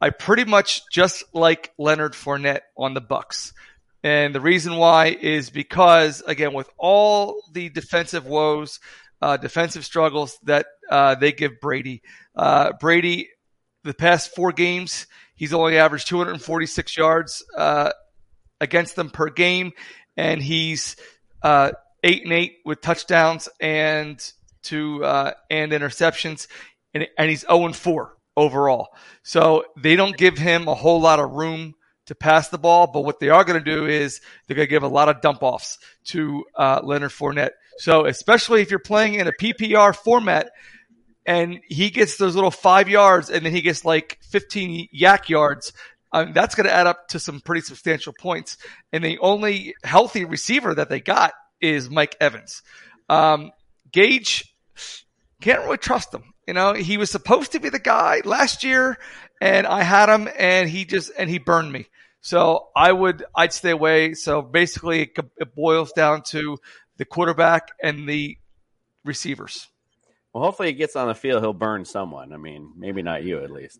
I 0.01 0.11
pretty 0.11 0.45
much 0.45 0.83
just 0.91 1.25
like 1.35 1.73
Leonard 1.79 2.15
Fournette 2.15 2.63
on 2.77 2.95
the 2.95 3.01
Bucks. 3.01 3.53
And 4.05 4.35
the 4.35 4.41
reason 4.41 4.77
why 4.77 5.07
is 5.07 5.49
because, 5.49 6.21
again, 6.21 6.53
with 6.53 6.69
all 6.77 7.43
the 7.53 7.71
defensive 7.71 8.27
woes, 8.27 8.79
uh, 9.23 9.39
defensive 9.39 9.83
struggles 9.87 10.39
that 10.43 10.67
uh, 10.91 11.15
they 11.15 11.33
give 11.33 11.59
Brady, 11.59 12.03
uh, 12.37 12.73
Brady, 12.79 13.31
the 13.83 13.95
past 13.95 14.35
four 14.35 14.53
games, 14.53 15.07
he's 15.35 15.55
only 15.55 15.79
averaged 15.79 16.07
246 16.09 16.97
yards 16.99 17.43
uh, 17.57 17.93
against 18.61 18.95
them 18.95 19.09
per 19.09 19.31
game, 19.31 19.73
and 20.19 20.43
he's 20.43 20.97
uh, 21.43 21.73
eight 22.03 22.25
and 22.25 22.33
eight 22.35 22.59
with 22.67 22.83
touchdowns 22.83 23.49
and 23.59 24.33
two 24.63 25.03
uh, 25.03 25.33
and 25.49 25.73
interceptions, 25.73 26.47
and, 26.93 27.09
and 27.17 27.31
he's 27.31 27.47
0 27.47 27.65
and 27.65 27.77
four 27.77 28.19
overall. 28.37 28.89
So 29.23 29.65
they 29.79 29.97
don't 29.97 30.17
give 30.17 30.37
him 30.37 30.69
a 30.69 30.75
whole 30.75 31.01
lot 31.01 31.21
of 31.21 31.31
room 31.31 31.75
to 32.07 32.15
pass 32.15 32.49
the 32.49 32.59
ball, 32.59 32.87
but 32.87 33.03
what 33.03 33.21
they 33.21 33.31
are 33.31 33.45
going 33.45 33.63
to 33.63 33.71
do 33.71 33.87
is 33.87 34.21
they're 34.47 34.57
going 34.57 34.67
to 34.67 34.71
give 34.71 34.83
a 34.83 34.89
lot 34.89 35.09
of 35.09 35.21
dump 35.21 35.43
offs 35.43 35.79
to 36.05 36.45
uh, 36.55 36.81
Leonard 36.83 37.11
Fournette. 37.11 37.53
So 37.79 38.07
especially 38.07 38.63
if 38.63 38.71
you're 38.71 38.79
playing 38.79 39.15
in 39.15 39.27
a 39.27 39.33
PPR 39.33 39.95
format 39.95 40.51
and 41.27 41.61
he 41.69 41.91
gets 41.91 42.17
those 42.17 42.35
little 42.35 42.51
five 42.51 42.89
yards 42.89 43.31
and 43.31 43.45
then 43.45 43.53
he 43.53 43.63
gets 43.63 43.85
like 43.85 44.19
15 44.31 44.89
YAC 44.95 45.29
yards, 45.29 45.73
um, 46.13 46.33
that's 46.33 46.55
going 46.55 46.67
to 46.67 46.73
add 46.73 46.87
up 46.87 47.09
to 47.09 47.19
some 47.19 47.41
pretty 47.41 47.63
substantial 47.63 48.13
points. 48.13 48.57
And 48.93 49.03
the 49.03 49.19
only 49.19 49.75
healthy 49.83 50.25
receiver 50.25 50.75
that 50.75 50.89
they 50.89 51.01
got 51.01 51.33
is 51.61 51.91
Mike 51.91 52.17
Evans. 52.21 52.63
Um, 53.09 53.51
Gage 53.91 54.55
can't 55.41 55.65
really 55.65 55.79
trust 55.79 56.15
him. 56.15 56.35
You 56.47 56.55
know, 56.55 56.75
he 56.75 56.99
was 56.99 57.11
supposed 57.11 57.53
to 57.53 57.61
be 57.61 57.71
the 57.71 57.79
guy 57.79 58.21
last 58.25 58.63
year 58.63 58.99
and 59.41 59.67
I 59.67 59.83
had 59.83 60.09
him 60.09 60.29
and 60.39 60.69
he 60.69 60.85
just, 60.85 61.11
and 61.19 61.29
he 61.29 61.39
burned 61.39 61.73
me. 61.73 61.87
So 62.25 62.69
I 62.75 62.91
would, 62.91 63.23
I'd 63.37 63.53
stay 63.53 63.69
away. 63.69 64.15
So 64.15 64.41
basically 64.41 65.13
it, 65.37 65.55
boils 65.55 65.93
down 65.93 66.23
to 66.29 66.57
the 66.97 67.05
quarterback 67.05 67.69
and 67.83 68.09
the 68.09 68.39
receivers. 69.05 69.69
Well, 70.33 70.43
hopefully 70.43 70.69
he 70.69 70.75
gets 70.75 70.97
on 70.97 71.09
the 71.09 71.15
field. 71.15 71.43
He'll 71.43 71.53
burn 71.53 71.85
someone. 71.85 72.33
I 72.33 72.39
mean, 72.39 72.73
maybe 72.79 73.03
not 73.03 73.25
you 73.25 73.45
at 73.45 73.51
least. 73.51 73.79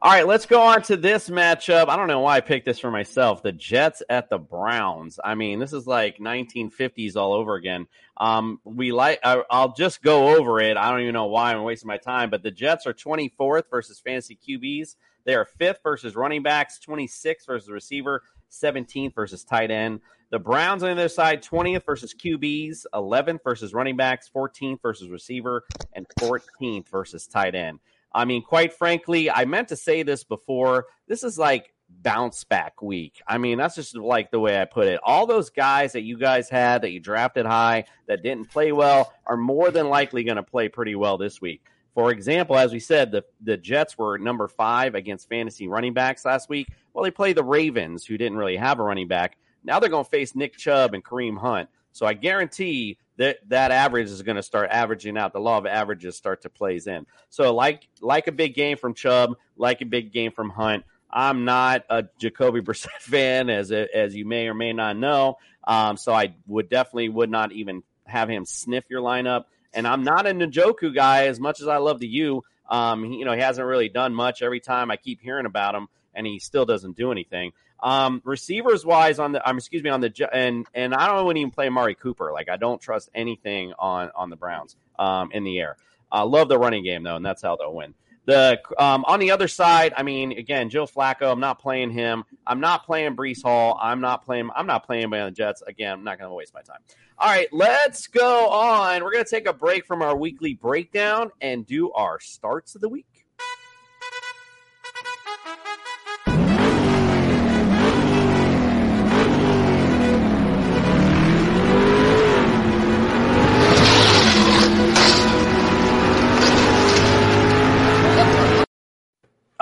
All 0.00 0.12
right, 0.12 0.24
let's 0.24 0.46
go 0.46 0.62
on 0.62 0.82
to 0.82 0.96
this 0.96 1.28
matchup. 1.28 1.88
I 1.88 1.96
don't 1.96 2.06
know 2.06 2.20
why 2.20 2.36
I 2.36 2.40
picked 2.42 2.64
this 2.64 2.78
for 2.78 2.92
myself. 2.92 3.42
The 3.42 3.50
Jets 3.50 4.04
at 4.08 4.30
the 4.30 4.38
Browns. 4.38 5.18
I 5.22 5.34
mean, 5.34 5.58
this 5.58 5.72
is 5.72 5.84
like 5.84 6.18
1950s 6.18 7.16
all 7.16 7.32
over 7.32 7.56
again. 7.56 7.88
Um, 8.16 8.60
we 8.62 8.92
like. 8.92 9.18
I, 9.24 9.42
will 9.50 9.74
just 9.76 10.00
go 10.00 10.36
over 10.38 10.60
it. 10.60 10.76
I 10.76 10.92
don't 10.92 11.00
even 11.00 11.14
know 11.14 11.26
why 11.26 11.52
I'm 11.52 11.64
wasting 11.64 11.88
my 11.88 11.98
time. 11.98 12.30
But 12.30 12.44
the 12.44 12.52
Jets 12.52 12.86
are 12.86 12.94
24th 12.94 13.64
versus 13.68 13.98
fantasy 13.98 14.38
QBs. 14.48 14.94
They 15.24 15.34
are 15.34 15.44
fifth 15.44 15.80
versus 15.82 16.16
running 16.16 16.42
backs, 16.42 16.80
26th 16.86 17.46
versus 17.46 17.70
receiver, 17.70 18.22
17th 18.50 19.14
versus 19.14 19.44
tight 19.44 19.70
end. 19.70 20.00
The 20.30 20.38
Browns 20.38 20.82
on 20.82 20.88
the 20.88 21.02
other 21.02 21.08
side, 21.08 21.42
20th 21.42 21.84
versus 21.84 22.14
QBs, 22.14 22.86
11th 22.94 23.40
versus 23.42 23.74
running 23.74 23.96
backs, 23.96 24.30
14th 24.34 24.80
versus 24.80 25.08
receiver, 25.08 25.64
and 25.92 26.06
14th 26.20 26.88
versus 26.88 27.26
tight 27.26 27.54
end. 27.54 27.80
I 28.12 28.24
mean, 28.24 28.42
quite 28.42 28.72
frankly, 28.72 29.30
I 29.30 29.44
meant 29.44 29.68
to 29.68 29.76
say 29.76 30.02
this 30.02 30.24
before. 30.24 30.86
This 31.06 31.22
is 31.22 31.38
like 31.38 31.72
bounce 31.88 32.44
back 32.44 32.82
week. 32.82 33.20
I 33.26 33.38
mean, 33.38 33.58
that's 33.58 33.74
just 33.74 33.96
like 33.96 34.30
the 34.30 34.40
way 34.40 34.60
I 34.60 34.64
put 34.64 34.86
it. 34.86 35.00
All 35.02 35.26
those 35.26 35.50
guys 35.50 35.92
that 35.92 36.02
you 36.02 36.18
guys 36.18 36.48
had 36.48 36.82
that 36.82 36.90
you 36.90 37.00
drafted 37.00 37.46
high 37.46 37.84
that 38.06 38.22
didn't 38.22 38.50
play 38.50 38.72
well 38.72 39.12
are 39.26 39.36
more 39.36 39.70
than 39.70 39.88
likely 39.88 40.24
going 40.24 40.36
to 40.36 40.42
play 40.42 40.68
pretty 40.68 40.94
well 40.94 41.18
this 41.18 41.40
week. 41.40 41.64
For 41.94 42.12
example, 42.12 42.56
as 42.56 42.72
we 42.72 42.80
said, 42.80 43.10
the, 43.10 43.24
the 43.40 43.56
Jets 43.56 43.98
were 43.98 44.18
number 44.18 44.48
five 44.48 44.94
against 44.94 45.28
fantasy 45.28 45.68
running 45.68 45.92
backs 45.92 46.24
last 46.24 46.48
week. 46.48 46.68
Well, 46.92 47.04
they 47.04 47.10
played 47.10 47.36
the 47.36 47.44
Ravens, 47.44 48.04
who 48.04 48.16
didn't 48.16 48.38
really 48.38 48.56
have 48.56 48.78
a 48.78 48.82
running 48.82 49.08
back. 49.08 49.36
Now 49.64 49.80
they're 49.80 49.90
going 49.90 50.04
to 50.04 50.10
face 50.10 50.34
Nick 50.34 50.56
Chubb 50.56 50.94
and 50.94 51.04
Kareem 51.04 51.38
Hunt. 51.38 51.68
So 51.92 52.06
I 52.06 52.14
guarantee 52.14 52.98
that 53.16 53.38
that 53.48 53.70
average 53.70 54.08
is 54.08 54.22
going 54.22 54.36
to 54.36 54.42
start 54.42 54.70
averaging 54.70 55.18
out. 55.18 55.32
The 55.32 55.40
law 55.40 55.58
of 55.58 55.66
averages 55.66 56.16
start 56.16 56.42
to 56.42 56.50
plays 56.50 56.86
in. 56.86 57.06
So 57.28 57.54
like 57.54 57.86
like 58.00 58.28
a 58.28 58.32
big 58.32 58.54
game 58.54 58.76
from 58.76 58.94
Chubb, 58.94 59.36
like 59.56 59.80
a 59.82 59.86
big 59.86 60.12
game 60.12 60.32
from 60.32 60.50
Hunt. 60.50 60.84
I'm 61.10 61.44
not 61.44 61.84
a 61.90 62.04
Jacoby 62.18 62.60
Brissett 62.62 63.00
fan, 63.00 63.50
as 63.50 63.72
as 63.72 64.14
you 64.14 64.24
may 64.24 64.48
or 64.48 64.54
may 64.54 64.72
not 64.72 64.96
know. 64.96 65.38
Um, 65.64 65.96
so 65.96 66.12
I 66.12 66.34
would 66.46 66.68
definitely 66.68 67.08
would 67.08 67.30
not 67.30 67.52
even 67.52 67.82
have 68.06 68.28
him 68.28 68.44
sniff 68.44 68.84
your 68.88 69.02
lineup. 69.02 69.44
And 69.72 69.86
I'm 69.86 70.02
not 70.02 70.26
a 70.26 70.30
Njoku 70.30 70.94
guy 70.94 71.26
as 71.26 71.38
much 71.38 71.60
as 71.60 71.68
I 71.68 71.76
love 71.76 72.00
the 72.00 72.08
you. 72.08 72.42
Um, 72.68 73.04
he, 73.04 73.18
you 73.18 73.24
know, 73.24 73.32
he 73.32 73.40
hasn't 73.40 73.66
really 73.66 73.88
done 73.88 74.14
much. 74.14 74.42
Every 74.42 74.60
time 74.60 74.90
I 74.90 74.96
keep 74.96 75.20
hearing 75.20 75.46
about 75.46 75.74
him, 75.74 75.88
and 76.14 76.26
he 76.26 76.38
still 76.38 76.64
doesn't 76.66 76.96
do 76.96 77.12
anything. 77.12 77.52
Um, 77.82 78.20
receivers 78.24 78.84
wise 78.84 79.18
on 79.18 79.32
the, 79.32 79.48
um, 79.48 79.56
excuse 79.56 79.82
me, 79.82 79.90
on 79.90 80.00
the 80.00 80.28
and 80.32 80.66
and 80.74 80.94
I 80.94 81.06
don't 81.06 81.36
even 81.36 81.50
play 81.50 81.68
Mari 81.68 81.94
Cooper. 81.94 82.30
Like 82.32 82.48
I 82.48 82.56
don't 82.56 82.80
trust 82.80 83.10
anything 83.14 83.72
on 83.78 84.10
on 84.14 84.28
the 84.30 84.36
Browns 84.36 84.76
um, 84.98 85.30
in 85.32 85.44
the 85.44 85.58
air. 85.58 85.76
I 86.12 86.22
love 86.22 86.48
the 86.48 86.58
running 86.58 86.84
game 86.84 87.02
though, 87.02 87.16
and 87.16 87.24
that's 87.24 87.42
how 87.42 87.56
they'll 87.56 87.74
win. 87.74 87.94
The 88.26 88.60
um, 88.78 89.04
on 89.06 89.18
the 89.18 89.30
other 89.30 89.48
side, 89.48 89.94
I 89.96 90.02
mean, 90.02 90.32
again, 90.32 90.70
Joe 90.70 90.86
Flacco. 90.86 91.32
I'm 91.32 91.40
not 91.40 91.58
playing 91.58 91.90
him. 91.90 92.24
I'm 92.46 92.60
not 92.60 92.84
playing 92.84 93.16
Breece 93.16 93.42
Hall. 93.42 93.78
I'm 93.80 94.00
not 94.00 94.24
playing. 94.24 94.50
I'm 94.54 94.66
not 94.66 94.86
playing 94.86 95.10
by 95.10 95.24
the 95.24 95.30
Jets. 95.30 95.62
Again, 95.66 95.92
I'm 95.92 96.04
not 96.04 96.18
going 96.18 96.30
to 96.30 96.34
waste 96.34 96.54
my 96.54 96.62
time. 96.62 96.80
All 97.18 97.28
right, 97.28 97.48
let's 97.52 98.06
go 98.06 98.48
on. 98.48 99.04
We're 99.04 99.12
going 99.12 99.24
to 99.24 99.30
take 99.30 99.46
a 99.46 99.52
break 99.52 99.84
from 99.84 100.00
our 100.00 100.16
weekly 100.16 100.54
breakdown 100.54 101.30
and 101.40 101.66
do 101.66 101.92
our 101.92 102.18
starts 102.18 102.74
of 102.74 102.80
the 102.80 102.88
week. 102.88 103.09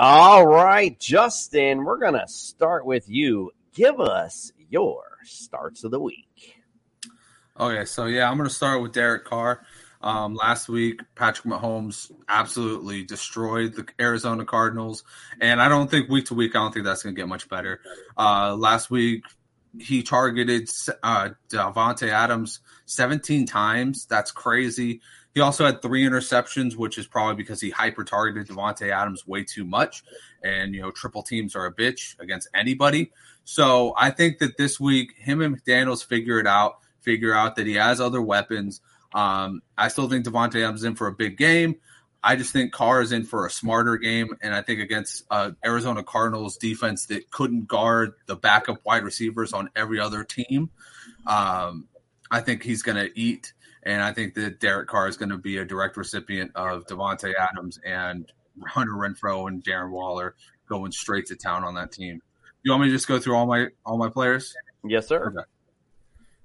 All 0.01 0.47
right, 0.47 0.97
Justin, 0.97 1.83
we're 1.83 1.97
going 1.97 2.13
to 2.13 2.25
start 2.25 2.85
with 2.85 3.09
you. 3.09 3.51
Give 3.73 3.99
us 3.99 4.53
your 4.69 5.03
starts 5.25 5.83
of 5.83 5.91
the 5.91 5.99
week. 5.99 6.55
Okay, 7.59 7.83
so 7.83 8.05
yeah, 8.05 8.31
I'm 8.31 8.37
going 8.37 8.47
to 8.47 8.55
start 8.55 8.81
with 8.81 8.93
Derek 8.93 9.25
Carr. 9.25 9.61
Um, 9.99 10.35
last 10.35 10.69
week, 10.69 11.01
Patrick 11.15 11.53
Mahomes 11.53 12.09
absolutely 12.29 13.03
destroyed 13.03 13.73
the 13.73 13.85
Arizona 13.99 14.45
Cardinals, 14.45 15.03
and 15.41 15.61
I 15.61 15.67
don't 15.67 15.91
think 15.91 16.07
week 16.07 16.27
to 16.27 16.33
week, 16.33 16.55
I 16.55 16.59
don't 16.59 16.73
think 16.73 16.85
that's 16.85 17.03
going 17.03 17.13
to 17.13 17.21
get 17.21 17.27
much 17.27 17.49
better. 17.49 17.81
Uh, 18.17 18.55
last 18.55 18.89
week, 18.89 19.25
he 19.77 20.03
targeted 20.03 20.69
uh, 21.03 21.31
Davante 21.49 22.07
Adams 22.07 22.61
17 22.85 23.47
times. 23.47 24.05
That's 24.05 24.31
crazy. 24.31 25.01
He 25.35 25.41
also 25.41 25.65
had 25.65 25.81
three 25.81 26.03
interceptions, 26.03 26.75
which 26.75 26.97
is 26.97 27.07
probably 27.07 27.35
because 27.35 27.61
he 27.61 27.69
hyper 27.69 28.03
targeted 28.03 28.47
Davante 28.47 28.89
Adams 28.89 29.27
way 29.27 29.43
too 29.43 29.63
much. 29.63 30.03
And 30.43 30.73
you 30.73 30.81
know, 30.81 30.91
triple 30.91 31.21
teams 31.21 31.55
are 31.55 31.65
a 31.65 31.73
bitch 31.73 32.19
against 32.19 32.49
anybody. 32.53 33.11
So 33.43 33.93
I 33.97 34.09
think 34.09 34.39
that 34.39 34.57
this 34.57 34.79
week, 34.79 35.13
him 35.17 35.41
and 35.41 35.55
McDaniels 35.55 36.05
figure 36.05 36.39
it 36.39 36.47
out. 36.47 36.79
Figure 37.01 37.33
out 37.33 37.55
that 37.55 37.65
he 37.65 37.75
has 37.75 38.01
other 38.01 38.21
weapons. 38.21 38.81
Um, 39.13 39.61
I 39.77 39.87
still 39.87 40.09
think 40.09 40.25
Davante 40.25 40.63
Adams 40.63 40.83
in 40.83 40.95
for 40.95 41.07
a 41.07 41.13
big 41.13 41.37
game. 41.37 41.75
I 42.21 42.35
just 42.35 42.51
think 42.51 42.73
Carr 42.73 43.01
is 43.01 43.11
in 43.11 43.23
for 43.23 43.45
a 43.45 43.49
smarter 43.49 43.97
game, 43.97 44.35
and 44.41 44.53
I 44.53 44.61
think 44.61 44.81
against 44.81 45.23
uh, 45.31 45.51
Arizona 45.65 46.03
Cardinals 46.03 46.57
defense 46.57 47.05
that 47.05 47.31
couldn't 47.31 47.67
guard 47.67 48.13
the 48.25 48.35
backup 48.35 48.85
wide 48.85 49.03
receivers 49.03 49.53
on 49.53 49.69
every 49.75 49.99
other 49.99 50.25
team, 50.25 50.69
um, 51.25 51.87
I 52.29 52.41
think 52.41 52.61
he's 52.61 52.81
going 52.81 52.97
to 52.97 53.17
eat, 53.17 53.53
and 53.89 54.03
I 54.03 54.13
think 54.13 54.35
that 54.35 54.59
Derek 54.59 54.87
Carr 54.87 55.07
is 55.07 55.17
going 55.17 55.29
to 55.29 55.37
be 55.37 55.57
a 55.57 55.65
direct 55.65 55.97
recipient 55.97 56.51
of 56.53 56.85
Davante 56.85 57.33
Adams 57.33 57.79
and 57.83 58.31
Hunter 58.67 58.91
Renfrow 58.91 59.47
and 59.47 59.63
Darren 59.63 59.89
Waller 59.89 60.35
going 60.67 60.91
straight 60.91 61.25
to 61.27 61.35
town 61.35 61.63
on 61.63 61.73
that 61.73 61.91
team. 61.91 62.21
You 62.61 62.71
want 62.71 62.83
me 62.83 62.89
to 62.89 62.93
just 62.93 63.07
go 63.07 63.17
through 63.17 63.35
all 63.35 63.47
my 63.47 63.69
all 63.83 63.97
my 63.97 64.09
players? 64.09 64.53
Yes, 64.83 65.07
sir. 65.07 65.29
Okay. 65.29 65.43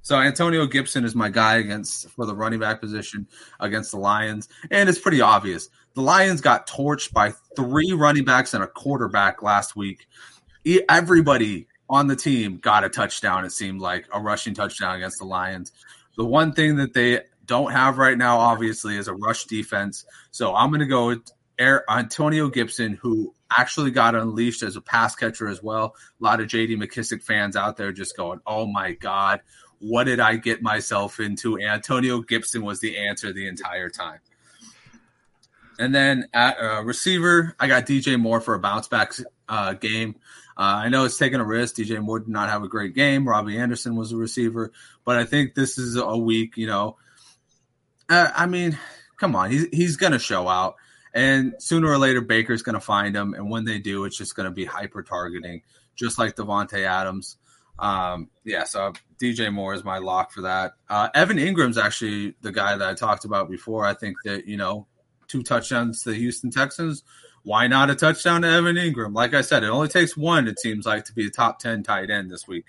So 0.00 0.16
Antonio 0.16 0.66
Gibson 0.66 1.04
is 1.04 1.14
my 1.14 1.28
guy 1.28 1.56
against 1.56 2.08
for 2.10 2.24
the 2.24 2.34
running 2.34 2.60
back 2.60 2.80
position 2.80 3.28
against 3.60 3.90
the 3.90 3.98
Lions, 3.98 4.48
and 4.70 4.88
it's 4.88 4.98
pretty 4.98 5.20
obvious. 5.20 5.68
The 5.94 6.00
Lions 6.00 6.40
got 6.40 6.66
torched 6.66 7.12
by 7.12 7.34
three 7.56 7.92
running 7.92 8.24
backs 8.24 8.54
and 8.54 8.64
a 8.64 8.66
quarterback 8.66 9.42
last 9.42 9.76
week. 9.76 10.06
Everybody 10.88 11.66
on 11.90 12.06
the 12.06 12.16
team 12.16 12.56
got 12.56 12.84
a 12.84 12.88
touchdown. 12.88 13.44
It 13.44 13.52
seemed 13.52 13.82
like 13.82 14.06
a 14.14 14.18
rushing 14.18 14.54
touchdown 14.54 14.96
against 14.96 15.18
the 15.18 15.26
Lions. 15.26 15.72
The 16.16 16.24
one 16.24 16.52
thing 16.52 16.76
that 16.76 16.94
they 16.94 17.20
don't 17.46 17.72
have 17.72 17.98
right 17.98 18.16
now, 18.16 18.38
obviously, 18.38 18.96
is 18.96 19.08
a 19.08 19.14
rush 19.14 19.44
defense. 19.44 20.04
So 20.30 20.54
I'm 20.54 20.70
going 20.70 20.80
to 20.80 20.86
go 20.86 21.08
with 21.08 21.30
Antonio 21.58 22.48
Gibson, 22.48 22.94
who 22.94 23.34
actually 23.56 23.90
got 23.90 24.14
unleashed 24.14 24.62
as 24.62 24.76
a 24.76 24.80
pass 24.80 25.14
catcher 25.14 25.48
as 25.48 25.62
well. 25.62 25.94
A 26.20 26.24
lot 26.24 26.40
of 26.40 26.48
JD 26.48 26.76
McKissic 26.76 27.22
fans 27.22 27.56
out 27.56 27.76
there 27.76 27.92
just 27.92 28.16
going, 28.16 28.40
"Oh 28.46 28.66
my 28.66 28.92
God, 28.92 29.40
what 29.78 30.04
did 30.04 30.20
I 30.20 30.36
get 30.36 30.62
myself 30.62 31.20
into? 31.20 31.60
Antonio 31.60 32.20
Gibson 32.20 32.64
was 32.64 32.80
the 32.80 32.96
answer 32.96 33.32
the 33.32 33.46
entire 33.46 33.90
time. 33.90 34.18
And 35.78 35.94
then 35.94 36.28
at 36.32 36.56
uh, 36.58 36.82
receiver, 36.84 37.54
I 37.58 37.66
got 37.66 37.86
DJ 37.86 38.18
Moore 38.18 38.40
for 38.40 38.54
a 38.54 38.58
bounce 38.58 38.88
back 38.88 39.12
uh, 39.48 39.74
game. 39.74 40.14
Uh, 40.56 40.84
I 40.84 40.88
know 40.88 41.04
it's 41.04 41.18
taking 41.18 41.40
a 41.40 41.44
risk. 41.44 41.76
DJ 41.76 42.00
Moore 42.00 42.20
did 42.20 42.28
not 42.28 42.48
have 42.48 42.62
a 42.62 42.68
great 42.68 42.94
game. 42.94 43.28
Robbie 43.28 43.58
Anderson 43.58 43.96
was 43.96 44.12
a 44.12 44.16
receiver, 44.16 44.72
but 45.04 45.16
I 45.16 45.24
think 45.24 45.54
this 45.54 45.78
is 45.78 45.96
a 45.96 46.16
week. 46.16 46.56
You 46.56 46.68
know, 46.68 46.96
uh, 48.08 48.30
I 48.34 48.46
mean, 48.46 48.78
come 49.18 49.36
on, 49.36 49.50
he's 49.50 49.66
he's 49.72 49.96
to 50.12 50.18
show 50.18 50.48
out, 50.48 50.76
and 51.12 51.54
sooner 51.58 51.88
or 51.88 51.98
later 51.98 52.20
Baker's 52.20 52.62
to 52.74 52.80
find 52.80 53.14
him, 53.14 53.34
and 53.34 53.50
when 53.50 53.64
they 53.64 53.78
do, 53.78 54.04
it's 54.04 54.16
just 54.16 54.36
to 54.46 54.54
be 54.54 54.64
hyper 54.64 55.02
targeting, 55.02 55.62
just 55.96 56.18
like 56.18 56.36
Davante 56.36 56.84
Adams. 56.84 57.36
Um, 57.78 58.30
yeah, 58.44 58.64
so 58.64 58.92
DJ 59.20 59.52
Moore 59.52 59.74
is 59.74 59.84
my 59.84 59.98
lock 59.98 60.32
for 60.32 60.42
that. 60.42 60.74
Uh, 60.88 61.08
Evan 61.14 61.38
Engram's 61.38 61.78
actually 61.78 62.34
the 62.40 62.52
guy 62.52 62.76
that 62.76 62.88
I 62.88 62.94
talked 62.94 63.24
about 63.24 63.50
before. 63.50 63.84
I 63.84 63.94
think 63.94 64.16
that, 64.24 64.46
you 64.46 64.56
know, 64.56 64.86
two 65.28 65.42
touchdowns 65.42 66.02
to 66.02 66.10
the 66.10 66.16
Houston 66.16 66.50
Texans. 66.50 67.02
Why 67.42 67.66
not 67.66 67.90
a 67.90 67.94
touchdown 67.94 68.42
to 68.42 68.48
Evan 68.48 68.76
Engram? 68.76 69.14
Like 69.14 69.34
I 69.34 69.42
said, 69.42 69.64
it 69.64 69.68
only 69.68 69.88
takes 69.88 70.16
one, 70.16 70.48
it 70.48 70.58
seems 70.58 70.86
like, 70.86 71.04
to 71.06 71.12
be 71.12 71.26
a 71.26 71.30
top 71.30 71.58
10 71.58 71.82
tight 71.82 72.10
end 72.10 72.30
this 72.30 72.48
week. 72.48 72.66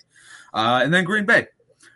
Uh, 0.53 0.81
and 0.83 0.93
then 0.93 1.03
Green 1.05 1.25
Bay. 1.25 1.47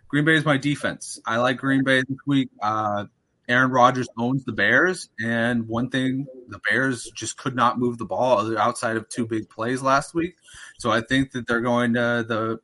Green 0.07 0.25
Bay 0.25 0.35
is 0.35 0.45
my 0.45 0.57
defense. 0.57 1.19
I 1.25 1.37
like 1.37 1.57
Green 1.57 1.83
Bay 1.83 2.03
this 2.07 2.17
week. 2.25 2.49
Uh, 2.61 3.05
Aaron 3.49 3.71
Rodgers 3.71 4.07
owns 4.17 4.45
the 4.45 4.51
Bears, 4.53 5.09
and 5.19 5.67
one 5.67 5.89
thing 5.89 6.27
the 6.47 6.59
Bears 6.69 7.11
just 7.15 7.35
could 7.35 7.55
not 7.55 7.79
move 7.79 7.97
the 7.97 8.05
ball 8.05 8.57
outside 8.57 8.95
of 8.95 9.09
two 9.09 9.25
big 9.25 9.49
plays 9.49 9.81
last 9.81 10.13
week. 10.13 10.35
So 10.77 10.91
I 10.91 11.01
think 11.01 11.31
that 11.31 11.47
they're 11.47 11.61
going 11.61 11.93
to 11.95 12.23
the 12.27 12.59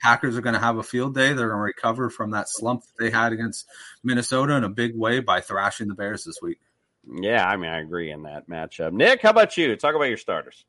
Packers 0.00 0.38
are 0.38 0.40
going 0.40 0.54
to 0.54 0.60
have 0.60 0.78
a 0.78 0.82
field 0.82 1.14
day. 1.14 1.34
They're 1.34 1.48
going 1.48 1.58
to 1.58 1.64
recover 1.64 2.08
from 2.08 2.30
that 2.30 2.48
slump 2.48 2.82
that 2.82 3.04
they 3.04 3.10
had 3.10 3.34
against 3.34 3.66
Minnesota 4.02 4.54
in 4.54 4.64
a 4.64 4.68
big 4.70 4.96
way 4.96 5.20
by 5.20 5.42
thrashing 5.42 5.88
the 5.88 5.94
Bears 5.94 6.24
this 6.24 6.38
week. 6.40 6.58
Yeah, 7.06 7.46
I 7.46 7.56
mean, 7.56 7.70
I 7.70 7.80
agree 7.80 8.10
in 8.10 8.22
that 8.22 8.48
matchup. 8.48 8.92
Nick, 8.92 9.20
how 9.20 9.30
about 9.30 9.56
you? 9.58 9.76
Talk 9.76 9.94
about 9.94 10.04
your 10.04 10.16
starters. 10.16 10.64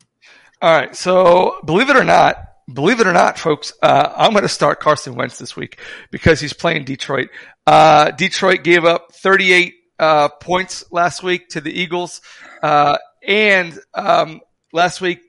All 0.61 0.73
right. 0.73 0.93
So, 0.95 1.59
believe 1.65 1.89
it 1.89 1.95
or 1.95 2.03
not, 2.03 2.50
believe 2.71 2.99
it 2.99 3.07
or 3.07 3.13
not, 3.13 3.37
folks, 3.37 3.73
uh, 3.81 4.13
I'm 4.15 4.31
going 4.31 4.43
to 4.43 4.49
start 4.49 4.79
Carson 4.79 5.15
Wentz 5.15 5.37
this 5.37 5.55
week 5.55 5.79
because 6.11 6.39
he's 6.39 6.53
playing 6.53 6.85
Detroit. 6.85 7.29
Uh, 7.65 8.11
Detroit 8.11 8.63
gave 8.63 8.85
up 8.85 9.13
38 9.13 9.75
uh, 9.99 10.29
points 10.29 10.83
last 10.91 11.23
week 11.23 11.49
to 11.49 11.61
the 11.61 11.71
Eagles. 11.71 12.21
Uh, 12.61 12.97
and 13.25 13.79
um, 13.93 14.41
last 14.73 15.01
week, 15.01 15.21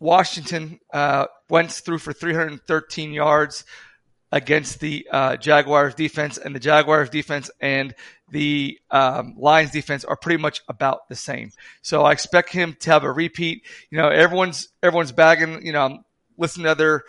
Washington 0.00 0.80
uh, 0.92 1.26
Wentz 1.48 1.80
threw 1.80 1.98
for 1.98 2.12
313 2.12 3.12
yards 3.12 3.64
against 4.32 4.80
the 4.80 5.06
uh, 5.12 5.36
Jaguars 5.36 5.94
defense, 5.94 6.38
and 6.38 6.54
the 6.54 6.60
Jaguars 6.60 7.08
defense 7.08 7.50
and 7.60 7.94
the 8.30 8.78
um, 8.90 9.34
Lions 9.38 9.70
defense 9.70 10.04
are 10.04 10.16
pretty 10.16 10.42
much 10.42 10.60
about 10.68 11.08
the 11.08 11.14
same. 11.14 11.52
So 11.82 12.02
I 12.02 12.10
expect 12.10 12.50
him 12.50 12.76
to 12.80 12.90
have 12.90 13.04
a 13.04 13.12
repeat. 13.12 13.64
You 13.90 13.98
know, 13.98 14.08
everyone's 14.08 14.68
everyone's 14.82 15.12
bagging. 15.12 15.64
You 15.64 15.72
know, 15.72 16.00
listen 16.36 16.64
to 16.64 16.70
other 16.70 17.04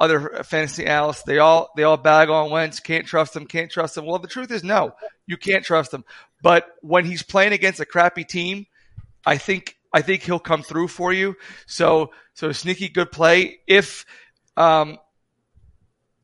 other 0.00 0.42
fantasy 0.44 0.86
analysts. 0.86 1.22
They 1.22 1.38
all 1.38 1.70
they 1.76 1.84
all 1.84 1.96
bag 1.96 2.28
on 2.28 2.50
Wentz. 2.50 2.80
Can't 2.80 3.06
trust 3.06 3.36
him. 3.36 3.46
Can't 3.46 3.70
trust 3.70 3.96
him. 3.96 4.06
Well, 4.06 4.18
the 4.18 4.28
truth 4.28 4.50
is, 4.50 4.64
no, 4.64 4.94
you 5.26 5.36
can't 5.36 5.64
trust 5.64 5.92
him. 5.92 6.04
But 6.42 6.66
when 6.82 7.04
he's 7.04 7.22
playing 7.22 7.52
against 7.52 7.80
a 7.80 7.86
crappy 7.86 8.24
team, 8.24 8.66
I 9.24 9.38
think 9.38 9.76
I 9.92 10.02
think 10.02 10.22
he'll 10.22 10.40
come 10.40 10.62
through 10.62 10.88
for 10.88 11.12
you. 11.12 11.36
So 11.66 12.10
so 12.34 12.52
sneaky 12.52 12.88
good 12.88 13.12
play. 13.12 13.58
If 13.66 14.04
um 14.56 14.98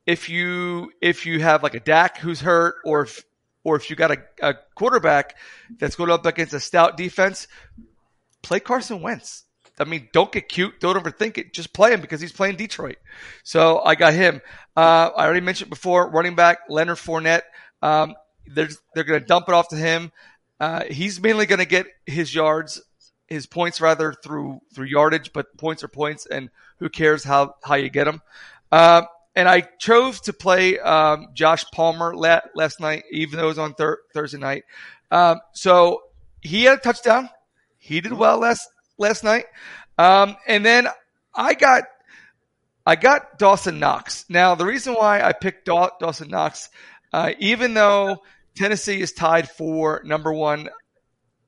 if 0.06 0.28
you 0.28 0.90
if 1.00 1.26
you 1.26 1.40
have 1.40 1.62
like 1.62 1.74
a 1.74 1.80
Dak 1.80 2.18
who's 2.18 2.40
hurt, 2.40 2.76
or 2.84 3.02
if 3.02 3.24
or 3.62 3.76
if 3.76 3.90
you 3.90 3.96
got 3.96 4.10
a, 4.10 4.18
a 4.42 4.54
quarterback 4.74 5.36
that's 5.78 5.96
going 5.96 6.10
up 6.10 6.26
against 6.26 6.54
a 6.54 6.60
stout 6.60 6.96
defense, 6.96 7.46
play 8.42 8.60
Carson 8.60 9.02
Wentz. 9.02 9.44
I 9.81 9.85
mean, 9.85 10.09
don't 10.12 10.31
get 10.31 10.49
cute. 10.49 10.79
Don't 10.81 10.97
overthink 10.97 11.38
it. 11.38 11.53
Just 11.53 11.73
play 11.73 11.93
him 11.93 12.01
because 12.01 12.21
he's 12.21 12.33
playing 12.33 12.57
Detroit. 12.57 12.99
So 13.43 13.81
I 13.81 13.95
got 13.95 14.14
him. 14.14 14.40
Uh, 14.77 15.11
I 15.16 15.25
already 15.25 15.40
mentioned 15.40 15.71
before, 15.71 16.11
running 16.11 16.35
back 16.35 16.59
Leonard 16.69 16.99
Fournette. 16.99 17.43
Um, 17.83 18.14
they're 18.47 18.69
they're 18.95 19.05
going 19.05 19.21
to 19.21 19.27
dump 19.27 19.49
it 19.49 19.55
off 19.55 19.69
to 19.69 19.77
him. 19.77 20.12
Uh, 20.59 20.85
he's 20.85 21.21
mainly 21.21 21.47
going 21.47 21.61
to 21.61 21.64
get 21.64 21.87
his 22.07 22.35
yards 22.35 22.83
his 23.31 23.47
points 23.47 23.81
rather 23.81 24.12
through 24.12 24.61
through 24.75 24.87
yardage, 24.87 25.33
but 25.33 25.57
points 25.57 25.85
are 25.85 25.88
points, 25.88 26.27
and 26.27 26.51
who 26.79 26.88
cares 26.88 27.25
how 27.25 27.55
how 27.62 27.77
you 27.77 27.88
get 27.88 28.05
them. 28.05 28.21
Uh, 28.71 29.03
and 29.37 29.49
I 29.49 29.61
chose 29.79 30.21
to 30.23 30.33
play 30.33 30.79
um, 30.81 31.29
Josh 31.35 31.64
Palmer 31.73 32.14
la- 32.14 32.40
last 32.57 32.81
night, 32.81 33.05
even 33.12 33.38
though 33.38 33.45
it 33.45 33.49
was 33.49 33.59
on 33.59 33.75
thir- 33.75 34.01
Thursday 34.12 34.38
night. 34.38 34.64
Um, 35.11 35.40
so 35.53 36.03
he 36.40 36.64
had 36.64 36.79
a 36.79 36.81
touchdown. 36.81 37.31
He 37.79 38.01
did 38.01 38.12
well 38.12 38.38
last 38.38 38.69
last 39.00 39.24
night. 39.24 39.46
Um, 39.98 40.36
and 40.46 40.64
then 40.64 40.88
I 41.34 41.54
got 41.54 41.84
I 42.86 42.96
got 42.96 43.38
Dawson 43.38 43.80
Knox. 43.80 44.24
Now 44.28 44.54
the 44.54 44.66
reason 44.66 44.94
why 44.94 45.20
I 45.20 45.32
picked 45.32 45.66
Daw- 45.66 45.90
Dawson 45.98 46.28
Knox, 46.28 46.70
uh, 47.12 47.32
even 47.38 47.74
though 47.74 48.18
Tennessee 48.56 49.00
is 49.00 49.12
tied 49.12 49.50
for 49.50 50.02
number 50.04 50.32
one 50.32 50.68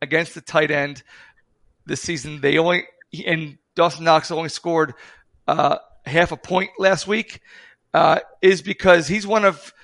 against 0.01 0.35
the 0.35 0.41
tight 0.41 0.71
end 0.71 1.03
this 1.87 2.03
season. 2.03 2.41
They 2.41 2.59
only 2.59 2.85
and 3.27 3.59
Dawson 3.75 4.05
Knox 4.05 4.31
only 4.31 4.49
scored 4.49 4.95
uh, 5.47 5.79
half 6.05 6.33
a 6.33 6.37
point 6.37 6.71
last 6.79 7.07
week. 7.07 7.41
Uh, 7.95 8.21
is 8.41 8.63
because 8.63 9.07
he's 9.07 9.27
one 9.27 9.45
of 9.45 9.75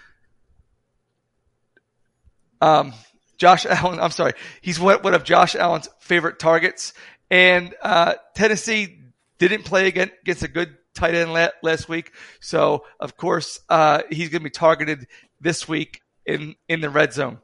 um, 2.60 2.94
Josh 3.36 3.66
Allen. 3.66 4.00
I'm 4.00 4.10
sorry, 4.10 4.32
he's 4.62 4.80
one, 4.80 5.02
one 5.02 5.14
of 5.14 5.24
Josh 5.24 5.54
Allen's 5.54 5.88
favorite 6.00 6.38
targets. 6.38 6.94
And 7.30 7.74
uh, 7.82 8.14
Tennessee 8.34 9.00
didn't 9.38 9.64
play 9.64 9.88
against, 9.88 10.14
against 10.22 10.42
a 10.42 10.48
good 10.48 10.76
tight 10.94 11.14
end 11.14 11.32
last 11.62 11.88
week, 11.88 12.12
so 12.40 12.84
of 12.98 13.16
course 13.16 13.60
uh, 13.68 14.02
he's 14.10 14.30
going 14.30 14.40
to 14.40 14.44
be 14.44 14.50
targeted 14.50 15.06
this 15.40 15.68
week 15.68 16.02
in 16.26 16.56
in 16.68 16.80
the 16.80 16.90
red 16.90 17.12
zone. 17.12 17.38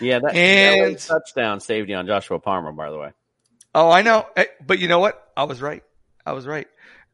Yeah, 0.00 0.20
that, 0.20 0.34
and 0.34 0.94
that 0.94 1.00
touchdown 1.00 1.60
saved 1.60 1.88
you 1.88 1.96
on 1.96 2.06
Joshua 2.06 2.38
Palmer, 2.38 2.72
by 2.72 2.90
the 2.90 2.98
way. 2.98 3.12
Oh, 3.74 3.90
I 3.90 4.02
know. 4.02 4.26
But 4.64 4.78
you 4.78 4.88
know 4.88 4.98
what? 4.98 5.30
I 5.36 5.44
was 5.44 5.60
right. 5.60 5.82
I 6.24 6.32
was 6.32 6.46
right. 6.46 6.68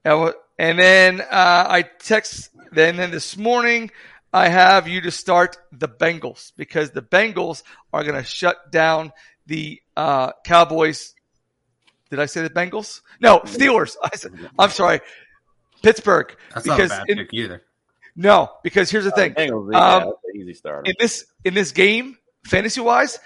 And 0.04 0.78
then 0.78 1.20
uh, 1.20 1.24
I 1.30 1.82
text. 1.82 2.50
Then 2.72 2.96
then 2.96 3.10
this 3.10 3.36
morning 3.36 3.90
I 4.32 4.48
have 4.48 4.88
you 4.88 5.00
to 5.02 5.10
start 5.10 5.56
the 5.72 5.88
Bengals 5.88 6.52
because 6.56 6.90
the 6.90 7.02
Bengals 7.02 7.62
are 7.92 8.02
going 8.02 8.16
to 8.16 8.24
shut 8.24 8.72
down 8.72 9.12
the 9.46 9.80
uh, 9.96 10.32
Cowboys. 10.44 11.14
Did 12.14 12.22
I 12.22 12.26
say 12.26 12.42
the 12.42 12.50
Bengals? 12.50 13.00
No, 13.20 13.40
Steelers. 13.40 13.96
I 14.02 14.14
said, 14.16 14.32
I'm 14.56 14.70
sorry, 14.70 15.00
Pittsburgh. 15.82 16.34
That's 16.54 16.64
because 16.66 16.90
not 16.90 17.02
a 17.02 17.04
bad 17.06 17.10
in, 17.10 17.18
pick 17.18 17.28
either. 17.34 17.62
No, 18.16 18.50
because 18.62 18.90
here's 18.90 19.04
the 19.04 19.10
thing. 19.10 19.34
Bengals, 19.34 19.72
yeah, 19.72 19.96
Um, 19.96 20.02
that's 20.04 20.16
an 20.34 20.40
easy 20.40 20.54
starter. 20.54 20.82
in 20.88 20.94
this 21.00 21.26
in 21.44 21.54
this 21.54 21.72
game, 21.72 22.16
fantasy 22.46 22.80
wise, 22.80 23.18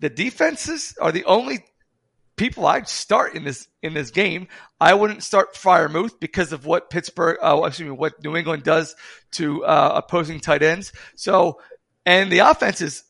the 0.00 0.10
defenses 0.10 0.96
are 1.00 1.12
the 1.12 1.24
only 1.24 1.64
people 2.36 2.66
I'd 2.66 2.88
start 2.88 3.34
in 3.36 3.44
this 3.44 3.68
in 3.82 3.94
this 3.94 4.10
game. 4.10 4.48
I 4.80 4.94
wouldn't 4.94 5.22
start 5.22 5.54
Freiermuth 5.54 6.18
because 6.18 6.52
of 6.52 6.66
what 6.66 6.90
Pittsburgh, 6.90 7.38
uh, 7.40 7.62
excuse 7.64 7.88
me, 7.88 7.94
what 7.94 8.22
New 8.24 8.36
England 8.36 8.64
does 8.64 8.96
to 9.32 9.64
uh, 9.64 9.92
opposing 10.04 10.40
tight 10.40 10.64
ends. 10.64 10.92
So, 11.14 11.60
and 12.04 12.32
the 12.32 12.40
offenses, 12.40 13.04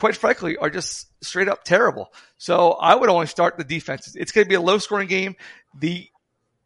quite 0.00 0.16
frankly, 0.16 0.56
are 0.56 0.70
just 0.70 1.06
straight 1.22 1.48
up 1.48 1.62
terrible. 1.62 2.12
So 2.38 2.72
I 2.72 2.94
would 2.96 3.08
only 3.10 3.26
start 3.26 3.56
the 3.58 3.64
defenses. 3.64 4.16
It's 4.16 4.32
going 4.32 4.44
to 4.44 4.48
be 4.48 4.54
a 4.56 4.60
low 4.60 4.78
scoring 4.78 5.06
game. 5.08 5.36
The 5.78 6.08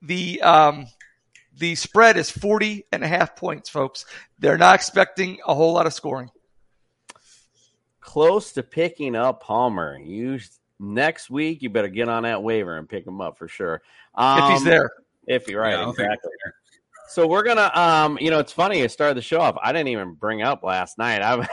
the 0.01 0.41
um, 0.41 0.87
the 1.59 1.75
spread 1.75 2.17
is 2.17 2.31
40 2.31 2.87
and 2.93 3.05
a 3.05 3.09
half 3.09 3.37
points, 3.37 3.69
folks. 3.69 4.07
They're 4.39 4.57
not 4.59 4.75
expecting 4.77 5.39
a 5.47 5.55
whole 5.55 5.73
lot 5.75 5.87
of 5.87 5.93
scoring. 5.93 6.31
Close 8.01 8.53
to 8.53 8.63
picking 8.63 9.17
up 9.17 9.43
Palmer. 9.43 9.99
You 9.99 10.39
next 10.79 11.31
week, 11.31 11.63
you 11.63 11.71
better 11.71 11.89
get 11.89 12.09
on 12.09 12.25
that 12.25 12.43
waiver 12.43 12.77
and 12.77 12.89
pick 12.89 13.07
him 13.07 13.21
up 13.21 13.39
for 13.39 13.49
sure. 13.49 13.83
if 14.17 14.45
he's 14.51 14.59
Um, 14.61 14.65
there. 14.65 14.91
If 15.27 15.49
you're 15.49 15.61
right, 15.63 15.73
Yeah, 15.73 15.81
I 15.81 15.85
don't 15.85 15.97
think 15.97 16.07
exactly. 16.09 16.31
So 17.09 17.27
we're 17.27 17.45
gonna, 17.45 17.71
um, 17.75 18.19
you 18.21 18.31
know, 18.31 18.39
it's 18.41 18.53
funny. 18.53 18.83
I 18.83 18.89
started 18.89 19.17
the 19.17 19.23
show 19.23 19.41
off. 19.41 19.57
I 19.63 19.73
didn't 19.73 19.89
even 19.89 20.15
bring 20.15 20.43
up 20.43 20.63
last 20.63 20.99
night. 20.99 21.23
I 21.23 21.35
was 21.37 21.47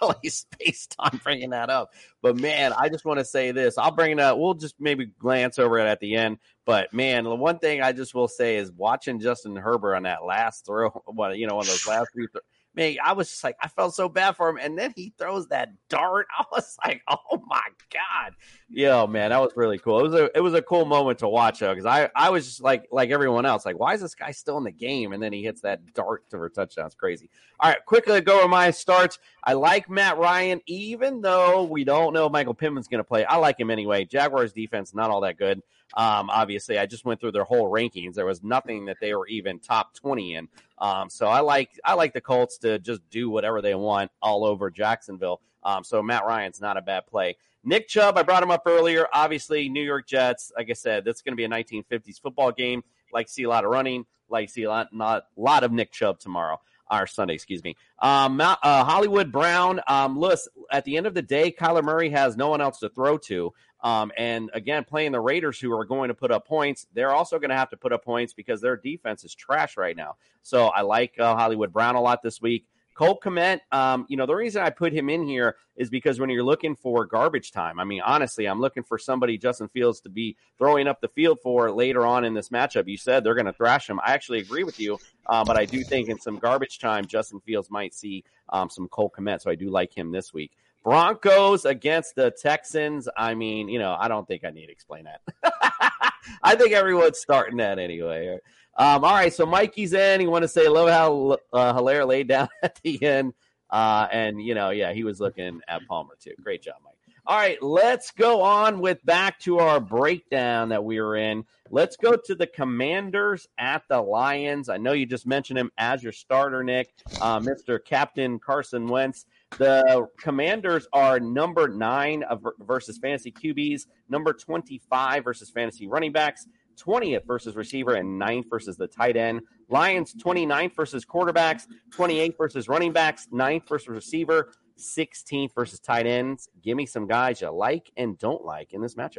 totally 0.00 0.28
spaced 0.28 0.94
on 0.98 1.20
bringing 1.22 1.50
that 1.50 1.70
up. 1.70 1.90
But 2.22 2.36
man, 2.36 2.72
I 2.76 2.88
just 2.88 3.04
want 3.04 3.18
to 3.18 3.24
say 3.24 3.52
this. 3.52 3.78
I'll 3.78 3.90
bring 3.90 4.12
it 4.12 4.20
up. 4.20 4.38
We'll 4.38 4.54
just 4.54 4.74
maybe 4.78 5.06
glance 5.06 5.58
over 5.58 5.78
it 5.78 5.86
at 5.86 6.00
the 6.00 6.16
end. 6.16 6.38
But 6.64 6.92
man, 6.92 7.24
the 7.24 7.34
one 7.34 7.58
thing 7.58 7.82
I 7.82 7.92
just 7.92 8.14
will 8.14 8.28
say 8.28 8.56
is 8.56 8.72
watching 8.72 9.20
Justin 9.20 9.56
Herbert 9.56 9.96
on 9.96 10.04
that 10.04 10.24
last 10.24 10.66
throw. 10.66 10.90
What 11.06 11.38
you 11.38 11.46
know, 11.46 11.58
of 11.58 11.66
those 11.66 11.86
last 11.86 12.08
three. 12.12 12.26
Th- 12.26 12.42
man, 12.74 12.96
I 13.04 13.12
was 13.12 13.30
just 13.30 13.44
like, 13.44 13.56
I 13.62 13.68
felt 13.68 13.94
so 13.94 14.08
bad 14.08 14.36
for 14.36 14.48
him. 14.48 14.58
And 14.60 14.78
then 14.78 14.92
he 14.96 15.12
throws 15.16 15.48
that 15.48 15.70
dart. 15.88 16.26
I 16.38 16.44
was 16.52 16.76
like, 16.84 17.02
oh 17.08 17.42
my 17.46 17.62
god, 17.92 18.34
yeah, 18.68 19.06
man, 19.06 19.30
that 19.30 19.40
was 19.40 19.52
really 19.56 19.78
cool. 19.78 20.00
It 20.00 20.02
was 20.02 20.14
a 20.14 20.30
it 20.36 20.40
was 20.40 20.54
a 20.54 20.62
cool 20.62 20.84
moment 20.84 21.18
to 21.20 21.28
watch 21.28 21.60
though, 21.60 21.72
because 21.72 21.86
I 21.86 22.10
I 22.14 22.30
was 22.30 22.46
just 22.46 22.62
like 22.62 22.86
like 22.90 23.10
everyone 23.10 23.46
else, 23.46 23.64
like, 23.64 23.78
why 23.78 23.94
is 23.94 24.00
this 24.00 24.14
guy 24.14 24.30
still 24.32 24.58
in 24.58 24.64
the 24.64 24.72
game? 24.72 25.12
And 25.12 25.22
then 25.22 25.32
he 25.32 25.42
hits 25.42 25.60
that 25.62 25.94
dart 25.94 26.28
to 26.30 26.38
her 26.38 26.48
touchdown. 26.48 26.86
It's 26.86 26.94
crazy. 26.94 27.30
All 27.60 27.70
right, 27.70 27.84
quickly 27.84 28.20
go 28.20 28.40
over 28.40 28.48
my 28.48 28.70
starts. 28.70 29.18
I 29.44 29.52
like 29.52 29.88
Matt 29.88 30.18
Ryan, 30.18 30.60
even 30.66 31.20
though 31.20 31.64
we 31.64 31.84
don't 31.84 32.12
know 32.12 32.26
if 32.26 32.32
Michael 32.32 32.54
Pittman's 32.54 32.88
going 32.88 32.98
to 32.98 33.04
play. 33.04 33.24
I 33.24 33.36
like 33.36 33.60
him 33.60 33.70
anyway. 33.70 34.04
Jaguars 34.04 34.52
defense 34.52 34.94
not 34.94 35.10
all 35.10 35.20
that 35.20 35.38
good. 35.38 35.62
Um, 35.96 36.28
obviously, 36.30 36.78
I 36.78 36.86
just 36.86 37.04
went 37.04 37.20
through 37.20 37.32
their 37.32 37.44
whole 37.44 37.70
rankings. 37.70 38.14
There 38.14 38.26
was 38.26 38.42
nothing 38.42 38.86
that 38.86 38.96
they 39.00 39.14
were 39.14 39.26
even 39.28 39.58
top 39.58 39.94
twenty 39.94 40.34
in. 40.34 40.48
Um, 40.78 41.08
so 41.08 41.26
I 41.26 41.40
like 41.40 41.78
I 41.84 41.94
like 41.94 42.12
the 42.12 42.20
Colts 42.20 42.58
to 42.58 42.78
just 42.78 43.00
do 43.10 43.30
whatever 43.30 43.62
they 43.62 43.74
want 43.74 44.10
all 44.20 44.44
over 44.44 44.70
Jacksonville. 44.70 45.40
Um, 45.62 45.84
so 45.84 46.02
Matt 46.02 46.24
Ryan's 46.24 46.60
not 46.60 46.76
a 46.76 46.82
bad 46.82 47.06
play. 47.06 47.36
Nick 47.62 47.88
Chubb, 47.88 48.18
I 48.18 48.22
brought 48.22 48.42
him 48.42 48.50
up 48.50 48.62
earlier. 48.66 49.06
Obviously, 49.12 49.68
New 49.68 49.82
York 49.82 50.06
Jets. 50.06 50.52
Like 50.56 50.68
I 50.68 50.74
said, 50.74 51.04
that's 51.04 51.22
going 51.22 51.32
to 51.32 51.36
be 51.36 51.44
a 51.44 51.48
1950s 51.48 52.20
football 52.20 52.52
game. 52.52 52.84
Like 53.12 53.28
see 53.28 53.44
a 53.44 53.48
lot 53.48 53.64
of 53.64 53.70
running. 53.70 54.04
Like 54.28 54.50
see 54.50 54.64
a 54.64 54.68
lot, 54.68 54.92
not 54.92 55.26
lot 55.36 55.64
of 55.64 55.72
Nick 55.72 55.92
Chubb 55.92 56.18
tomorrow 56.18 56.60
or 56.90 57.06
Sunday, 57.06 57.34
excuse 57.34 57.62
me. 57.64 57.76
Um, 58.00 58.40
uh, 58.40 58.56
Hollywood 58.62 59.32
Brown. 59.32 59.80
Um, 59.86 60.18
Lewis. 60.18 60.48
At 60.70 60.84
the 60.84 60.96
end 60.96 61.06
of 61.06 61.14
the 61.14 61.22
day, 61.22 61.50
Kyler 61.52 61.82
Murray 61.82 62.10
has 62.10 62.36
no 62.36 62.48
one 62.48 62.60
else 62.60 62.78
to 62.80 62.88
throw 62.88 63.18
to. 63.18 63.52
Um, 63.84 64.10
and 64.16 64.50
again, 64.54 64.82
playing 64.82 65.12
the 65.12 65.20
Raiders, 65.20 65.60
who 65.60 65.70
are 65.72 65.84
going 65.84 66.08
to 66.08 66.14
put 66.14 66.30
up 66.30 66.46
points, 66.46 66.86
they're 66.94 67.12
also 67.12 67.38
going 67.38 67.50
to 67.50 67.56
have 67.56 67.68
to 67.68 67.76
put 67.76 67.92
up 67.92 68.02
points 68.02 68.32
because 68.32 68.62
their 68.62 68.78
defense 68.78 69.24
is 69.24 69.34
trash 69.34 69.76
right 69.76 69.94
now. 69.94 70.16
So 70.42 70.68
I 70.68 70.80
like 70.80 71.14
uh, 71.20 71.36
Hollywood 71.36 71.70
Brown 71.72 71.94
a 71.94 72.00
lot 72.00 72.22
this 72.22 72.40
week. 72.40 72.66
Cole 72.94 73.18
Kmet, 73.22 73.60
um, 73.72 74.06
you 74.08 74.16
know, 74.16 74.24
the 74.24 74.34
reason 74.34 74.62
I 74.62 74.70
put 74.70 74.92
him 74.92 75.10
in 75.10 75.26
here 75.26 75.56
is 75.76 75.90
because 75.90 76.20
when 76.20 76.30
you're 76.30 76.44
looking 76.44 76.76
for 76.76 77.04
garbage 77.04 77.50
time, 77.50 77.80
I 77.80 77.84
mean, 77.84 78.00
honestly, 78.00 78.46
I'm 78.46 78.60
looking 78.60 78.84
for 78.84 78.98
somebody 78.98 79.36
Justin 79.36 79.68
Fields 79.68 80.00
to 80.02 80.08
be 80.08 80.36
throwing 80.58 80.86
up 80.86 81.00
the 81.00 81.08
field 81.08 81.40
for 81.42 81.70
later 81.72 82.06
on 82.06 82.24
in 82.24 82.34
this 82.34 82.50
matchup. 82.50 82.86
You 82.86 82.96
said 82.96 83.24
they're 83.24 83.34
going 83.34 83.46
to 83.46 83.52
thrash 83.52 83.90
him. 83.90 83.98
I 83.98 84.12
actually 84.12 84.38
agree 84.38 84.62
with 84.62 84.78
you, 84.78 84.98
uh, 85.26 85.44
but 85.44 85.56
I 85.56 85.64
do 85.64 85.82
think 85.82 86.08
in 86.08 86.20
some 86.20 86.38
garbage 86.38 86.78
time, 86.78 87.04
Justin 87.04 87.40
Fields 87.40 87.68
might 87.68 87.92
see 87.94 88.24
um, 88.50 88.70
some 88.70 88.86
Cole 88.88 89.10
Kmet, 89.10 89.42
so 89.42 89.50
I 89.50 89.56
do 89.56 89.70
like 89.70 89.92
him 89.92 90.12
this 90.12 90.32
week. 90.32 90.52
Broncos 90.84 91.64
against 91.64 92.14
the 92.14 92.30
Texans. 92.30 93.08
I 93.16 93.34
mean, 93.34 93.68
you 93.68 93.78
know, 93.78 93.96
I 93.98 94.06
don't 94.06 94.28
think 94.28 94.44
I 94.44 94.50
need 94.50 94.66
to 94.66 94.72
explain 94.72 95.04
that. 95.04 95.20
I 96.42 96.54
think 96.54 96.72
everyone's 96.72 97.18
starting 97.18 97.56
that 97.56 97.78
anyway. 97.78 98.38
Um, 98.76 99.04
all 99.04 99.14
right, 99.14 99.32
so 99.32 99.46
Mikey's 99.46 99.94
in. 99.94 100.20
He 100.20 100.26
want 100.26 100.42
to 100.42 100.48
say, 100.48 100.68
love 100.68 100.90
how 100.90 101.38
uh, 101.52 101.74
Hilaire 101.74 102.04
laid 102.04 102.28
down 102.28 102.48
at 102.62 102.78
the 102.82 103.02
end. 103.02 103.32
Uh, 103.70 104.06
and, 104.12 104.40
you 104.40 104.54
know, 104.54 104.70
yeah, 104.70 104.92
he 104.92 105.04
was 105.04 105.20
looking 105.20 105.60
at 105.66 105.86
Palmer 105.88 106.14
too. 106.20 106.34
Great 106.42 106.62
job, 106.62 106.76
Mike. 106.84 106.92
All 107.26 107.38
right, 107.38 107.60
let's 107.62 108.10
go 108.10 108.42
on 108.42 108.80
with 108.80 109.02
back 109.06 109.38
to 109.40 109.58
our 109.58 109.80
breakdown 109.80 110.68
that 110.68 110.84
we 110.84 111.00
were 111.00 111.16
in. 111.16 111.46
Let's 111.70 111.96
go 111.96 112.16
to 112.16 112.34
the 112.34 112.46
Commanders 112.46 113.48
at 113.56 113.82
the 113.88 114.02
Lions. 114.02 114.68
I 114.68 114.76
know 114.76 114.92
you 114.92 115.06
just 115.06 115.26
mentioned 115.26 115.58
him 115.58 115.72
as 115.78 116.02
your 116.02 116.12
starter, 116.12 116.62
Nick, 116.62 116.92
uh, 117.22 117.40
Mr. 117.40 117.82
Captain 117.82 118.38
Carson 118.38 118.86
Wentz. 118.86 119.24
The 119.58 120.08
Commanders 120.18 120.88
are 120.92 121.20
number 121.20 121.68
nine 121.68 122.24
of, 122.24 122.44
versus 122.60 122.98
fantasy 122.98 123.30
QBs, 123.30 123.82
number 124.08 124.32
25 124.32 125.22
versus 125.22 125.50
fantasy 125.50 125.86
running 125.86 126.10
backs, 126.10 126.46
20th 126.76 127.24
versus 127.24 127.54
receiver, 127.54 127.94
and 127.94 128.20
9th 128.20 128.50
versus 128.50 128.76
the 128.76 128.88
tight 128.88 129.16
end. 129.16 129.42
Lions 129.68 130.12
29th 130.14 130.74
versus 130.74 131.04
quarterbacks, 131.04 131.66
28th 131.90 132.36
versus 132.36 132.68
running 132.68 132.92
backs, 132.92 133.28
9th 133.32 133.68
versus 133.68 133.88
receiver, 133.88 134.52
16th 134.76 135.54
versus 135.54 135.78
tight 135.78 136.06
ends. 136.06 136.48
Give 136.62 136.76
me 136.76 136.84
some 136.84 137.06
guys 137.06 137.40
you 137.40 137.50
like 137.50 137.92
and 137.96 138.18
don't 138.18 138.44
like 138.44 138.72
in 138.72 138.82
this 138.82 138.96
matchup. 138.96 139.18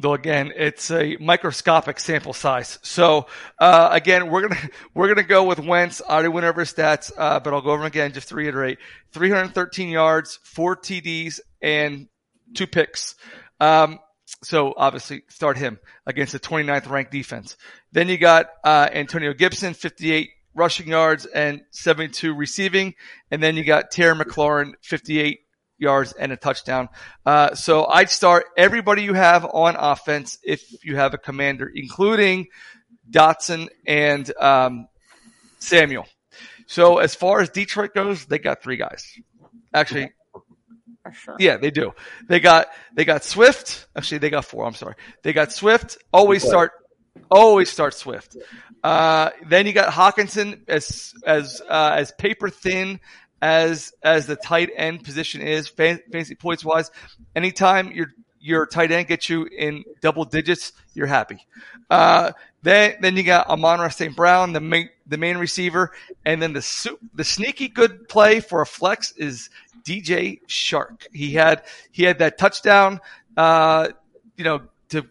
Though 0.00 0.14
again, 0.14 0.52
it's 0.54 0.92
a 0.92 1.16
microscopic 1.18 1.98
sample 1.98 2.32
size. 2.32 2.78
So 2.82 3.26
uh, 3.58 3.88
again, 3.90 4.30
we're 4.30 4.42
gonna 4.48 4.70
we're 4.94 5.08
gonna 5.08 5.26
go 5.26 5.44
with 5.44 5.58
Wentz. 5.58 6.00
I 6.08 6.14
already 6.14 6.28
went 6.28 6.46
over 6.46 6.60
his 6.60 6.72
stats, 6.72 7.10
uh, 7.16 7.40
but 7.40 7.52
I'll 7.52 7.62
go 7.62 7.70
over 7.70 7.78
them 7.78 7.86
again 7.86 8.12
just 8.12 8.28
to 8.28 8.36
reiterate: 8.36 8.78
313 9.12 9.88
yards, 9.88 10.38
four 10.44 10.76
TDs, 10.76 11.40
and 11.60 12.08
two 12.54 12.66
picks. 12.66 13.16
Um, 13.60 13.98
so 14.44 14.72
obviously, 14.76 15.22
start 15.28 15.56
him 15.56 15.80
against 16.06 16.32
the 16.32 16.40
29th 16.40 16.88
ranked 16.88 17.10
defense. 17.10 17.56
Then 17.92 18.08
you 18.08 18.18
got 18.18 18.46
uh, 18.62 18.88
Antonio 18.92 19.32
Gibson, 19.32 19.74
58 19.74 20.30
rushing 20.54 20.88
yards 20.88 21.26
and 21.26 21.62
72 21.70 22.34
receiving, 22.34 22.94
and 23.30 23.42
then 23.42 23.56
you 23.56 23.64
got 23.64 23.90
Terry 23.90 24.14
McLaurin, 24.14 24.72
58 24.82 25.40
yards 25.78 26.12
and 26.12 26.32
a 26.32 26.36
touchdown. 26.36 26.88
Uh, 27.24 27.54
so 27.54 27.86
I'd 27.86 28.10
start 28.10 28.46
everybody 28.56 29.02
you 29.02 29.14
have 29.14 29.44
on 29.44 29.76
offense 29.76 30.38
if 30.42 30.84
you 30.84 30.96
have 30.96 31.14
a 31.14 31.18
commander, 31.18 31.70
including 31.72 32.48
Dotson 33.10 33.68
and 33.86 34.30
um, 34.38 34.88
Samuel. 35.58 36.06
So 36.66 36.98
as 36.98 37.14
far 37.14 37.40
as 37.40 37.48
Detroit 37.48 37.94
goes, 37.94 38.26
they 38.26 38.38
got 38.38 38.62
three 38.62 38.76
guys. 38.76 39.18
Actually, 39.72 40.12
yeah, 41.38 41.56
they 41.56 41.70
do. 41.70 41.92
They 42.28 42.40
got 42.40 42.68
they 42.94 43.04
got 43.04 43.24
Swift. 43.24 43.86
Actually, 43.96 44.18
they 44.18 44.30
got 44.30 44.44
four. 44.44 44.66
I'm 44.66 44.74
sorry. 44.74 44.94
They 45.22 45.32
got 45.32 45.52
Swift. 45.52 45.98
Always 46.12 46.42
start. 46.42 46.72
Always 47.30 47.70
start 47.70 47.94
Swift. 47.94 48.36
Uh, 48.82 49.30
then 49.46 49.66
you 49.66 49.72
got 49.72 49.92
Hockenson 49.92 50.60
as 50.68 51.14
as 51.26 51.62
uh, 51.68 51.94
as 51.96 52.12
paper 52.12 52.50
thin 52.50 53.00
as 53.40 53.92
as 54.02 54.26
the 54.26 54.36
tight 54.36 54.70
end 54.76 55.04
position 55.04 55.40
is 55.40 55.68
fan- 55.68 56.00
fantasy 56.10 56.34
points 56.34 56.64
wise. 56.64 56.90
Anytime 57.36 57.92
your 57.92 58.12
your 58.40 58.66
tight 58.66 58.90
end 58.92 59.08
gets 59.08 59.28
you 59.28 59.46
in 59.46 59.84
double 60.00 60.24
digits, 60.24 60.72
you're 60.94 61.06
happy. 61.06 61.46
Uh, 61.90 62.32
then 62.62 62.96
then 63.00 63.16
you 63.16 63.22
got 63.22 63.48
Amon 63.48 63.90
St. 63.90 64.14
Brown, 64.14 64.52
the 64.52 64.60
main 64.60 64.88
the 65.06 65.16
main 65.16 65.38
receiver, 65.38 65.92
and 66.24 66.42
then 66.42 66.52
the 66.52 66.96
the 67.14 67.24
sneaky 67.24 67.68
good 67.68 68.08
play 68.08 68.40
for 68.40 68.60
a 68.60 68.66
flex 68.66 69.12
is 69.12 69.50
DJ 69.84 70.40
Chark. 70.46 71.06
He 71.12 71.32
had 71.32 71.62
he 71.92 72.02
had 72.02 72.18
that 72.18 72.38
touchdown, 72.38 73.00
uh, 73.36 73.88
you 74.36 74.44
know, 74.44 74.62
to 74.90 75.06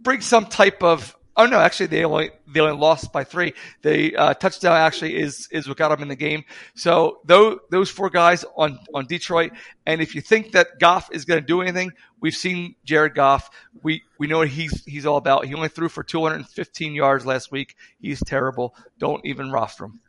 bring 0.00 0.20
some 0.20 0.46
type 0.46 0.82
of. 0.82 1.15
Oh 1.36 1.44
no, 1.46 1.60
actually 1.60 1.86
they 1.86 2.04
only 2.04 2.30
they 2.46 2.60
only 2.60 2.78
lost 2.78 3.12
by 3.12 3.22
three. 3.22 3.52
The 3.82 4.16
uh, 4.16 4.34
touchdown 4.34 4.76
actually 4.76 5.16
is 5.16 5.48
is 5.50 5.68
what 5.68 5.76
got 5.76 5.90
them 5.90 6.00
in 6.02 6.08
the 6.08 6.16
game. 6.16 6.44
So 6.74 7.20
those 7.24 7.58
those 7.70 7.90
four 7.90 8.08
guys 8.08 8.44
on 8.56 8.78
on 8.94 9.06
Detroit, 9.06 9.52
and 9.84 10.00
if 10.00 10.14
you 10.14 10.22
think 10.22 10.52
that 10.52 10.78
Goff 10.80 11.10
is 11.12 11.26
going 11.26 11.40
to 11.40 11.46
do 11.46 11.60
anything, 11.60 11.92
we've 12.20 12.34
seen 12.34 12.74
Jared 12.84 13.14
Goff. 13.14 13.50
We 13.82 14.02
we 14.18 14.26
know 14.26 14.38
what 14.38 14.48
he's 14.48 14.84
he's 14.86 15.04
all 15.04 15.18
about. 15.18 15.44
He 15.44 15.54
only 15.54 15.68
threw 15.68 15.90
for 15.90 16.02
215 16.02 16.94
yards 16.94 17.26
last 17.26 17.52
week. 17.52 17.76
He's 18.00 18.20
terrible. 18.24 18.74
Don't 18.98 19.24
even 19.26 19.50
roster 19.50 19.84
him. 19.84 20.00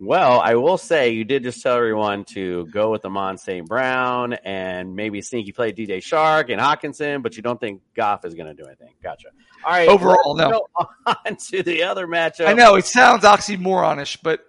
Well, 0.00 0.40
I 0.40 0.56
will 0.56 0.76
say 0.76 1.10
you 1.10 1.24
did 1.24 1.44
just 1.44 1.62
tell 1.62 1.76
everyone 1.76 2.24
to 2.26 2.66
go 2.66 2.90
with 2.90 3.04
Amon 3.04 3.38
St. 3.38 3.66
Brown 3.66 4.32
and 4.34 4.96
maybe 4.96 5.22
sneaky 5.22 5.52
play 5.52 5.72
DJ 5.72 5.98
Chark 5.98 6.50
and 6.50 6.60
Hockenson, 6.60 7.22
but 7.22 7.36
you 7.36 7.42
don't 7.42 7.58
think 7.60 7.80
Goff 7.94 8.24
is 8.24 8.34
going 8.34 8.48
to 8.48 8.54
do 8.54 8.66
anything. 8.66 8.92
Gotcha. 9.02 9.28
All 9.64 9.72
right. 9.72 9.88
Overall, 9.88 10.34
let's 10.34 10.50
no. 10.50 10.66
Go 10.76 10.86
on 11.26 11.36
to 11.36 11.62
the 11.62 11.84
other 11.84 12.06
matchup. 12.06 12.46
I 12.48 12.54
know 12.54 12.74
it 12.74 12.86
sounds 12.86 13.22
oxymoronish, 13.24 14.18
but 14.22 14.40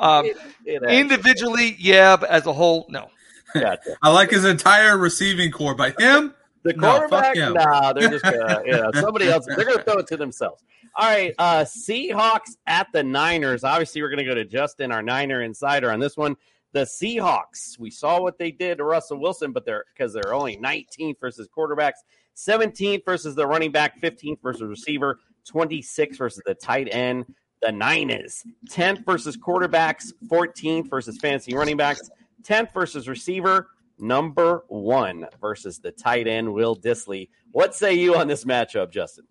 Um, 0.00 0.24
It- 0.26 0.36
it 0.64 0.74
actually- 0.82 0.98
individually, 1.00 1.76
yeah, 1.78 2.16
but 2.16 2.30
as 2.30 2.46
a 2.46 2.52
whole, 2.52 2.86
no. 2.88 3.08
Gotcha. 3.52 3.96
I 4.02 4.10
like 4.10 4.30
his 4.30 4.44
entire 4.44 4.96
receiving 4.96 5.50
core, 5.52 5.74
but 5.74 6.00
him, 6.00 6.34
The 6.64 6.72
No, 6.72 6.92
fuck 7.08 7.10
quarterback, 7.10 7.36
him. 7.36 7.52
nah, 7.52 7.92
they're 7.92 8.08
just 8.08 8.24
gonna, 8.24 8.62
you 8.66 8.72
know, 8.72 8.90
somebody 8.94 9.28
else. 9.28 9.44
They're 9.46 9.64
gonna 9.66 9.82
throw 9.82 9.98
it 9.98 10.06
to 10.08 10.16
themselves. 10.16 10.62
All 10.96 11.10
right, 11.10 11.34
uh, 11.38 11.64
Seahawks 11.64 12.56
at 12.68 12.86
the 12.92 13.02
Niners. 13.02 13.64
Obviously, 13.64 14.00
we're 14.00 14.10
gonna 14.10 14.24
go 14.24 14.34
to 14.34 14.44
Justin, 14.44 14.92
our 14.92 15.02
Niner 15.02 15.42
insider, 15.42 15.90
on 15.90 15.98
this 15.98 16.16
one. 16.16 16.36
The 16.72 16.82
Seahawks. 16.82 17.76
We 17.80 17.90
saw 17.90 18.20
what 18.20 18.38
they 18.38 18.52
did 18.52 18.78
to 18.78 18.84
Russell 18.84 19.18
Wilson, 19.18 19.50
but 19.52 19.64
they're 19.64 19.84
because 19.92 20.12
they're 20.12 20.32
only 20.32 20.56
19th 20.56 21.18
versus 21.20 21.48
quarterbacks, 21.48 21.98
17th 22.36 23.04
versus 23.04 23.34
the 23.34 23.44
running 23.44 23.72
back, 23.72 24.00
15th 24.00 24.40
versus 24.40 24.62
receiver, 24.62 25.18
26th 25.52 26.16
versus 26.16 26.42
the 26.46 26.54
tight 26.54 26.88
end. 26.92 27.24
The 27.60 27.72
Niners, 27.72 28.44
10th 28.70 29.04
versus 29.06 29.36
quarterbacks, 29.36 30.12
14th 30.28 30.90
versus 30.90 31.18
fantasy 31.18 31.54
running 31.54 31.78
backs, 31.78 32.10
10th 32.42 32.72
versus 32.74 33.08
receiver, 33.08 33.70
number 33.98 34.64
one 34.68 35.26
versus 35.40 35.78
the 35.78 35.90
tight 35.90 36.28
end 36.28 36.52
Will 36.52 36.76
Dissly. 36.76 37.30
What 37.52 37.74
say 37.74 37.94
you 37.94 38.16
on 38.16 38.28
this 38.28 38.44
matchup, 38.44 38.92
Justin? 38.92 39.24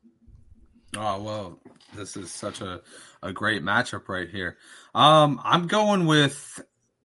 Oh 0.96 1.22
well, 1.22 1.60
this 1.96 2.16
is 2.16 2.32
such 2.32 2.62
a, 2.62 2.82
a 3.22 3.34
great 3.34 3.64
matchup 3.64 4.08
right 4.10 4.30
here. 4.30 4.58
Um, 4.94 5.42
I'm 5.44 5.68
going 5.68 6.06
with 6.06 6.62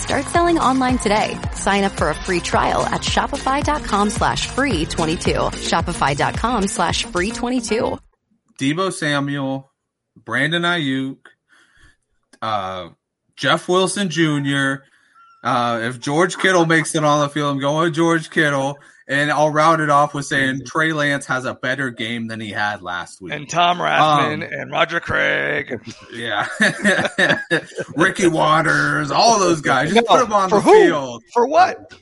Start 0.00 0.24
selling 0.26 0.58
online 0.58 0.98
today. 0.98 1.38
Sign 1.54 1.84
up 1.84 1.92
for 1.92 2.08
a 2.08 2.14
free 2.14 2.40
trial 2.40 2.82
at 2.86 3.02
shopify.com 3.02 4.10
slash 4.10 4.46
free 4.48 4.86
22. 4.86 5.30
Shopify.com 5.30 6.68
slash 6.68 7.04
free 7.04 7.30
22. 7.30 7.98
Deebo 8.58 8.92
Samuel, 8.92 9.70
Brandon 10.16 10.62
Aiyuk, 10.62 11.18
uh, 12.42 12.88
Jeff 13.36 13.68
Wilson 13.68 14.08
Jr. 14.10 14.82
Uh, 15.42 15.80
if 15.82 16.00
George 16.00 16.36
Kittle 16.38 16.66
makes 16.66 16.94
it 16.94 17.04
on 17.04 17.20
the 17.20 17.28
field, 17.28 17.52
I'm 17.54 17.60
going 17.60 17.84
with 17.84 17.94
George 17.94 18.30
Kittle. 18.30 18.78
And 19.10 19.30
I'll 19.32 19.50
round 19.50 19.82
it 19.82 19.90
off 19.90 20.14
with 20.14 20.24
saying 20.24 20.62
Trey 20.66 20.92
Lance 20.92 21.26
has 21.26 21.44
a 21.44 21.52
better 21.52 21.90
game 21.90 22.28
than 22.28 22.40
he 22.40 22.50
had 22.50 22.80
last 22.80 23.20
week. 23.20 23.32
And 23.34 23.50
Tom 23.50 23.78
Rathman 23.78 24.34
Um, 24.34 24.42
and 24.42 24.70
Roger 24.70 25.00
Craig. 25.00 25.82
Yeah. 26.14 26.46
Ricky 27.96 28.28
Watters, 28.28 29.10
all 29.10 29.40
those 29.40 29.60
guys. 29.60 29.92
Just 29.92 30.06
No, 30.08 30.16
put 30.16 30.22
them 30.22 30.32
on 30.32 30.48
for 30.48 30.56
the 30.56 30.60
who? 30.62 30.72
field. 30.84 31.22
For 31.32 31.46
what? 31.46 31.92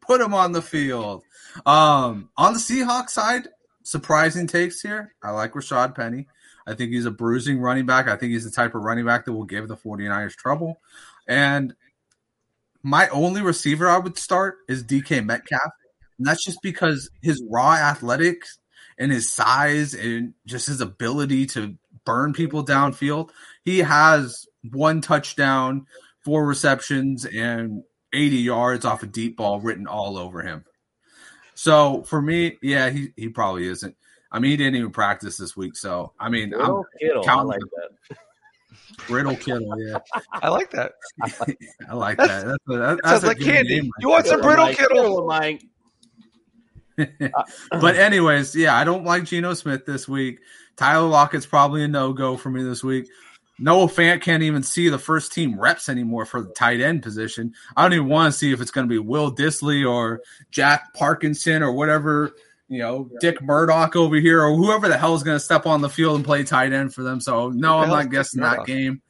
Put 0.00 0.20
them 0.20 0.32
on 0.32 0.52
the 0.52 0.62
field. 0.62 1.22
Um, 1.66 2.30
on 2.38 2.54
the 2.54 2.58
Seahawks 2.58 3.10
side, 3.10 3.48
surprising 3.82 4.46
takes 4.46 4.80
here. 4.80 5.14
I 5.22 5.32
like 5.32 5.52
Rashad 5.52 5.94
Penny. 5.94 6.26
I 6.66 6.74
think 6.74 6.90
he's 6.92 7.04
a 7.06 7.10
bruising 7.10 7.60
running 7.60 7.84
back. 7.86 8.08
I 8.08 8.16
think 8.16 8.32
he's 8.32 8.44
the 8.44 8.50
type 8.50 8.74
of 8.74 8.82
running 8.82 9.04
back 9.04 9.24
that 9.26 9.32
will 9.32 9.44
give 9.44 9.68
the 9.68 9.76
49ers 9.76 10.36
trouble. 10.36 10.80
And 11.26 11.74
my 12.82 13.08
only 13.08 13.42
receiver 13.42 13.88
I 13.88 13.98
would 13.98 14.16
start 14.16 14.56
is 14.68 14.82
DK 14.84 15.24
Metcalf. 15.24 15.72
And 16.20 16.26
that's 16.26 16.44
just 16.44 16.60
because 16.62 17.08
his 17.22 17.42
raw 17.50 17.72
athletics 17.72 18.58
and 18.98 19.10
his 19.10 19.32
size 19.32 19.94
and 19.94 20.34
just 20.44 20.66
his 20.66 20.82
ability 20.82 21.46
to 21.46 21.78
burn 22.04 22.34
people 22.34 22.62
downfield. 22.62 23.30
He 23.64 23.78
has 23.78 24.44
one 24.70 25.00
touchdown, 25.00 25.86
four 26.22 26.44
receptions, 26.44 27.24
and 27.24 27.84
80 28.12 28.36
yards 28.36 28.84
off 28.84 29.02
a 29.02 29.06
deep 29.06 29.38
ball 29.38 29.60
written 29.60 29.86
all 29.86 30.18
over 30.18 30.42
him. 30.42 30.66
So 31.54 32.02
for 32.02 32.20
me, 32.20 32.58
yeah, 32.60 32.90
he, 32.90 33.08
he 33.16 33.30
probably 33.30 33.66
isn't. 33.66 33.96
I 34.30 34.40
mean, 34.40 34.50
he 34.50 34.58
didn't 34.58 34.76
even 34.76 34.90
practice 34.90 35.38
this 35.38 35.56
week. 35.56 35.74
So, 35.74 36.12
I 36.20 36.28
mean, 36.28 36.50
Little 36.50 36.80
I'm 36.80 36.84
Kittle, 37.00 37.24
I 37.26 37.42
like 37.42 37.60
that. 37.60 38.18
Brittle 39.08 39.36
Kittle, 39.36 39.74
yeah. 39.80 39.98
I 40.30 40.50
like 40.50 40.70
that. 40.72 40.92
I 41.88 41.94
like 41.94 42.18
that. 42.18 42.44
That's 42.44 42.58
a, 42.68 42.76
that, 42.76 42.98
that's 43.02 43.08
Sounds 43.08 43.24
a 43.24 43.26
like 43.28 43.38
good 43.38 43.46
candy. 43.46 43.80
name 43.80 43.90
You 44.00 44.10
want 44.10 44.26
some 44.26 44.42
brittle 44.42 44.66
Mike, 44.66 44.76
Kittle? 44.76 45.26
Mike. 45.26 45.64
but 47.70 47.96
anyways, 47.96 48.54
yeah, 48.54 48.76
I 48.76 48.84
don't 48.84 49.04
like 49.04 49.24
Geno 49.24 49.54
Smith 49.54 49.86
this 49.86 50.08
week. 50.08 50.40
Tyler 50.76 51.08
Lockett's 51.08 51.46
probably 51.46 51.84
a 51.84 51.88
no 51.88 52.12
go 52.12 52.36
for 52.36 52.50
me 52.50 52.62
this 52.62 52.82
week. 52.82 53.08
Noah 53.60 53.86
Fant 53.86 54.22
can't 54.22 54.42
even 54.42 54.62
see 54.62 54.88
the 54.88 54.98
first 54.98 55.32
team 55.32 55.60
reps 55.60 55.90
anymore 55.90 56.24
for 56.24 56.42
the 56.42 56.48
tight 56.50 56.80
end 56.80 57.02
position. 57.02 57.52
I 57.76 57.82
don't 57.82 57.92
even 57.92 58.08
want 58.08 58.32
to 58.32 58.38
see 58.38 58.52
if 58.52 58.60
it's 58.60 58.70
going 58.70 58.88
to 58.88 58.90
be 58.90 58.98
Will 58.98 59.34
Dissly 59.34 59.88
or 59.88 60.22
Jack 60.50 60.94
Parkinson 60.94 61.62
or 61.62 61.72
whatever, 61.72 62.34
you 62.68 62.78
know, 62.78 63.10
Dick 63.20 63.42
Murdoch 63.42 63.96
over 63.96 64.16
here 64.16 64.42
or 64.42 64.56
whoever 64.56 64.88
the 64.88 64.96
hell 64.96 65.14
is 65.14 65.22
going 65.22 65.36
to 65.36 65.44
step 65.44 65.66
on 65.66 65.82
the 65.82 65.90
field 65.90 66.16
and 66.16 66.24
play 66.24 66.42
tight 66.42 66.72
end 66.72 66.94
for 66.94 67.02
them. 67.02 67.20
So 67.20 67.50
no, 67.50 67.78
I'm 67.78 67.90
not 67.90 68.10
guessing 68.10 68.40
that 68.40 68.64
game. 68.64 69.02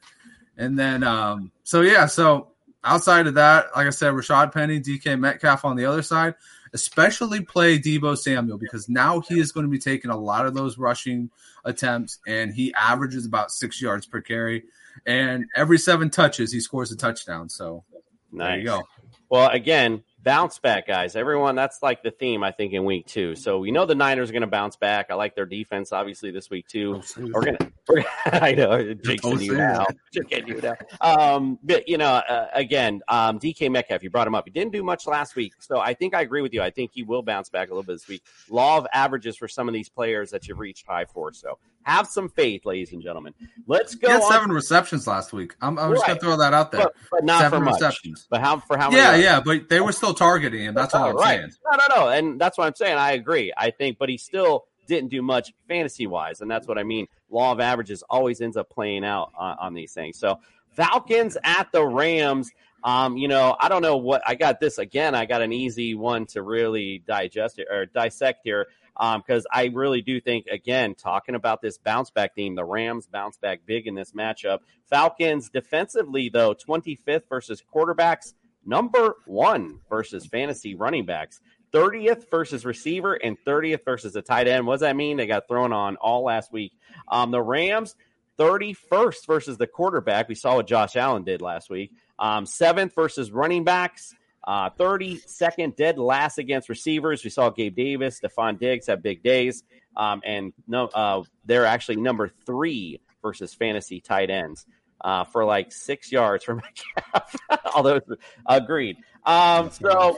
And 0.57 0.77
then, 0.77 1.03
um, 1.03 1.51
so 1.63 1.79
yeah, 1.79 2.05
so 2.07 2.49
outside 2.83 3.27
of 3.27 3.35
that, 3.35 3.67
like 3.75 3.87
I 3.87 3.91
said, 3.91 4.13
Rashad 4.13 4.51
Penny, 4.51 4.81
DK 4.81 5.17
Metcalf 5.17 5.63
on 5.63 5.77
the 5.77 5.85
other 5.85 6.01
side, 6.01 6.35
especially 6.73 7.41
play 7.41 7.77
Deebo 7.77 8.17
Samuel 8.17 8.57
because 8.57 8.87
now 8.87 9.19
he 9.19 9.39
is 9.39 9.51
going 9.51 9.65
to 9.65 9.69
be 9.69 9.79
taking 9.79 10.11
a 10.11 10.17
lot 10.17 10.45
of 10.45 10.53
those 10.53 10.77
rushing 10.77 11.29
attempts 11.65 12.19
and 12.27 12.53
he 12.53 12.73
averages 12.73 13.25
about 13.25 13.51
six 13.51 13.81
yards 13.81 14.05
per 14.05 14.21
carry. 14.21 14.63
And 15.05 15.45
every 15.55 15.77
seven 15.77 16.09
touches, 16.09 16.51
he 16.51 16.59
scores 16.59 16.91
a 16.91 16.97
touchdown. 16.97 17.49
So 17.49 17.83
there 18.31 18.57
you 18.57 18.65
go. 18.65 18.83
Well, 19.29 19.49
again, 19.49 20.03
bounce 20.23 20.59
back, 20.59 20.87
guys. 20.87 21.15
Everyone, 21.15 21.55
that's 21.55 21.81
like 21.81 22.03
the 22.03 22.11
theme, 22.11 22.43
I 22.43 22.51
think, 22.51 22.73
in 22.73 22.85
week 22.85 23.07
two. 23.07 23.35
So 23.35 23.59
we 23.59 23.71
know 23.71 23.85
the 23.85 23.95
Niners 23.95 24.29
are 24.29 24.33
going 24.33 24.41
to 24.41 24.47
bounce 24.47 24.75
back. 24.75 25.07
I 25.09 25.15
like 25.15 25.35
their 25.35 25.45
defense, 25.45 25.91
obviously, 25.91 26.31
this 26.31 26.49
week 26.49 26.67
too. 26.67 27.01
We're 27.17 27.45
gonna, 27.45 27.71
I 28.25 28.53
know, 28.53 28.69
jinxing 28.69 29.41
you 29.41 29.57
now, 29.57 29.85
jinxing 30.15 30.47
you 30.47 30.61
now. 30.61 30.75
Um, 31.01 31.59
but 31.63 31.87
you 31.87 31.97
know, 31.97 32.13
uh, 32.13 32.47
again, 32.53 33.01
um, 33.07 33.39
DK 33.39 33.71
Metcalf, 33.71 34.03
you 34.03 34.09
brought 34.09 34.27
him 34.27 34.35
up. 34.35 34.45
He 34.45 34.51
didn't 34.51 34.71
do 34.71 34.83
much 34.83 35.07
last 35.07 35.35
week, 35.35 35.53
so 35.59 35.79
I 35.79 35.93
think 35.93 36.13
I 36.13 36.21
agree 36.21 36.41
with 36.41 36.53
you. 36.53 36.61
I 36.61 36.69
think 36.69 36.91
he 36.93 37.03
will 37.03 37.21
bounce 37.21 37.49
back 37.49 37.69
a 37.69 37.71
little 37.71 37.83
bit 37.83 37.93
this 37.93 38.07
week. 38.07 38.23
Law 38.49 38.77
of 38.77 38.87
averages 38.93 39.37
for 39.37 39.47
some 39.47 39.67
of 39.67 39.73
these 39.73 39.89
players 39.89 40.31
that 40.31 40.47
you've 40.47 40.59
reached 40.59 40.85
high 40.85 41.05
for. 41.05 41.33
So 41.33 41.57
have 41.83 42.07
some 42.07 42.29
faith, 42.29 42.65
ladies 42.65 42.91
and 42.93 43.01
gentlemen. 43.01 43.33
Let's 43.67 43.93
He 43.93 43.99
go. 43.99 44.09
had 44.09 44.21
on- 44.21 44.31
seven 44.31 44.51
receptions 44.51 45.07
last 45.07 45.33
week. 45.33 45.55
I'm, 45.61 45.77
I'm 45.79 45.91
just 45.93 46.05
gonna 46.05 46.19
throw 46.19 46.37
that 46.37 46.53
out 46.53 46.71
there. 46.71 46.81
but, 46.83 46.93
but 47.11 47.23
not 47.23 47.41
seven 47.41 47.59
for 47.59 47.65
much. 47.65 47.73
receptions. 47.75 48.27
But 48.29 48.41
how 48.41 48.59
for 48.59 48.77
how 48.77 48.89
many? 48.89 49.01
Yeah, 49.01 49.15
yeah, 49.15 49.41
but 49.41 49.69
they 49.69 49.79
were 49.81 49.91
still 49.91 50.13
targeting 50.13 50.63
him. 50.63 50.73
That's 50.73 50.93
all 50.93 51.05
Oh, 51.05 51.09
I'm 51.09 51.15
right. 51.15 51.39
saying. 51.39 51.51
No, 51.71 51.77
no, 51.77 51.95
no. 52.05 52.09
And 52.11 52.39
that's 52.39 52.57
what 52.57 52.67
I'm 52.67 52.75
saying. 52.75 52.97
I 52.97 53.11
agree. 53.13 53.51
I 53.55 53.71
think, 53.71 53.97
but 53.97 54.09
he 54.09 54.17
still 54.17 54.65
didn't 54.87 55.09
do 55.09 55.21
much 55.21 55.53
fantasy 55.67 56.07
wise. 56.07 56.41
And 56.41 56.49
that's 56.51 56.67
what 56.67 56.77
I 56.77 56.83
mean. 56.83 57.07
Law 57.29 57.51
of 57.53 57.59
averages 57.59 58.03
always 58.09 58.41
ends 58.41 58.57
up 58.57 58.69
playing 58.69 59.05
out 59.05 59.31
on, 59.37 59.55
on 59.59 59.73
these 59.73 59.93
things. 59.93 60.17
So 60.19 60.39
Falcons 60.75 61.37
at 61.43 61.71
the 61.71 61.85
Rams. 61.85 62.51
Um, 62.83 63.15
you 63.15 63.27
know, 63.27 63.55
I 63.59 63.69
don't 63.69 63.83
know 63.83 63.97
what 63.97 64.23
I 64.25 64.33
got 64.33 64.59
this 64.59 64.79
again. 64.79 65.13
I 65.13 65.25
got 65.27 65.43
an 65.43 65.53
easy 65.53 65.93
one 65.93 66.25
to 66.27 66.41
really 66.41 67.03
digest 67.05 67.59
it 67.59 67.67
or 67.69 67.85
dissect 67.85 68.41
here 68.43 68.67
because 68.95 69.45
um, 69.45 69.51
I 69.53 69.71
really 69.73 70.01
do 70.01 70.19
think, 70.19 70.47
again, 70.47 70.95
talking 70.95 71.35
about 71.35 71.61
this 71.61 71.77
bounce 71.77 72.11
back 72.11 72.35
theme, 72.35 72.55
the 72.55 72.65
Rams 72.65 73.07
bounce 73.07 73.37
back 73.37 73.61
big 73.65 73.87
in 73.87 73.95
this 73.95 74.11
matchup. 74.11 74.59
Falcons 74.89 75.49
defensively, 75.49 76.29
though, 76.29 76.53
25th 76.53 77.27
versus 77.29 77.63
quarterbacks, 77.73 78.33
number 78.65 79.15
one 79.25 79.79
versus 79.89 80.25
fantasy 80.25 80.75
running 80.75 81.05
backs. 81.05 81.39
30th 81.73 82.29
versus 82.29 82.65
receiver 82.65 83.13
and 83.13 83.37
30th 83.45 83.85
versus 83.85 84.15
a 84.15 84.21
tight 84.21 84.47
end. 84.47 84.67
What 84.67 84.75
does 84.75 84.81
that 84.81 84.95
mean? 84.95 85.17
They 85.17 85.27
got 85.27 85.47
thrown 85.47 85.71
on 85.71 85.95
all 85.95 86.25
last 86.25 86.51
week. 86.51 86.73
Um, 87.07 87.31
the 87.31 87.41
Rams, 87.41 87.95
31st 88.37 89.25
versus 89.25 89.57
the 89.57 89.67
quarterback. 89.67 90.27
We 90.27 90.35
saw 90.35 90.55
what 90.55 90.67
Josh 90.67 90.95
Allen 90.95 91.23
did 91.23 91.41
last 91.41 91.69
week. 91.69 91.91
Um, 92.19 92.45
seventh 92.45 92.93
versus 92.93 93.31
running 93.31 93.63
backs. 93.63 94.13
Uh, 94.43 94.69
32nd 94.71 95.75
dead 95.75 95.97
last 95.97 96.37
against 96.37 96.69
receivers. 96.69 97.23
We 97.23 97.29
saw 97.29 97.49
Gabe 97.49 97.75
Davis, 97.75 98.19
Stefon 98.19 98.59
Diggs 98.59 98.87
have 98.87 99.03
big 99.03 99.21
days. 99.21 99.63
Um, 99.95 100.21
and 100.25 100.53
no, 100.67 100.85
uh, 100.87 101.23
they're 101.45 101.65
actually 101.65 101.97
number 101.97 102.31
three 102.45 103.01
versus 103.21 103.53
fantasy 103.53 104.01
tight 104.01 104.29
ends 104.29 104.65
uh, 105.01 105.25
for 105.25 105.45
like 105.45 105.71
six 105.71 106.11
yards 106.11 106.43
from 106.43 106.57
Metcalf. 106.57 107.35
Although, 107.75 108.01
agreed. 108.45 108.97
Um, 109.25 109.69
so 109.71 110.17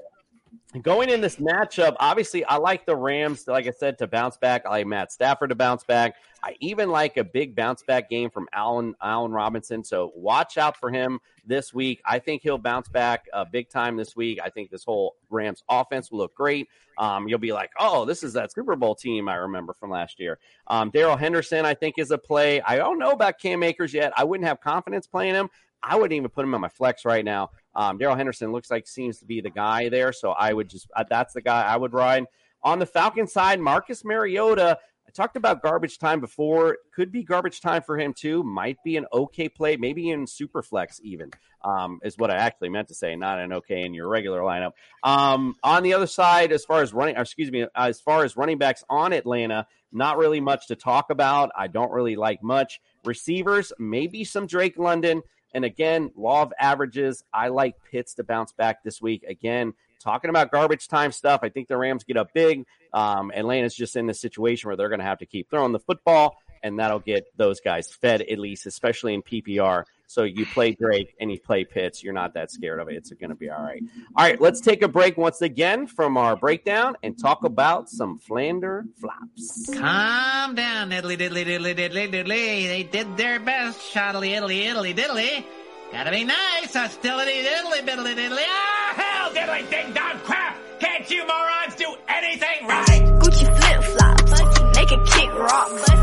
going 0.81 1.09
in 1.09 1.21
this 1.21 1.35
matchup, 1.35 1.95
obviously, 1.99 2.43
I 2.45 2.57
like 2.57 2.85
the 2.85 2.95
Rams, 2.95 3.47
like 3.47 3.67
I 3.67 3.71
said, 3.71 3.97
to 3.99 4.07
bounce 4.07 4.37
back. 4.37 4.65
I 4.65 4.69
like 4.69 4.87
Matt 4.87 5.11
Stafford 5.11 5.49
to 5.49 5.55
bounce 5.55 5.83
back. 5.83 6.15
I 6.41 6.55
even 6.59 6.89
like 6.89 7.17
a 7.17 7.23
big 7.23 7.55
bounce 7.55 7.83
back 7.83 8.09
game 8.09 8.29
from 8.29 8.47
Allen 8.53 8.95
Allen 9.01 9.31
Robinson. 9.31 9.83
So 9.83 10.11
watch 10.15 10.57
out 10.57 10.75
for 10.75 10.89
him 10.89 11.19
this 11.45 11.73
week. 11.73 12.01
I 12.05 12.19
think 12.19 12.41
he'll 12.41 12.57
bounce 12.57 12.89
back 12.89 13.25
uh, 13.33 13.45
big 13.45 13.69
time 13.69 13.95
this 13.95 14.15
week. 14.15 14.39
I 14.43 14.49
think 14.49 14.71
this 14.71 14.83
whole 14.83 15.15
Rams 15.29 15.63
offense 15.69 16.11
will 16.11 16.19
look 16.19 16.35
great. 16.35 16.67
Um, 16.97 17.27
you'll 17.27 17.39
be 17.39 17.53
like, 17.53 17.71
oh, 17.79 18.05
this 18.05 18.23
is 18.23 18.33
that 18.33 18.51
Super 18.51 18.75
Bowl 18.75 18.95
team 18.95 19.29
I 19.29 19.35
remember 19.35 19.73
from 19.73 19.89
last 19.89 20.19
year. 20.19 20.39
Um, 20.67 20.89
Darrell 20.89 21.17
Henderson, 21.17 21.65
I 21.65 21.73
think, 21.73 21.95
is 21.97 22.11
a 22.11 22.17
play. 22.17 22.61
I 22.61 22.75
don't 22.77 22.99
know 22.99 23.11
about 23.11 23.39
Cam 23.39 23.63
Akers 23.63 23.93
yet. 23.93 24.11
I 24.17 24.23
wouldn't 24.23 24.47
have 24.47 24.59
confidence 24.59 25.07
playing 25.07 25.35
him. 25.35 25.49
I 25.81 25.95
wouldn't 25.95 26.13
even 26.13 26.29
put 26.29 26.45
him 26.45 26.55
on 26.55 26.61
my 26.61 26.69
flex 26.69 27.03
right 27.03 27.25
now. 27.25 27.51
Um, 27.75 27.97
Darrell 27.97 28.15
Henderson 28.15 28.51
looks 28.51 28.69
like 28.69 28.87
seems 28.87 29.19
to 29.19 29.25
be 29.25 29.41
the 29.41 29.49
guy 29.49 29.89
there, 29.89 30.13
so 30.13 30.31
I 30.31 30.53
would 30.53 30.69
just 30.69 30.87
uh, 30.95 31.03
that's 31.09 31.33
the 31.33 31.41
guy 31.41 31.63
I 31.63 31.75
would 31.75 31.93
ride. 31.93 32.25
On 32.63 32.79
the 32.79 32.85
Falcon 32.85 33.27
side, 33.27 33.59
Marcus 33.59 34.03
Mariota. 34.05 34.79
I 35.05 35.11
talked 35.11 35.35
about 35.35 35.61
garbage 35.61 35.99
time 35.99 36.21
before. 36.21 36.77
Could 36.95 37.11
be 37.11 37.23
garbage 37.23 37.59
time 37.59 37.81
for 37.81 37.99
him 37.99 38.13
too. 38.13 38.41
Might 38.41 38.77
be 38.85 38.95
an 38.95 39.05
okay 39.11 39.49
play, 39.49 39.75
maybe 39.75 40.09
in 40.09 40.25
super 40.25 40.63
flex 40.63 41.01
even. 41.03 41.29
Um, 41.61 41.99
is 42.03 42.17
what 42.17 42.31
I 42.31 42.35
actually 42.35 42.69
meant 42.69 42.87
to 42.87 42.93
say, 42.93 43.15
not 43.15 43.39
an 43.39 43.53
okay 43.53 43.81
in 43.81 43.93
your 43.93 44.07
regular 44.07 44.41
lineup. 44.41 44.71
Um, 45.03 45.55
on 45.63 45.83
the 45.83 45.93
other 45.93 46.07
side, 46.07 46.51
as 46.51 46.65
far 46.65 46.81
as 46.81 46.93
running, 46.93 47.15
excuse 47.15 47.51
me, 47.51 47.67
as 47.75 48.01
far 48.01 48.23
as 48.23 48.35
running 48.37 48.57
backs 48.57 48.83
on 48.89 49.13
Atlanta, 49.13 49.67
not 49.91 50.17
really 50.17 50.41
much 50.41 50.67
to 50.67 50.75
talk 50.75 51.09
about. 51.09 51.51
I 51.55 51.67
don't 51.67 51.91
really 51.91 52.15
like 52.15 52.41
much. 52.41 52.81
Receivers, 53.05 53.71
maybe 53.77 54.23
some 54.23 54.47
Drake 54.47 54.77
London. 54.77 55.21
And 55.53 55.65
again, 55.65 56.11
law 56.15 56.41
of 56.41 56.53
averages. 56.59 57.23
I 57.33 57.49
like 57.49 57.75
Pitts 57.91 58.15
to 58.15 58.23
bounce 58.23 58.51
back 58.51 58.83
this 58.83 59.01
week. 59.01 59.23
Again, 59.23 59.73
talking 60.03 60.29
about 60.29 60.51
garbage 60.51 60.87
time 60.87 61.11
stuff. 61.11 61.41
I 61.43 61.49
think 61.49 61.67
the 61.67 61.77
Rams 61.77 62.03
get 62.03 62.17
up 62.17 62.33
big. 62.33 62.65
Um, 62.93 63.31
Atlanta's 63.31 63.75
just 63.75 63.95
in 63.95 64.07
the 64.07 64.13
situation 64.13 64.67
where 64.67 64.75
they're 64.75 64.89
going 64.89 64.99
to 64.99 65.05
have 65.05 65.19
to 65.19 65.25
keep 65.25 65.49
throwing 65.49 65.71
the 65.71 65.79
football, 65.79 66.37
and 66.63 66.79
that'll 66.79 66.99
get 66.99 67.25
those 67.37 67.59
guys 67.59 67.91
fed 67.91 68.21
at 68.21 68.39
least, 68.39 68.65
especially 68.65 69.13
in 69.13 69.21
PPR. 69.21 69.83
So 70.07 70.23
you 70.23 70.45
play 70.45 70.71
Drake 70.71 71.15
and 71.19 71.31
you 71.31 71.39
play 71.39 71.65
Pitts. 71.65 72.03
You're 72.03 72.13
not 72.13 72.35
that 72.35 72.51
scared 72.51 72.79
of 72.79 72.87
it. 72.87 72.95
It's 72.95 73.11
going 73.11 73.29
to 73.31 73.35
be 73.35 73.49
all 73.49 73.61
right. 73.61 73.81
All 74.15 74.25
right, 74.25 74.39
let's 74.39 74.61
take 74.61 74.81
a 74.83 74.87
break 74.87 75.17
once 75.17 75.41
again 75.41 75.87
from 75.87 76.17
our 76.17 76.35
breakdown 76.35 76.95
and 77.03 77.19
talk 77.19 77.43
about 77.43 77.89
some 77.89 78.19
Flander 78.19 78.83
flops. 78.99 79.69
Calm 79.73 80.55
down, 80.55 80.89
diddly 80.91 81.17
diddly 81.17 81.45
diddly 81.45 81.75
diddly 81.75 82.11
diddly. 82.11 82.67
They 82.67 82.83
did 82.83 83.17
their 83.17 83.39
best, 83.39 83.79
shoddily 83.93 84.33
diddly 84.33 84.63
diddly 84.63 84.95
diddly. 84.95 85.45
Gotta 85.91 86.11
be 86.11 86.23
nice, 86.23 86.73
hostility 86.73 87.43
diddly 87.43 87.85
diddly 87.85 88.15
diddly. 88.15 88.43
Ah, 88.47 88.93
hell, 88.95 89.31
diddly 89.31 89.69
ding 89.69 89.93
dong 89.93 90.19
crap! 90.23 90.57
Can't 90.79 91.09
you 91.09 91.25
morons 91.25 91.75
do 91.75 91.95
anything 92.07 92.67
right? 92.67 93.01
Gucci 93.19 93.45
flip 93.45 93.83
flops, 93.83 94.77
make 94.77 94.91
a 94.91 95.03
kick 95.05 95.33
rock. 95.33 96.02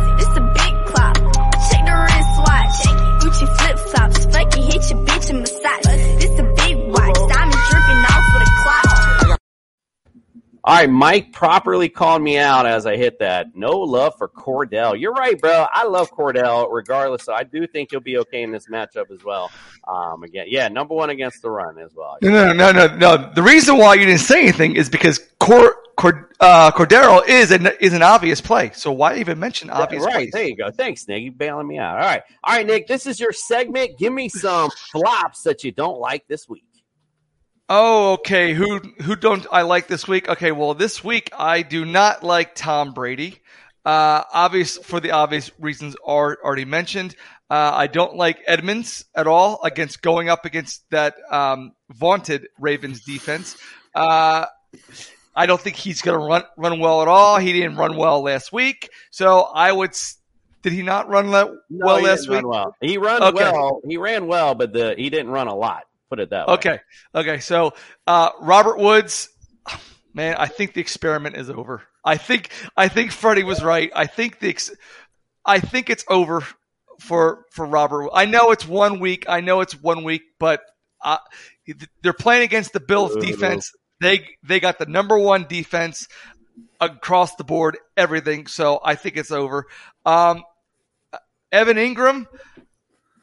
Fucking 4.80 4.88
hit 4.88 4.90
your 4.90 5.06
bitch 5.06 5.30
and 5.30 5.40
massage. 5.40 6.20
This 6.20 6.38
a 6.38 6.42
big 6.56 6.76
watch, 6.88 7.32
diamonds 7.32 7.68
dripping 7.70 8.04
off 8.08 8.34
with 8.34 8.48
a 8.48 8.52
clock. 8.62 9.40
All 10.62 10.76
right, 10.76 10.90
Mike 10.90 11.32
properly 11.32 11.88
called 11.88 12.20
me 12.20 12.36
out 12.36 12.66
as 12.66 12.84
I 12.84 12.96
hit 12.96 13.18
that. 13.20 13.56
No 13.56 13.78
love 13.78 14.14
for 14.18 14.28
Cordell. 14.28 14.98
You're 15.00 15.14
right, 15.14 15.40
bro. 15.40 15.66
I 15.72 15.86
love 15.86 16.10
Cordell 16.10 16.70
regardless. 16.70 17.24
So 17.24 17.32
I 17.32 17.44
do 17.44 17.66
think 17.66 17.90
he'll 17.90 18.00
be 18.00 18.18
okay 18.18 18.42
in 18.42 18.52
this 18.52 18.66
matchup 18.68 19.10
as 19.10 19.24
well. 19.24 19.50
Um, 19.88 20.22
again, 20.22 20.46
yeah, 20.48 20.68
number 20.68 20.94
one 20.94 21.08
against 21.08 21.40
the 21.40 21.50
run 21.50 21.78
as 21.78 21.94
well. 21.94 22.18
No, 22.20 22.30
no, 22.30 22.52
no, 22.52 22.72
no, 22.72 22.94
no. 22.94 23.32
The 23.34 23.42
reason 23.42 23.78
why 23.78 23.94
you 23.94 24.04
didn't 24.04 24.20
say 24.20 24.42
anything 24.42 24.76
is 24.76 24.90
because 24.90 25.18
Cor, 25.40 25.74
Cord, 25.96 26.26
uh, 26.38 26.70
Cordero 26.70 27.26
is 27.26 27.50
an 27.50 27.68
is 27.80 27.92
an 27.92 28.02
obvious 28.02 28.40
play. 28.40 28.70
So 28.74 28.92
why 28.92 29.16
even 29.16 29.38
mention 29.38 29.70
obvious? 29.70 30.04
right, 30.04 30.14
plays? 30.14 30.30
there 30.32 30.44
you 30.44 30.56
go. 30.56 30.70
Thanks, 30.70 31.08
Nick. 31.08 31.22
You 31.22 31.32
bailing 31.32 31.66
me 31.66 31.78
out. 31.78 31.96
All 31.96 32.04
right, 32.04 32.22
all 32.44 32.54
right, 32.54 32.66
Nick. 32.66 32.86
This 32.86 33.06
is 33.06 33.18
your 33.18 33.32
segment. 33.32 33.98
Give 33.98 34.12
me 34.12 34.28
some 34.28 34.70
flops 34.92 35.42
that 35.42 35.64
you 35.64 35.72
don't 35.72 35.98
like 35.98 36.26
this 36.28 36.48
week. 36.48 36.64
Oh, 37.68 38.14
okay. 38.14 38.52
Who 38.52 38.80
who 39.02 39.16
don't 39.16 39.46
I 39.50 39.62
like 39.62 39.86
this 39.86 40.06
week? 40.06 40.28
Okay, 40.28 40.52
well, 40.52 40.74
this 40.74 41.02
week 41.02 41.30
I 41.36 41.62
do 41.62 41.84
not 41.84 42.22
like 42.22 42.54
Tom 42.54 42.92
Brady. 42.92 43.40
Uh, 43.84 44.24
obvious 44.32 44.76
for 44.76 45.00
the 45.00 45.12
obvious 45.12 45.50
reasons 45.58 45.96
are 46.04 46.36
already 46.44 46.66
mentioned. 46.66 47.16
Uh, 47.48 47.70
I 47.74 47.86
don't 47.86 48.14
like 48.14 48.42
Edmonds 48.46 49.04
at 49.14 49.26
all 49.26 49.60
against 49.64 50.02
going 50.02 50.28
up 50.28 50.44
against 50.44 50.84
that 50.90 51.14
um, 51.30 51.72
vaunted 51.90 52.48
Ravens 52.58 53.02
defense. 53.04 53.56
Uh, 53.94 54.46
I 55.42 55.46
don't 55.46 55.60
think 55.60 55.76
he's 55.76 56.02
going 56.02 56.18
to 56.18 56.24
run 56.24 56.42
run 56.56 56.80
well 56.80 57.02
at 57.02 57.08
all. 57.08 57.38
He 57.38 57.52
didn't 57.52 57.76
run 57.76 57.96
well 57.96 58.22
last 58.22 58.52
week, 58.52 58.90
so 59.10 59.40
I 59.42 59.72
would. 59.72 59.92
Did 60.62 60.72
he 60.74 60.82
not 60.82 61.08
run 61.08 61.30
le- 61.30 61.56
No, 61.70 61.86
well 61.86 62.02
last 62.02 62.22
didn't 62.22 62.34
run 62.34 62.44
week? 62.44 62.52
well. 62.52 62.76
He 62.80 62.98
ran 62.98 63.22
Okay. 63.22 63.50
well. 63.50 63.80
He 63.88 63.96
ran 63.96 64.26
well, 64.26 64.54
but 64.54 64.72
the 64.72 64.94
he 64.96 65.08
didn't 65.10 65.30
run 65.30 65.48
a 65.48 65.54
lot. 65.54 65.84
Put 66.10 66.20
it 66.20 66.30
that 66.30 66.48
way. 66.48 66.54
Okay. 66.54 66.80
Okay. 67.14 67.38
So, 67.40 67.72
uh, 68.06 68.30
Robert 68.40 68.78
Woods, 68.78 69.30
man, 70.12 70.34
I 70.38 70.46
think 70.48 70.74
the 70.74 70.80
experiment 70.80 71.36
is 71.36 71.48
over. 71.48 71.82
I 72.04 72.16
think, 72.16 72.50
I 72.76 72.88
think 72.88 73.12
Freddie 73.12 73.44
was 73.44 73.62
right. 73.62 73.90
I 73.94 74.06
think 74.06 74.40
the, 74.40 74.48
ex- 74.48 74.72
I 75.44 75.60
think 75.60 75.88
it's 75.88 76.04
over 76.08 76.44
for, 76.98 77.44
for 77.52 77.64
Robert. 77.64 78.10
I 78.12 78.24
know 78.24 78.50
it's 78.50 78.66
one 78.66 78.98
week. 79.00 79.26
I 79.28 79.40
know 79.40 79.60
it's 79.60 79.80
one 79.80 80.02
week, 80.02 80.22
but, 80.40 80.62
uh, 81.04 81.18
they're 82.02 82.12
playing 82.12 82.42
against 82.42 82.72
the 82.72 82.80
Bills 82.80 83.14
defense. 83.16 83.70
They, 84.00 84.26
they 84.42 84.60
got 84.60 84.78
the 84.78 84.86
number 84.86 85.18
one 85.18 85.46
defense 85.48 86.08
across 86.80 87.34
the 87.36 87.44
board, 87.44 87.78
everything. 87.96 88.46
So 88.46 88.80
I 88.82 88.94
think 88.94 89.16
it's 89.16 89.30
over. 89.30 89.66
Um, 90.04 90.42
Evan 91.52 91.76
Engram, 91.76 92.26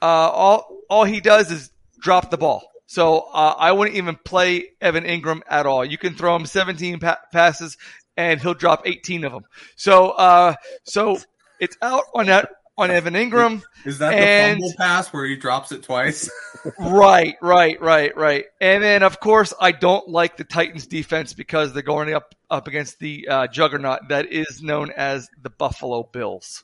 uh, 0.01 0.05
all 0.05 0.77
all 0.89 1.03
he 1.03 1.19
does 1.21 1.51
is 1.51 1.71
drop 1.99 2.29
the 2.29 2.37
ball. 2.37 2.69
So 2.85 3.19
uh, 3.33 3.55
I 3.57 3.71
wouldn't 3.71 3.97
even 3.97 4.17
play 4.23 4.69
Evan 4.79 5.03
Engram 5.03 5.41
at 5.49 5.65
all. 5.65 5.83
You 5.83 5.97
can 5.97 6.13
throw 6.15 6.35
him 6.35 6.45
17 6.45 6.99
pa- 6.99 7.19
passes 7.33 7.77
and 8.15 8.41
he'll 8.41 8.53
drop 8.53 8.83
18 8.85 9.25
of 9.25 9.31
them. 9.33 9.43
So 9.75 10.11
uh, 10.11 10.55
so 10.83 11.19
it's 11.59 11.77
out 11.81 12.05
on 12.13 12.27
that 12.27 12.49
on 12.77 12.91
Evan 12.91 13.13
Engram. 13.13 13.63
Is 13.85 13.97
that 13.99 14.13
and- 14.13 14.57
the 14.57 14.65
fumble 14.65 14.77
pass 14.77 15.13
where 15.13 15.25
he 15.25 15.35
drops 15.35 15.71
it 15.71 15.83
twice? 15.83 16.29
right, 16.79 17.35
right, 17.41 17.81
right, 17.81 18.15
right. 18.15 18.45
And 18.61 18.83
then 18.83 19.03
of 19.03 19.19
course 19.19 19.53
I 19.59 19.71
don't 19.71 20.07
like 20.07 20.37
the 20.37 20.43
Titans 20.43 20.87
defense 20.87 21.33
because 21.33 21.73
they're 21.73 21.83
going 21.83 22.13
up 22.13 22.35
up 22.49 22.67
against 22.67 22.99
the 22.99 23.27
uh, 23.27 23.47
juggernaut 23.47 24.09
that 24.09 24.31
is 24.31 24.61
known 24.61 24.91
as 24.95 25.27
the 25.41 25.49
Buffalo 25.49 26.03
Bills. 26.03 26.63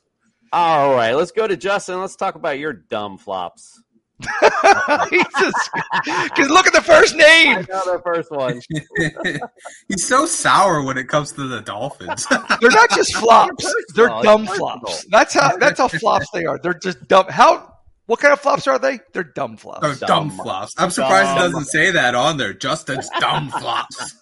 All 0.52 0.94
right, 0.94 1.14
let's 1.14 1.32
go 1.32 1.48
to 1.48 1.56
Justin. 1.56 2.00
Let's 2.00 2.16
talk 2.16 2.36
about 2.36 2.58
your 2.58 2.72
dumb 2.72 3.18
flops. 3.18 3.82
Because 6.24 6.48
look 6.48 6.66
at 6.66 6.72
the 6.72 6.82
first 6.82 7.16
name. 7.16 7.58
I 7.58 7.60
know 7.68 7.96
the 7.96 8.00
first 8.04 8.30
one. 8.30 8.60
He's 9.88 10.06
so 10.06 10.26
sour 10.26 10.82
when 10.82 10.98
it 10.98 11.08
comes 11.08 11.32
to 11.32 11.46
the 11.46 11.60
Dolphins. 11.60 12.26
They're 12.60 12.70
not 12.70 12.90
just 12.90 13.14
flops. 13.16 13.64
They're 13.94 14.08
Personal, 14.08 14.22
dumb 14.22 14.46
flops. 14.46 15.06
That's 15.10 15.34
how 15.34 15.56
that's 15.56 15.78
how 15.78 15.88
flops 15.88 16.30
they 16.32 16.44
are. 16.44 16.58
They're 16.58 16.74
just 16.74 17.06
dumb. 17.08 17.26
How 17.28 17.74
what 18.06 18.20
kind 18.20 18.32
of 18.32 18.40
flops 18.40 18.66
are 18.66 18.78
they? 18.78 19.00
They're 19.12 19.24
dumb 19.24 19.56
flops. 19.56 19.80
Oh, 19.82 20.06
dumb, 20.06 20.30
flops. 20.30 20.74
I'm 20.76 20.90
surprised 20.90 21.32
it 21.32 21.40
doesn't 21.40 21.66
say 21.66 21.90
that 21.90 22.14
on 22.14 22.36
there. 22.36 22.52
Justin's 22.52 23.08
dumb 23.18 23.48
flops. 23.50 24.14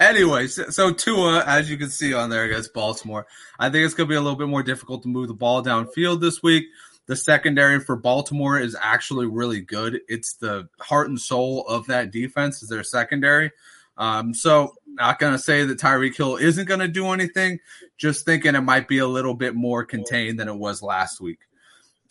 Anyway, 0.00 0.46
so, 0.48 0.68
so 0.70 0.92
Tua, 0.92 1.44
as 1.46 1.70
you 1.70 1.78
can 1.78 1.88
see 1.88 2.12
on 2.12 2.28
there 2.28 2.44
against 2.44 2.74
Baltimore, 2.74 3.26
I 3.58 3.70
think 3.70 3.84
it's 3.84 3.94
going 3.94 4.08
to 4.08 4.12
be 4.12 4.16
a 4.16 4.20
little 4.20 4.38
bit 4.38 4.48
more 4.48 4.62
difficult 4.62 5.02
to 5.02 5.08
move 5.08 5.28
the 5.28 5.34
ball 5.34 5.62
downfield 5.62 6.20
this 6.20 6.42
week. 6.42 6.66
The 7.06 7.16
secondary 7.16 7.80
for 7.80 7.96
Baltimore 7.96 8.58
is 8.58 8.76
actually 8.80 9.26
really 9.26 9.60
good. 9.60 10.00
It's 10.08 10.34
the 10.34 10.68
heart 10.80 11.08
and 11.08 11.20
soul 11.20 11.66
of 11.68 11.86
that 11.86 12.10
defense 12.10 12.62
is 12.62 12.68
their 12.68 12.82
secondary. 12.82 13.50
Um, 13.96 14.34
so 14.34 14.74
not 14.86 15.18
to 15.32 15.38
say 15.38 15.64
that 15.64 15.78
Tyreek 15.78 16.16
Hill 16.16 16.36
isn't 16.36 16.66
to 16.80 16.88
do 16.88 17.08
anything. 17.08 17.60
Just 17.96 18.24
thinking 18.24 18.54
it 18.54 18.62
might 18.62 18.88
be 18.88 18.98
a 18.98 19.06
little 19.06 19.34
bit 19.34 19.54
more 19.54 19.84
contained 19.84 20.40
than 20.40 20.48
it 20.48 20.56
was 20.56 20.82
last 20.82 21.20
week. 21.20 21.40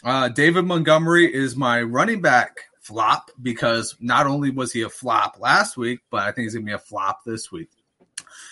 Uh, 0.04 0.30
David 0.30 0.66
Montgomery 0.66 1.34
is 1.34 1.56
my 1.56 1.82
running 1.82 2.22
back 2.22 2.66
flop 2.80 3.32
because 3.42 3.96
not 4.00 4.28
only 4.28 4.50
was 4.50 4.72
he 4.72 4.82
a 4.82 4.90
flop 4.90 5.38
last 5.40 5.78
week, 5.78 6.00
but 6.10 6.24
I 6.24 6.32
think 6.32 6.46
he's 6.46 6.54
to 6.54 6.62
be 6.62 6.74
a 6.74 6.78
flop 6.80 7.24
this 7.26 7.52
week. 7.52 7.70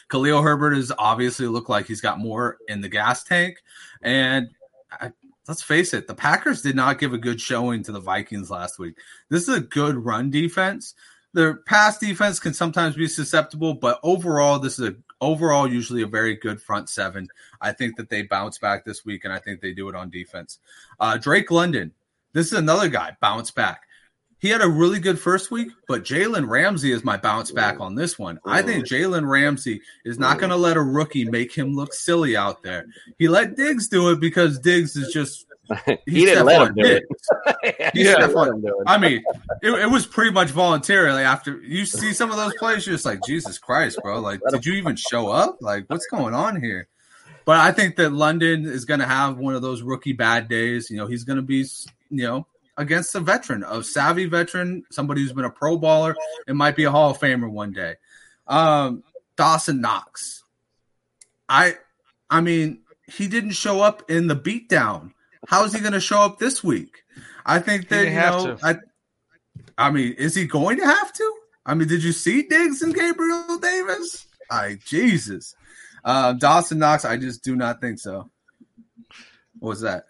Khalil 0.10 0.42
Herbert 0.42 0.76
has 0.76 0.92
obviously 0.98 1.48
looked 1.48 1.70
like 1.70 1.88
he's 1.88 2.02
got 2.02 2.20
more 2.20 2.58
in 2.68 2.82
the 2.82 2.90
gas 2.90 3.24
tank. 3.24 3.58
And 4.02 4.50
I, 4.92 5.12
let's 5.48 5.62
face 5.62 5.94
it, 5.94 6.08
the 6.08 6.16
Packers 6.16 6.62
did 6.62 6.76
not 6.76 7.00
give 7.00 7.14
a 7.14 7.18
good 7.18 7.42
showing 7.42 7.84
to 7.84 7.92
the 7.92 8.00
Vikings 8.00 8.50
last 8.50 8.80
week. 8.80 8.98
This 9.30 9.48
is 9.48 9.56
a 9.56 9.62
good 9.62 9.96
run 9.96 10.30
defense. 10.30 10.94
Their 11.34 11.56
pass 11.56 11.98
defense 11.98 12.40
can 12.40 12.54
sometimes 12.54 12.96
be 12.96 13.08
susceptible, 13.08 13.74
but 13.74 14.00
overall, 14.04 14.60
this 14.60 14.80
is 14.80 14.90
a 14.90 14.96
overall 15.22 15.72
usually 15.72 16.02
a 16.02 16.08
very 16.08 16.36
good 16.36 16.62
front 16.62 16.90
seven. 16.90 17.28
I 17.62 17.72
think 17.72 17.96
that 17.98 18.10
they 18.10 18.24
bounce 18.24 18.58
back 18.58 18.84
this 18.84 19.06
week, 19.06 19.24
and 19.24 19.34
I 19.34 19.40
think 19.40 19.62
they 19.62 19.72
do 19.72 19.88
it 19.88 19.96
on 19.96 20.10
defense. 20.10 20.60
Uh, 21.00 21.18
Drake 21.18 21.50
London, 21.50 21.94
this 22.34 22.48
is 22.48 22.54
another 22.54 22.90
guy 22.90 23.16
bounce 23.22 23.52
back. 23.52 23.84
He 24.42 24.50
had 24.50 24.62
a 24.62 24.68
really 24.68 25.00
good 25.00 25.20
first 25.20 25.52
week, 25.52 25.70
but 25.88 26.04
Jalen 26.04 26.50
Ramsey 26.50 26.92
is 26.92 27.04
my 27.04 27.16
bounce 27.16 27.52
back 27.52 27.80
on 27.80 27.94
this 27.94 28.18
one. 28.18 28.40
I 28.44 28.64
think 28.64 28.88
Jalen 28.88 29.30
Ramsey 29.30 29.82
is 30.04 30.18
not 30.18 30.40
going 30.40 30.50
to 30.50 30.56
let 30.56 30.78
a 30.78 30.82
rookie 30.82 31.26
make 31.26 31.54
him 31.54 31.76
look 31.76 31.94
silly 31.94 32.36
out 32.36 32.64
there. 32.64 32.88
He 33.20 33.28
let 33.28 33.56
Diggs 33.56 33.88
do 33.88 34.10
it 34.10 34.20
because 34.20 34.58
Diggs 34.58 34.96
is 34.96 35.14
just 35.14 35.46
he 36.08 36.26
didn't 36.26 36.48
let 36.48 36.70
him 36.70 36.74
do 36.74 36.84
it. 36.84 37.04
He's 37.94 38.08
Yeah. 38.08 38.16
Stefon- 38.16 38.56
him 38.56 38.62
do 38.62 38.68
it. 38.68 38.84
I 38.88 38.98
mean, 38.98 39.24
it, 39.62 39.72
it 39.72 39.90
was 39.92 40.08
pretty 40.08 40.32
much 40.32 40.50
voluntarily. 40.50 41.22
After 41.22 41.62
you 41.62 41.86
see 41.86 42.12
some 42.12 42.32
of 42.32 42.38
those 42.38 42.56
plays, 42.56 42.86
you're 42.88 42.96
just 42.96 43.06
like, 43.06 43.24
Jesus 43.24 43.60
Christ, 43.60 44.00
bro! 44.02 44.20
Like, 44.20 44.42
did 44.50 44.66
you 44.66 44.74
even 44.74 44.96
show 44.96 45.30
up? 45.30 45.58
Like, 45.62 45.86
what's 45.88 46.08
going 46.08 46.34
on 46.34 46.60
here? 46.60 46.88
But 47.46 47.58
I 47.58 47.72
think 47.72 47.96
that 47.98 48.12
London 48.12 48.66
is 48.66 48.86
going 48.86 49.00
to 49.00 49.06
have 49.06 49.38
one 49.38 49.56
of 49.56 49.62
those 49.62 49.82
rookie 49.82 50.14
bad 50.14 50.48
days. 50.48 50.90
You 50.90 50.98
know, 50.98 51.06
he's 51.08 51.24
going 51.24 51.38
to 51.38 51.44
be, 51.44 51.66
you 52.10 52.24
know, 52.24 52.48
against 52.82 53.14
a 53.14 53.20
veteran, 53.20 53.64
a 53.64 53.84
savvy 53.84 54.26
veteran, 54.26 54.84
somebody 54.92 55.22
who's 55.22 55.34
been 55.34 55.46
a 55.46 55.52
pro 55.52 55.78
baller 55.78 56.16
and 56.48 56.58
might 56.58 56.76
be 56.76 56.84
a 56.84 56.92
Hall 56.92 57.12
of 57.12 57.20
Famer 57.20 57.50
one 57.50 57.72
day. 57.72 57.96
Um, 58.48 59.04
Dawson 59.38 59.82
Knox. 59.82 60.44
I, 61.48 61.76
I 62.30 62.42
mean, 62.42 62.80
he 63.06 63.28
didn't 63.28 63.52
show 63.52 63.82
up 63.82 64.10
in 64.10 64.28
the 64.28 64.36
beatdown. 64.36 65.12
How 65.48 65.64
is 65.64 65.74
he 65.74 65.80
going 65.80 65.94
to 65.94 66.00
show 66.00 66.22
up 66.22 66.40
this 66.40 66.64
week? 66.64 67.04
I 67.46 67.60
think 67.60 67.90
that 67.90 68.08
you 68.08 68.16
know, 68.16 68.56
to. 68.56 68.66
I, 68.66 68.76
I 69.78 69.92
mean, 69.92 70.14
is 70.14 70.34
he 70.34 70.46
going 70.46 70.78
to 70.78 70.86
have 70.86 71.14
to? 71.14 71.34
I 71.66 71.76
mean, 71.76 71.88
did 71.88 72.04
you 72.04 72.12
see 72.12 72.44
Diggs 72.44 72.82
and 72.82 72.96
Gabriel 72.96 73.60
Davis? 73.60 74.26
I 74.50 74.80
Jesus, 74.86 75.56
uh, 76.04 76.34
Dawson 76.34 76.80
Knox. 76.80 77.06
I 77.06 77.18
just 77.18 77.44
do 77.44 77.56
not 77.56 77.80
think 77.80 78.00
so. 78.00 78.30
What 79.62 79.70
was 79.70 79.82
that? 79.82 80.06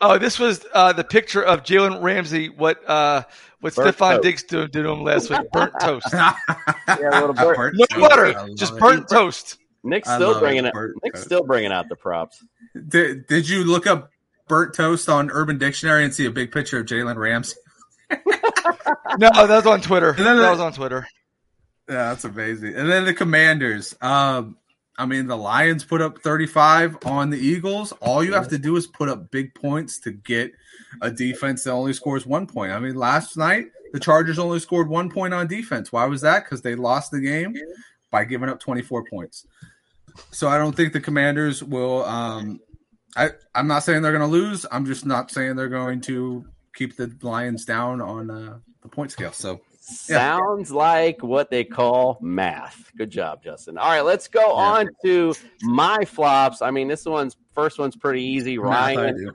Oh, 0.00 0.16
this 0.16 0.38
was 0.38 0.64
uh, 0.72 0.92
the 0.92 1.02
picture 1.04 1.42
of 1.42 1.64
Jalen 1.64 2.00
Ramsey. 2.02 2.48
What 2.48 2.88
uh, 2.88 3.24
what 3.60 3.74
Burnt 3.74 3.96
Stefon 3.96 4.10
toast. 4.12 4.22
Diggs 4.22 4.42
did, 4.44 4.70
did 4.70 4.82
to 4.84 4.90
him 4.90 5.02
last 5.02 5.28
week? 5.28 5.40
Burnt 5.52 5.72
toast. 5.80 6.06
yeah, 6.12 6.34
a 6.88 6.96
little 7.20 7.34
burnt. 7.34 7.56
Burnt 7.56 7.74
No 7.78 7.86
toast. 7.86 8.00
butter, 8.08 8.26
I 8.26 8.32
love 8.32 8.56
just 8.56 8.74
it. 8.74 8.78
burnt 8.78 9.08
toast. 9.08 9.58
Nick's 9.82 10.08
still 10.08 10.38
bringing 10.38 10.66
it. 10.66 10.72
it. 10.74 10.90
Nick's 11.02 11.18
toast. 11.18 11.26
still 11.26 11.42
bringing 11.42 11.72
out 11.72 11.88
the 11.88 11.96
props. 11.96 12.44
Did, 12.88 13.26
did 13.26 13.48
you 13.48 13.64
look 13.64 13.88
up 13.88 14.08
burnt 14.46 14.72
toast 14.74 15.08
on 15.08 15.30
Urban 15.32 15.58
Dictionary 15.58 16.04
and 16.04 16.14
see 16.14 16.26
a 16.26 16.30
big 16.30 16.52
picture 16.52 16.78
of 16.78 16.86
Jalen 16.86 17.16
Ramsey? 17.16 17.56
No, 19.18 19.28
that 19.46 19.48
was 19.48 19.66
on 19.66 19.80
Twitter. 19.82 20.12
then 20.12 20.24
That 20.24 20.34
the- 20.42 20.50
was 20.52 20.60
on 20.60 20.72
Twitter. 20.72 21.06
Yeah, 21.88 22.10
that's 22.10 22.24
amazing. 22.24 22.74
And 22.74 22.88
then 22.90 23.04
the 23.04 23.12
Commanders. 23.12 23.94
Um, 24.00 24.56
I 24.98 25.06
mean, 25.06 25.26
the 25.26 25.36
Lions 25.36 25.84
put 25.84 26.02
up 26.02 26.18
35 26.18 26.98
on 27.06 27.30
the 27.30 27.38
Eagles. 27.38 27.92
All 28.00 28.22
you 28.22 28.34
have 28.34 28.48
to 28.48 28.58
do 28.58 28.76
is 28.76 28.86
put 28.86 29.08
up 29.08 29.30
big 29.30 29.54
points 29.54 29.98
to 30.00 30.12
get 30.12 30.52
a 31.00 31.10
defense 31.10 31.64
that 31.64 31.72
only 31.72 31.92
scores 31.92 32.26
one 32.26 32.46
point. 32.46 32.72
I 32.72 32.78
mean, 32.78 32.94
last 32.94 33.36
night 33.36 33.66
the 33.92 34.00
Chargers 34.00 34.38
only 34.38 34.58
scored 34.58 34.88
one 34.88 35.10
point 35.10 35.32
on 35.32 35.46
defense. 35.46 35.92
Why 35.92 36.04
was 36.04 36.20
that? 36.22 36.44
Because 36.44 36.62
they 36.62 36.74
lost 36.74 37.10
the 37.10 37.20
game 37.20 37.54
by 38.10 38.24
giving 38.24 38.48
up 38.48 38.60
24 38.60 39.04
points. 39.06 39.46
So 40.30 40.48
I 40.48 40.58
don't 40.58 40.76
think 40.76 40.92
the 40.92 41.00
Commanders 41.00 41.62
will. 41.62 42.04
Um, 42.04 42.60
I 43.16 43.30
I'm 43.54 43.66
not 43.66 43.82
saying 43.84 44.02
they're 44.02 44.16
going 44.16 44.30
to 44.30 44.36
lose. 44.36 44.66
I'm 44.70 44.86
just 44.86 45.06
not 45.06 45.30
saying 45.30 45.56
they're 45.56 45.68
going 45.68 46.00
to 46.02 46.44
keep 46.74 46.96
the 46.96 47.14
Lions 47.22 47.64
down 47.64 48.00
on 48.00 48.30
uh, 48.30 48.58
the 48.82 48.88
point 48.88 49.10
scale. 49.10 49.32
So 49.32 49.60
yeah. 50.08 50.16
Sounds 50.16 50.70
like 50.70 51.22
what 51.22 51.50
they 51.50 51.64
call 51.64 52.18
math. 52.20 52.90
Good 52.96 53.10
job, 53.10 53.42
Justin. 53.42 53.78
All 53.78 53.90
right, 53.90 54.02
let's 54.02 54.28
go 54.28 54.52
on 54.52 54.88
to 55.04 55.34
my 55.62 56.04
flops. 56.04 56.62
I 56.62 56.70
mean, 56.70 56.88
this 56.88 57.04
one's 57.04 57.36
first 57.54 57.78
one's 57.78 57.96
pretty 57.96 58.22
easy. 58.22 58.58
Ryan. 58.58 59.32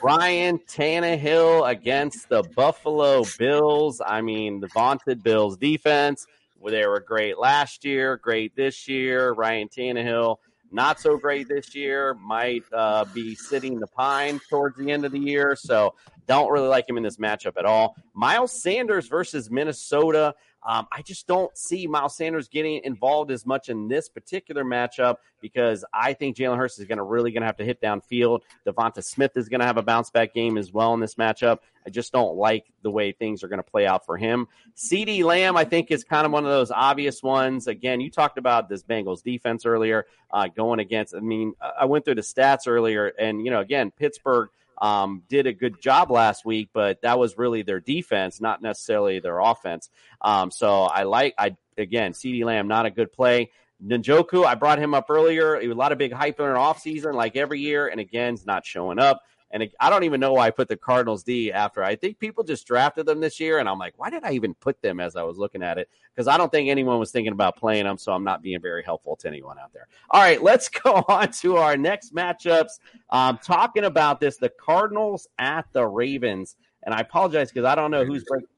Ryan 0.00 0.58
Tannehill 0.60 1.68
against 1.68 2.28
the 2.28 2.44
Buffalo 2.54 3.24
Bills. 3.36 4.00
I 4.04 4.20
mean, 4.20 4.60
the 4.60 4.68
vaunted 4.68 5.22
Bills 5.24 5.56
defense. 5.56 6.26
They 6.64 6.86
were 6.86 7.00
great 7.00 7.38
last 7.38 7.84
year, 7.84 8.16
great 8.16 8.54
this 8.54 8.88
year. 8.88 9.32
Ryan 9.32 9.68
Tannehill, 9.68 10.36
not 10.70 11.00
so 11.00 11.16
great 11.16 11.48
this 11.48 11.74
year. 11.74 12.14
Might 12.14 12.64
uh, 12.72 13.04
be 13.06 13.34
sitting 13.34 13.78
the 13.78 13.86
pine 13.86 14.40
towards 14.50 14.76
the 14.76 14.90
end 14.90 15.04
of 15.04 15.12
the 15.12 15.18
year. 15.18 15.56
So 15.56 15.94
don't 16.26 16.50
really 16.50 16.68
like 16.68 16.88
him 16.88 16.96
in 16.96 17.02
this 17.02 17.16
matchup 17.16 17.56
at 17.58 17.64
all. 17.64 17.96
Miles 18.14 18.62
Sanders 18.62 19.08
versus 19.08 19.50
Minnesota. 19.50 20.34
Um, 20.66 20.86
I 20.90 21.02
just 21.02 21.26
don't 21.26 21.56
see 21.56 21.86
Miles 21.86 22.16
Sanders 22.16 22.48
getting 22.48 22.82
involved 22.84 23.30
as 23.30 23.46
much 23.46 23.68
in 23.68 23.88
this 23.88 24.08
particular 24.08 24.64
matchup 24.64 25.16
because 25.40 25.84
I 25.92 26.12
think 26.14 26.36
Jalen 26.36 26.56
Hurts 26.56 26.78
is 26.78 26.86
going 26.86 26.98
to 26.98 27.04
really 27.04 27.30
going 27.30 27.42
to 27.42 27.46
have 27.46 27.56
to 27.58 27.64
hit 27.64 27.80
downfield. 27.80 28.40
Devonta 28.66 29.02
Smith 29.02 29.36
is 29.36 29.48
going 29.48 29.60
to 29.60 29.66
have 29.66 29.76
a 29.76 29.82
bounce 29.82 30.10
back 30.10 30.34
game 30.34 30.58
as 30.58 30.72
well 30.72 30.94
in 30.94 31.00
this 31.00 31.14
matchup. 31.14 31.60
I 31.86 31.90
just 31.90 32.12
don't 32.12 32.36
like 32.36 32.66
the 32.82 32.90
way 32.90 33.12
things 33.12 33.42
are 33.42 33.48
going 33.48 33.60
to 33.60 33.70
play 33.70 33.86
out 33.86 34.04
for 34.04 34.16
him. 34.16 34.48
CeeDee 34.76 35.24
Lamb, 35.24 35.56
I 35.56 35.64
think, 35.64 35.90
is 35.90 36.04
kind 36.04 36.26
of 36.26 36.32
one 36.32 36.44
of 36.44 36.50
those 36.50 36.70
obvious 36.70 37.22
ones. 37.22 37.66
Again, 37.66 38.00
you 38.00 38.10
talked 38.10 38.36
about 38.36 38.68
this 38.68 38.82
Bengals 38.82 39.22
defense 39.22 39.64
earlier, 39.64 40.06
uh, 40.30 40.48
going 40.48 40.80
against. 40.80 41.14
I 41.14 41.20
mean, 41.20 41.54
I 41.60 41.86
went 41.86 42.04
through 42.04 42.16
the 42.16 42.22
stats 42.22 42.66
earlier, 42.66 43.06
and 43.18 43.44
you 43.44 43.50
know, 43.50 43.60
again, 43.60 43.90
Pittsburgh 43.90 44.50
um, 44.80 45.22
did 45.28 45.46
a 45.46 45.52
good 45.52 45.80
job 45.80 46.10
last 46.10 46.44
week, 46.44 46.70
but 46.72 47.02
that 47.02 47.18
was 47.18 47.38
really 47.38 47.62
their 47.62 47.80
defense, 47.80 48.40
not 48.40 48.62
necessarily 48.62 49.20
their 49.20 49.38
offense. 49.38 49.90
Um, 50.20 50.50
so 50.50 50.82
I 50.82 51.04
like, 51.04 51.34
I 51.38 51.56
again, 51.76 52.12
CeeDee 52.12 52.44
Lamb, 52.44 52.68
not 52.68 52.86
a 52.86 52.90
good 52.90 53.12
play. 53.12 53.50
Njoku, 53.84 54.44
I 54.44 54.54
brought 54.56 54.80
him 54.80 54.94
up 54.94 55.06
earlier. 55.08 55.56
A 55.56 55.72
lot 55.72 55.92
of 55.92 55.98
big 55.98 56.12
hype 56.12 56.40
in 56.40 56.46
the 56.46 56.54
offseason, 56.54 57.14
like 57.14 57.36
every 57.36 57.60
year, 57.60 57.86
and 57.86 58.00
again, 58.00 58.34
he's 58.34 58.46
not 58.46 58.66
showing 58.66 58.98
up. 58.98 59.22
And 59.50 59.62
it- 59.62 59.74
I 59.80 59.88
don't 59.90 60.04
even 60.04 60.20
know 60.20 60.34
why 60.34 60.46
I 60.46 60.50
put 60.50 60.68
the 60.68 60.76
Cardinals 60.76 61.22
D 61.22 61.50
after. 61.52 61.82
I 61.82 61.96
think 61.96 62.18
people 62.18 62.44
just 62.44 62.66
drafted 62.66 63.06
them 63.06 63.20
this 63.20 63.40
year, 63.40 63.58
and 63.58 63.68
I'm 63.68 63.78
like, 63.78 63.94
why 63.98 64.10
did 64.10 64.24
I 64.24 64.32
even 64.32 64.54
put 64.54 64.80
them 64.82 65.00
as 65.00 65.16
I 65.16 65.22
was 65.22 65.38
looking 65.38 65.62
at 65.62 65.78
it? 65.78 65.88
Because 66.14 66.28
I 66.28 66.36
don't 66.36 66.50
think 66.52 66.68
anyone 66.68 66.98
was 66.98 67.10
thinking 67.12 67.32
about 67.32 67.56
playing 67.56 67.84
them, 67.84 67.96
so 67.96 68.12
I'm 68.12 68.24
not 68.24 68.42
being 68.42 68.60
very 68.60 68.82
helpful 68.82 69.16
to 69.16 69.28
anyone 69.28 69.58
out 69.58 69.72
there. 69.72 69.86
All 70.10 70.20
right, 70.20 70.42
let's 70.42 70.68
go 70.84 71.04
on 71.08 71.30
to 71.32 71.56
our 71.56 71.76
next 71.76 72.14
matchups. 72.14 72.78
Um, 73.10 73.38
talking 73.42 73.84
about 73.84 74.20
this, 74.20 74.36
the 74.36 74.50
Cardinals 74.50 75.28
at 75.38 75.64
the 75.72 75.86
Ravens, 75.86 76.56
and 76.82 76.94
I 76.94 77.00
apologize 77.00 77.50
because 77.50 77.64
I 77.64 77.74
don't 77.74 77.90
know 77.90 78.04
who's 78.04 78.24
breaking. 78.24 78.48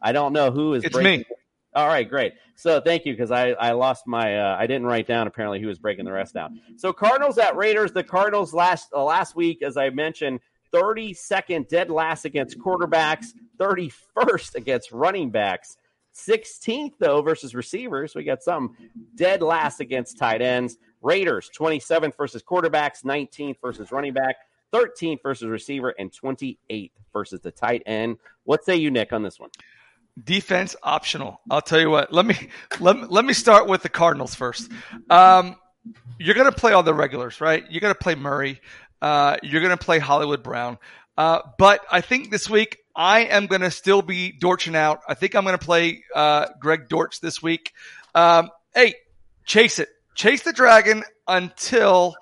I 0.00 0.12
don't 0.12 0.32
know 0.32 0.50
who 0.50 0.74
is. 0.74 0.84
It's 0.84 0.92
breaking- 0.92 1.20
me. 1.20 1.26
All 1.76 1.86
right, 1.86 2.08
great. 2.08 2.32
So 2.54 2.80
thank 2.80 3.04
you 3.04 3.12
because 3.12 3.30
I, 3.30 3.50
I 3.50 3.72
lost 3.72 4.06
my 4.06 4.38
uh, 4.38 4.56
I 4.58 4.66
didn't 4.66 4.86
write 4.86 5.06
down 5.06 5.26
apparently 5.26 5.60
who 5.60 5.66
was 5.66 5.78
breaking 5.78 6.06
the 6.06 6.12
rest 6.12 6.32
down. 6.32 6.58
So 6.78 6.90
Cardinals 6.90 7.36
at 7.36 7.54
Raiders. 7.54 7.92
The 7.92 8.02
Cardinals 8.02 8.54
last 8.54 8.88
uh, 8.94 9.04
last 9.04 9.36
week, 9.36 9.60
as 9.62 9.76
I 9.76 9.90
mentioned, 9.90 10.40
32nd 10.72 11.68
dead 11.68 11.90
last 11.90 12.24
against 12.24 12.58
quarterbacks, 12.58 13.26
31st 13.58 14.54
against 14.54 14.90
running 14.90 15.28
backs, 15.30 15.76
16th 16.14 16.94
though 16.98 17.20
versus 17.20 17.54
receivers. 17.54 18.14
We 18.14 18.24
got 18.24 18.42
some 18.42 18.74
dead 19.14 19.42
last 19.42 19.80
against 19.80 20.16
tight 20.16 20.40
ends. 20.40 20.78
Raiders 21.02 21.50
27th 21.54 22.16
versus 22.16 22.42
quarterbacks, 22.42 23.04
19th 23.04 23.56
versus 23.60 23.92
running 23.92 24.14
back, 24.14 24.36
13th 24.72 25.22
versus 25.22 25.46
receiver, 25.46 25.94
and 25.98 26.10
28th 26.10 26.90
versus 27.12 27.40
the 27.40 27.50
tight 27.50 27.82
end. 27.84 28.16
What 28.44 28.64
say 28.64 28.76
you, 28.76 28.90
Nick, 28.90 29.12
on 29.12 29.22
this 29.22 29.38
one? 29.38 29.50
Defense 30.22 30.74
optional. 30.82 31.40
I'll 31.50 31.60
tell 31.60 31.80
you 31.80 31.90
what. 31.90 32.12
Let 32.12 32.24
me 32.24 32.36
let, 32.80 32.96
me- 32.96 33.06
let 33.08 33.24
me 33.24 33.32
start 33.34 33.68
with 33.68 33.82
the 33.82 33.88
Cardinals 33.90 34.34
first. 34.34 34.70
Um, 35.10 35.56
you're 36.18 36.34
going 36.34 36.50
to 36.50 36.56
play 36.58 36.72
all 36.72 36.82
the 36.82 36.94
regulars, 36.94 37.40
right? 37.40 37.62
You're 37.70 37.80
going 37.82 37.92
to 37.94 37.98
play 37.98 38.14
Murray. 38.14 38.60
Uh, 39.02 39.36
you're 39.42 39.60
going 39.60 39.76
to 39.76 39.84
play 39.84 39.98
Hollywood 39.98 40.42
Brown. 40.42 40.78
Uh, 41.18 41.40
but 41.58 41.80
I 41.90 42.00
think 42.00 42.30
this 42.30 42.48
week 42.48 42.78
I 42.94 43.20
am 43.26 43.46
going 43.46 43.60
to 43.60 43.70
still 43.70 44.00
be 44.02 44.32
Dortching 44.32 44.74
out. 44.74 45.00
I 45.06 45.14
think 45.14 45.34
I'm 45.34 45.44
going 45.44 45.58
to 45.58 45.64
play 45.64 46.02
uh, 46.14 46.46
Greg 46.60 46.88
Dortch 46.88 47.20
this 47.20 47.42
week. 47.42 47.72
Um, 48.14 48.50
hey, 48.74 48.94
chase 49.44 49.78
it, 49.78 49.88
chase 50.14 50.42
the 50.42 50.52
dragon 50.52 51.04
until 51.28 52.16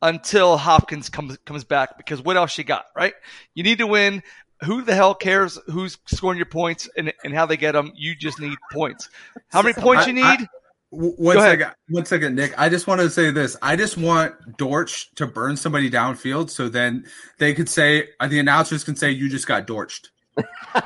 until 0.00 0.56
Hopkins 0.56 1.08
comes 1.08 1.36
comes 1.44 1.64
back 1.64 1.96
because 1.96 2.20
what 2.22 2.36
else 2.36 2.56
you 2.58 2.64
got, 2.64 2.86
right? 2.96 3.14
You 3.54 3.62
need 3.62 3.78
to 3.78 3.86
win. 3.86 4.22
Who 4.64 4.82
the 4.82 4.94
hell 4.94 5.14
cares 5.14 5.58
who's 5.66 5.98
scoring 6.06 6.38
your 6.38 6.46
points 6.46 6.88
and, 6.96 7.12
and 7.24 7.34
how 7.34 7.46
they 7.46 7.56
get 7.56 7.72
them? 7.72 7.92
You 7.94 8.14
just 8.14 8.40
need 8.40 8.56
points. 8.72 9.08
How 9.50 9.62
many 9.62 9.74
points 9.74 10.06
you 10.06 10.12
need? 10.12 10.24
I- 10.24 10.46
w- 10.92 11.14
one 11.16 11.36
Go 11.36 11.40
ahead. 11.42 11.58
second, 11.60 11.74
one 11.88 12.04
second, 12.04 12.34
Nick. 12.36 12.54
I 12.58 12.68
just 12.68 12.86
want 12.86 13.00
to 13.00 13.10
say 13.10 13.30
this. 13.30 13.56
I 13.62 13.76
just 13.76 13.96
want 13.96 14.34
Dortch 14.58 15.12
to 15.16 15.26
burn 15.26 15.56
somebody 15.56 15.90
downfield, 15.90 16.50
so 16.50 16.68
then 16.68 17.06
they 17.38 17.54
could 17.54 17.68
say 17.68 18.08
uh, 18.20 18.28
the 18.28 18.38
announcers 18.38 18.84
can 18.84 18.96
say 18.96 19.10
you 19.10 19.28
just 19.28 19.46
got 19.46 19.66
dorched. 19.66 20.10
yeah, 20.74 20.82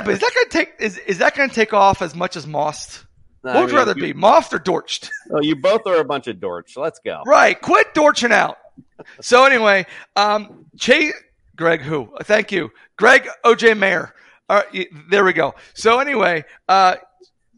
but 0.00 0.10
is 0.10 0.20
that 0.20 0.30
going 0.34 0.46
to 0.46 0.50
take 0.50 0.74
is, 0.78 0.98
is 0.98 1.18
that 1.18 1.34
going 1.34 1.48
to 1.48 1.54
take 1.54 1.72
off 1.72 2.02
as 2.02 2.14
much 2.14 2.36
as 2.36 2.46
Most? 2.46 3.04
No, 3.44 3.54
what 3.54 3.60
would 3.62 3.70
you 3.70 3.76
mean, 3.76 3.86
rather 3.86 4.00
you- 4.00 4.14
be, 4.14 4.18
Most 4.18 4.52
or 4.52 4.58
Dorched? 4.58 5.10
Oh, 5.30 5.40
you 5.40 5.56
both 5.56 5.86
are 5.86 5.96
a 5.96 6.04
bunch 6.04 6.26
of 6.28 6.36
dorks. 6.36 6.76
Let's 6.76 7.00
go. 7.04 7.22
Right, 7.26 7.60
quit 7.60 7.92
dorching 7.94 8.32
out. 8.32 8.58
So 9.20 9.44
anyway, 9.44 9.86
um, 10.16 10.66
Chase, 10.78 11.12
Greg, 11.56 11.80
who? 11.80 12.08
Thank 12.22 12.52
you, 12.52 12.70
Greg 12.96 13.28
OJ 13.44 13.78
Mayer. 13.78 14.14
All 14.48 14.62
right, 14.72 14.88
there 15.10 15.24
we 15.24 15.32
go. 15.32 15.54
So 15.74 16.00
anyway, 16.00 16.44
uh, 16.68 16.96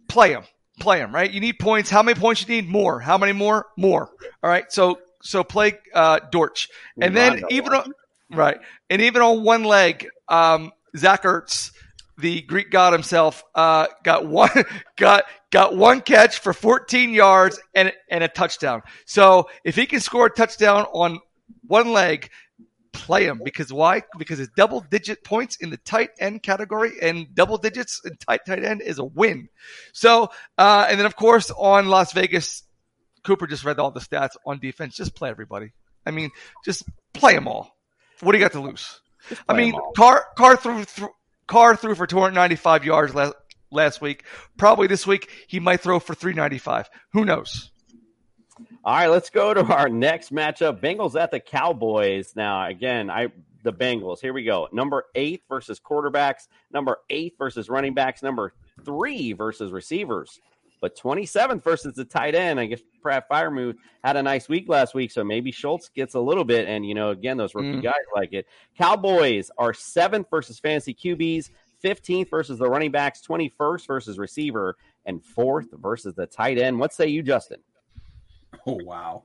play 0.09 0.33
him, 0.33 0.45
play 0.81 0.99
him. 0.99 1.15
Right, 1.15 1.31
you 1.31 1.41
need 1.41 1.59
points. 1.59 1.91
How 1.91 2.03
many 2.03 2.19
points 2.19 2.43
you 2.43 2.55
need? 2.55 2.69
More. 2.69 3.01
How 3.01 3.19
many 3.19 3.33
more? 3.33 3.67
More. 3.77 4.11
All 4.43 4.51
right. 4.51 4.71
So 4.71 4.99
so 5.23 5.43
play 5.43 5.79
uh, 5.95 6.21
Dortch, 6.31 6.69
and 7.01 7.17
then 7.17 7.43
even 7.51 7.73
on, 7.73 7.93
right, 8.31 8.59
and 8.91 9.01
even 9.03 9.23
on 9.23 9.43
one 9.43 9.65
leg, 9.65 10.07
um, 10.29 10.71
Zach 10.97 11.23
Ertz, 11.23 11.73
the 12.19 12.43
Greek 12.43 12.71
god 12.71 12.93
himself, 12.93 13.43
uh, 13.55 13.87
got 14.03 14.27
one 14.27 14.51
got 14.97 15.25
got 15.51 15.77
one 15.77 16.01
catch 16.01 16.39
for 16.39 16.53
14 16.53 17.13
yards 17.13 17.61
and 17.75 17.93
and 18.11 18.23
a 18.23 18.29
touchdown. 18.29 18.83
So 19.07 19.49
if 19.65 19.77
he 19.77 19.87
can 19.87 20.01
score 20.01 20.27
a 20.27 20.31
touchdown 20.31 20.85
on 20.93 21.19
one 21.67 21.93
leg, 21.93 22.31
play 22.95 23.27
him 23.27 23.41
because 23.45 23.73
why? 23.73 24.03
Because 24.19 24.41
it's 24.41 24.53
double 24.57 24.81
digit 24.81 25.25
points 25.25 25.57
in 25.57 25.71
the 25.71 25.77
tight 25.77 26.11
end 26.19 26.43
category, 26.43 26.93
and 27.03 27.35
double 27.35 27.59
digits 27.59 28.01
in 28.05 28.17
tight 28.17 28.41
tight 28.47 28.65
end 28.65 28.81
is 28.81 28.99
a 28.99 29.05
win. 29.05 29.49
So 29.93 30.31
uh, 30.57 30.87
and 30.89 30.99
then 30.99 31.07
of 31.07 31.17
course 31.17 31.51
on 31.51 31.89
Las 31.89 32.13
Vegas, 32.13 32.63
Cooper 33.25 33.47
just 33.47 33.65
read 33.65 33.79
all 33.79 33.91
the 33.91 34.01
stats 34.01 34.37
on 34.47 34.59
defense. 34.59 34.95
Just 34.95 35.15
play 35.15 35.29
everybody. 35.29 35.73
I 36.07 36.11
mean, 36.11 36.31
just 36.65 36.85
play 37.13 37.35
them 37.35 37.49
all. 37.49 37.77
What 38.21 38.33
do 38.33 38.39
you 38.39 38.45
got 38.45 38.53
to 38.53 38.61
lose? 38.61 39.01
I 39.49 39.55
mean, 39.55 39.75
Carr 39.97 40.25
Carr 40.37 40.57
threw, 40.57 40.85
threw 40.85 41.09
Carr 41.47 41.77
threw 41.77 41.95
for 41.95 42.07
295 42.07 42.85
yards 42.85 43.15
last 43.15 43.35
last 43.71 44.01
week. 44.01 44.25
Probably 44.57 44.87
this 44.87 45.07
week 45.07 45.29
he 45.49 45.61
might 45.61 45.81
throw 45.81 45.99
for 45.99 46.15
395. 46.15 46.89
Who 47.13 47.25
knows? 47.25 47.71
All 48.85 48.95
right, 48.95 49.07
let's 49.09 49.31
go 49.31 49.55
to 49.55 49.63
our 49.65 49.89
next 49.89 50.33
matchup. 50.33 50.81
Bengals 50.81 51.19
at 51.19 51.31
the 51.31 51.41
Cowboys. 51.41 52.35
Now, 52.37 52.67
again, 52.67 53.09
I 53.11 53.29
the 53.63 53.73
Bengals. 53.73 54.21
Here 54.21 54.35
we 54.35 54.45
go. 54.45 54.69
Number 54.73 55.07
eight 55.15 55.43
versus 55.49 55.81
quarterbacks. 55.81 56.49
Number 56.71 56.99
eight 57.09 57.35
versus 57.39 57.71
running 57.71 57.95
backs. 57.95 58.23
Number 58.23 58.53
three 58.85 59.33
versus 59.33 59.73
receivers. 59.73 60.39
But 60.83 60.99
27th 60.99 61.65
versus 61.65 61.95
the 61.95 62.05
tight 62.05 62.35
end. 62.35 62.61
I 62.61 62.67
guess 62.67 62.83
Pratt 63.01 63.27
Freiermuth 63.27 63.77
had 64.03 64.17
a 64.17 64.23
nice 64.23 64.51
week 64.51 64.69
last 64.69 64.93
week, 64.93 65.11
so 65.13 65.25
maybe 65.25 65.51
Schultz 65.51 65.89
gets 65.89 66.13
a 66.13 66.21
little 66.21 66.45
bit. 66.45 66.69
And, 66.69 66.85
you 66.85 66.95
know, 66.95 67.09
again, 67.09 67.39
those 67.39 67.55
rookie 67.55 67.79
Mm. 67.79 67.83
guys 67.83 67.95
like 68.15 68.35
it. 68.35 68.47
Cowboys 68.77 69.51
are 69.57 69.73
seventh 69.73 70.27
versus 70.29 70.59
fantasy 70.61 70.93
QBs, 70.93 71.49
15th 71.83 72.29
versus 72.29 72.59
the 72.59 72.69
running 72.69 72.91
backs, 72.91 73.23
21st 73.23 73.87
versus 73.87 74.19
receiver, 74.19 74.77
and 75.07 75.25
fourth 75.25 75.69
versus 75.73 76.15
the 76.15 76.27
tight 76.27 76.59
end. 76.59 76.79
What 76.79 76.93
say 76.93 77.07
you, 77.07 77.23
Justin? 77.23 77.61
Oh 78.67 78.81
wow! 78.83 79.25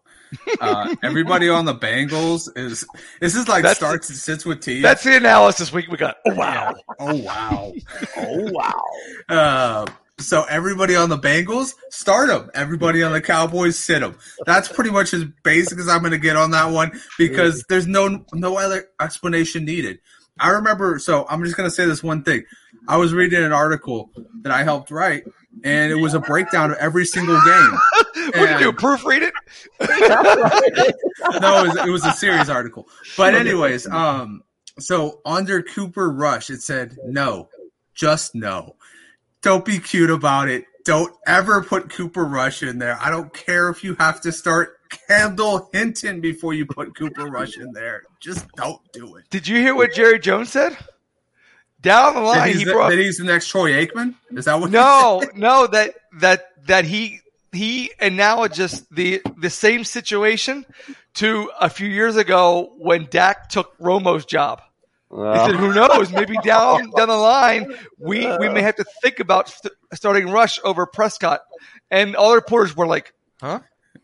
Uh, 0.60 0.96
everybody 1.02 1.48
on 1.48 1.64
the 1.64 1.74
Bengals 1.74 2.50
is 2.58 2.86
this 3.22 3.36
is 3.36 3.48
like 3.48 3.64
That's- 3.64 3.78
starts 3.78 4.10
and 4.10 4.18
sits 4.18 4.46
with 4.46 4.60
T. 4.62 4.82
That's 4.82 5.04
the 5.04 5.16
analysis 5.16 5.72
week 5.72 5.88
we 5.90 5.96
got. 5.98 6.18
Oh 6.28 6.36
wow. 6.36 6.76
Oh 7.00 7.16
wow! 7.16 7.74
Oh 8.18 8.52
wow! 8.52 8.84
Uh, 9.30 9.86
so 10.18 10.44
everybody 10.50 10.96
on 10.98 11.08
the 11.08 11.18
Bengals 11.18 11.74
start 11.90 12.28
them. 12.28 12.52
Everybody 12.54 13.02
on 13.02 13.14
the 13.14 13.22
Cowboys 13.22 13.80
sit 13.80 14.02
them. 14.02 14.18
That's 14.46 14.68
pretty 14.68 14.92
much 14.92 15.14
as 15.14 15.24
basic 15.44 15.80
as 15.80 15.88
I'm 15.88 16.00
going 16.00 16.12
to 16.12 16.18
get 16.18 16.36
on 16.36 16.52
that 16.52 16.72
one 16.72 17.00
because 17.18 17.64
there's 17.70 17.88
no 17.88 18.26
no 18.34 18.58
other 18.58 18.88
explanation 19.02 19.64
needed. 19.64 20.00
I 20.38 20.50
remember. 20.50 21.00
So 21.00 21.26
I'm 21.30 21.44
just 21.46 21.56
going 21.56 21.70
to 21.70 21.74
say 21.76 21.86
this 21.86 22.04
one 22.04 22.24
thing. 22.24 22.44
I 22.90 22.98
was 22.98 23.14
reading 23.14 23.42
an 23.44 23.54
article 23.54 24.12
that 24.42 24.52
I 24.52 24.64
helped 24.64 24.92
write, 24.92 25.24
and 25.64 25.92
it 25.92 25.96
was 25.96 26.14
a 26.14 26.20
breakdown 26.20 26.72
of 26.72 26.78
every 26.78 27.06
single 27.06 27.40
game. 27.44 27.72
what 28.14 28.34
did 28.34 28.60
you 28.62 28.72
do? 28.72 28.78
Proofread 28.78 29.22
it? 29.22 29.34
no, 31.42 31.64
it 31.64 31.68
was, 31.68 31.88
it 31.88 31.92
was 31.92 32.06
a 32.06 32.12
serious 32.14 32.50
article. 32.50 32.88
But 33.18 33.36
anyways, 33.36 33.88
um, 33.88 34.44
so 34.80 35.22
under 35.26 35.62
Cooper 35.62 36.10
Rush, 36.10 36.50
it 36.50 36.62
said 36.62 36.98
no, 37.06 37.50
just 37.94 38.36
no. 38.36 38.76
Don't 39.42 39.64
be 39.66 39.80
cute 39.80 40.10
about 40.10 40.50
it. 40.50 40.66
Don't 40.86 41.14
ever 41.28 41.62
put 41.64 41.90
Cooper 41.90 42.26
Rush 42.26 42.64
in 42.64 42.80
there. 42.80 42.98
I 43.02 43.10
don't 43.10 43.34
care 43.34 43.70
if 43.70 43.84
you 43.84 43.96
have 43.96 44.22
to 44.22 44.32
start 44.32 44.80
Kendall 45.08 45.70
Hinton 45.72 46.20
before 46.20 46.54
you 46.54 46.66
put 46.66 46.96
Cooper 46.96 47.26
Rush 47.26 47.58
in 47.58 47.72
there. 47.74 48.04
Just 48.20 48.48
don't 48.56 48.82
do 48.92 49.16
it. 49.16 49.26
Did 49.30 49.48
you 49.48 49.58
hear 49.58 49.76
what 49.76 49.94
Jerry 49.94 50.20
Jones 50.20 50.52
said? 50.52 50.78
Down 51.82 52.16
the 52.16 52.22
That 52.22 52.26
line, 52.26 52.48
he's, 52.50 52.60
he 52.60 52.66
brought 52.66 52.90
that 52.90 53.00
he's 53.00 53.18
the 53.18 53.24
next 53.24 53.48
Troy 53.48 53.72
Aikman. 53.72 54.16
Is 54.32 54.46
that 54.46 54.60
what? 54.60 54.70
no, 54.70 55.22
no 55.36 55.68
that 55.68 55.96
that 56.20 56.50
that 56.66 56.86
he 56.86 57.22
he 57.52 57.92
analogous 58.00 58.82
the 58.92 59.22
the 59.38 59.50
same 59.50 59.84
situation 59.84 60.66
to 61.16 61.50
a 61.60 61.70
few 61.70 61.88
years 61.88 62.16
ago 62.18 62.74
when 62.78 63.08
Dak 63.10 63.50
took 63.50 63.78
Romo's 63.80 64.26
job. 64.26 64.62
He 65.12 65.16
said, 65.16 65.56
"Who 65.56 65.74
knows? 65.74 66.12
Maybe 66.12 66.36
down 66.44 66.92
down 66.96 67.08
the 67.08 67.16
line, 67.16 67.74
we 67.98 68.28
we 68.38 68.50
may 68.50 68.62
have 68.62 68.76
to 68.76 68.86
think 69.02 69.20
about 69.20 69.50
st- 69.50 69.74
starting 69.94 70.30
Rush 70.30 70.60
over 70.64 70.86
Prescott." 70.86 71.42
And 71.90 72.16
all 72.16 72.30
the 72.30 72.36
reporters 72.36 72.76
were 72.76 72.86
like, 72.86 73.14
"Huh?" 73.42 73.62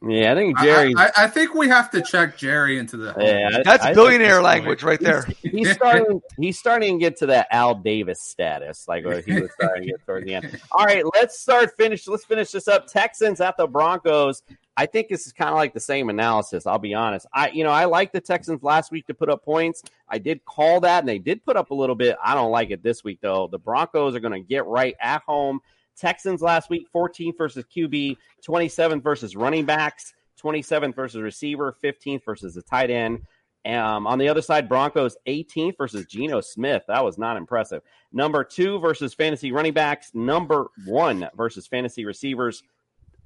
Yeah, 0.08 0.34
I 0.34 0.36
think 0.36 0.60
Jerry. 0.60 0.94
I, 0.98 1.12
I 1.18 1.28
think 1.28 1.56
we 1.56 1.68
have 1.68 1.90
to 1.92 2.02
check 2.02 2.38
Jerry 2.38 2.78
into 2.78 2.98
the. 2.98 3.16
Yeah, 3.18 3.62
That's 3.64 3.84
I 3.84 3.94
billionaire 3.94 4.36
he's- 4.36 4.44
language 4.44 4.84
right 4.84 5.00
there. 5.00 5.26
He's 5.42 5.72
starting. 5.72 6.22
He's 6.38 6.60
starting 6.60 7.00
to 7.00 7.04
get 7.04 7.18
to 7.18 7.28
that 7.28 7.48
Al 7.52 7.76
Davis 7.76 8.22
status, 8.22 8.88
like 8.88 9.06
what 9.06 9.24
he 9.24 9.40
was 9.42 9.52
starting 9.54 9.84
to 9.84 9.90
get 9.90 10.06
towards 10.06 10.26
the 10.26 10.36
end. 10.36 10.62
All 10.72 10.86
right, 10.86 11.04
let's 11.14 11.40
start. 11.40 11.76
Finish. 11.78 12.08
Let's 12.08 12.26
finish 12.26 12.52
this 12.52 12.68
up. 12.68 12.88
Texans 12.88 13.42
at 13.42 13.58
the 13.58 13.68
Broncos. 13.68 14.44
I 14.78 14.86
think 14.86 15.08
this 15.08 15.26
is 15.26 15.32
kind 15.32 15.50
of 15.52 15.56
like 15.56 15.74
the 15.74 15.80
same 15.80 16.10
analysis. 16.10 16.68
I'll 16.68 16.80
be 16.80 16.94
honest. 16.94 17.26
I, 17.34 17.50
you 17.50 17.64
know, 17.64 17.70
I 17.70 17.86
like 17.86 18.12
the 18.12 18.20
Texans 18.20 18.62
last 18.62 18.92
week 18.92 19.08
to 19.08 19.14
put 19.14 19.30
up 19.30 19.44
points. 19.46 19.82
I 20.10 20.18
did 20.18 20.44
call 20.44 20.82
that, 20.82 21.00
and 21.00 21.08
they 21.08 21.20
did 21.20 21.46
put 21.46 21.56
up 21.56 21.72
a 21.72 21.74
little 21.74 21.96
bit. 21.96 22.18
I 22.24 22.36
don't 22.36 22.52
like 22.52 22.72
it 22.72 22.84
this 22.84 23.04
week 23.04 23.20
though. 23.22 23.48
The 23.48 23.60
Broncos 23.60 24.16
are 24.16 24.20
going 24.20 24.34
to 24.34 24.48
get 24.48 24.66
right 24.66 24.96
at 25.00 25.22
home. 25.24 25.62
Texans 25.98 26.42
last 26.42 26.70
week, 26.70 26.88
14th 26.94 27.38
versus 27.38 27.66
QB, 27.76 28.18
27th 28.48 29.04
versus 29.04 29.36
running 29.36 29.66
backs, 29.66 30.14
27th 30.42 30.96
versus 30.96 31.22
receiver, 31.22 31.76
15th 31.84 32.24
versus 32.26 32.54
the 32.54 32.62
tight 32.62 32.90
end. 32.90 33.22
Um, 33.66 34.06
on 34.06 34.20
the 34.20 34.30
other 34.30 34.44
side, 34.44 34.70
Broncos 34.70 35.18
18th 35.28 35.78
versus 35.78 36.06
Geno 36.06 36.40
Smith. 36.42 36.84
That 36.88 37.04
was 37.04 37.18
not 37.18 37.36
impressive. 37.36 37.82
Number 38.14 38.44
two 38.44 38.80
versus 38.80 39.14
fantasy 39.14 39.52
running 39.52 39.74
backs. 39.74 40.12
Number 40.14 40.68
one 40.86 41.28
versus 41.36 41.66
fantasy 41.66 42.06
receivers. 42.06 42.62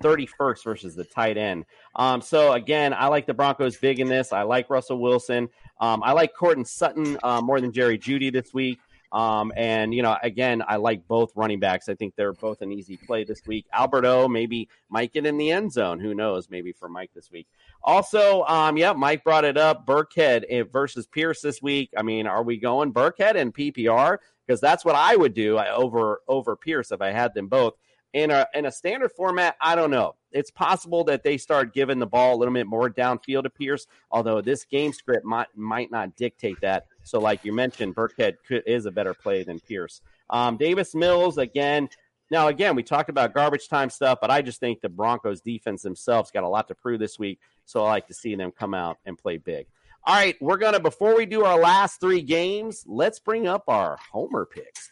31st 0.01 0.63
versus 0.63 0.95
the 0.95 1.03
tight 1.03 1.37
end. 1.37 1.65
Um, 1.95 2.21
so 2.21 2.53
again, 2.53 2.93
I 2.93 3.07
like 3.07 3.27
the 3.27 3.33
Broncos 3.33 3.75
big 3.75 3.99
in 3.99 4.07
this. 4.07 4.31
I 4.31 4.43
like 4.43 4.69
Russell 4.69 5.01
Wilson. 5.01 5.49
Um, 5.81 6.01
I 6.03 6.13
like 6.13 6.33
Courtland 6.33 6.67
Sutton 6.67 7.17
uh, 7.21 7.41
more 7.41 7.59
than 7.59 7.71
Jerry 7.73 7.97
Jeudy 7.97 8.31
this 8.31 8.53
week. 8.53 8.79
Um, 9.11 9.51
and 9.55 9.93
you 9.93 10.03
know, 10.03 10.17
again, 10.21 10.63
I 10.67 10.75
like 10.75 11.07
both 11.07 11.31
running 11.35 11.59
backs. 11.59 11.89
I 11.89 11.95
think 11.95 12.15
they're 12.15 12.33
both 12.33 12.61
an 12.61 12.71
easy 12.71 12.97
play 12.97 13.23
this 13.23 13.41
week. 13.47 13.65
Alberto 13.73 14.27
maybe 14.27 14.69
might 14.89 15.13
get 15.13 15.25
in 15.25 15.37
the 15.37 15.51
end 15.51 15.71
zone. 15.71 15.99
Who 15.99 16.13
knows? 16.13 16.49
Maybe 16.49 16.71
for 16.71 16.89
Mike 16.89 17.11
this 17.15 17.31
week. 17.31 17.47
Also, 17.83 18.43
um, 18.43 18.77
yeah, 18.77 18.93
Mike 18.93 19.23
brought 19.23 19.45
it 19.45 19.57
up. 19.57 19.85
Burkhead 19.85 20.43
eh, 20.49 20.63
versus 20.71 21.07
Pierce 21.07 21.41
this 21.41 21.61
week. 21.61 21.89
I 21.97 22.03
mean, 22.03 22.27
are 22.27 22.43
we 22.43 22.57
going 22.57 22.93
Burkhead 22.93 23.35
and 23.35 23.53
PPR? 23.53 24.17
Because 24.45 24.61
that's 24.61 24.85
what 24.85 24.95
I 24.95 25.15
would 25.15 25.33
do 25.33 25.57
I, 25.57 25.73
over 25.73 26.21
over 26.27 26.55
Pierce 26.55 26.91
if 26.91 27.01
I 27.01 27.11
had 27.11 27.33
them 27.33 27.47
both 27.47 27.75
in 28.13 28.31
a 28.31 28.47
in 28.53 28.65
a 28.65 28.71
standard 28.71 29.11
format. 29.11 29.55
I 29.61 29.75
don't 29.75 29.91
know. 29.91 30.15
It's 30.31 30.51
possible 30.51 31.03
that 31.05 31.23
they 31.23 31.37
start 31.37 31.73
giving 31.73 31.99
the 31.99 32.05
ball 32.05 32.35
a 32.35 32.37
little 32.37 32.53
bit 32.53 32.67
more 32.67 32.89
downfield 32.89 33.43
to 33.43 33.49
Pierce, 33.49 33.87
although 34.11 34.41
this 34.41 34.65
game 34.65 34.93
script 34.93 35.25
might 35.25 35.47
might 35.55 35.91
not 35.91 36.15
dictate 36.15 36.61
that. 36.61 36.85
So, 37.09 37.19
like 37.19 37.43
you 37.43 37.51
mentioned, 37.53 37.95
Burkhead 37.95 38.35
is 38.67 38.85
a 38.85 38.91
better 38.91 39.15
play 39.15 39.41
than 39.43 39.59
Pierce. 39.59 40.01
Um, 40.29 40.57
Davis 40.57 40.93
Mills 40.93 41.39
again. 41.39 41.89
Now, 42.29 42.49
again, 42.49 42.75
we 42.75 42.83
talked 42.83 43.09
about 43.09 43.33
garbage 43.33 43.67
time 43.67 43.89
stuff, 43.89 44.19
but 44.21 44.29
I 44.29 44.43
just 44.43 44.59
think 44.59 44.81
the 44.81 44.89
Broncos 44.89 45.41
defense 45.41 45.81
themselves 45.81 46.29
got 46.29 46.43
a 46.43 46.47
lot 46.47 46.67
to 46.67 46.75
prove 46.75 46.99
this 46.99 47.17
week. 47.17 47.39
So 47.65 47.83
I 47.83 47.89
like 47.89 48.07
to 48.09 48.13
see 48.13 48.35
them 48.35 48.51
come 48.51 48.75
out 48.75 48.97
and 49.07 49.17
play 49.17 49.37
big. 49.37 49.65
All 50.03 50.13
right, 50.13 50.35
we're 50.39 50.57
gonna 50.57 50.79
before 50.79 51.17
we 51.17 51.25
do 51.25 51.43
our 51.45 51.59
last 51.59 51.99
three 51.99 52.21
games, 52.21 52.83
let's 52.85 53.17
bring 53.17 53.47
up 53.47 53.63
our 53.67 53.97
homer 54.11 54.45
picks. 54.45 54.91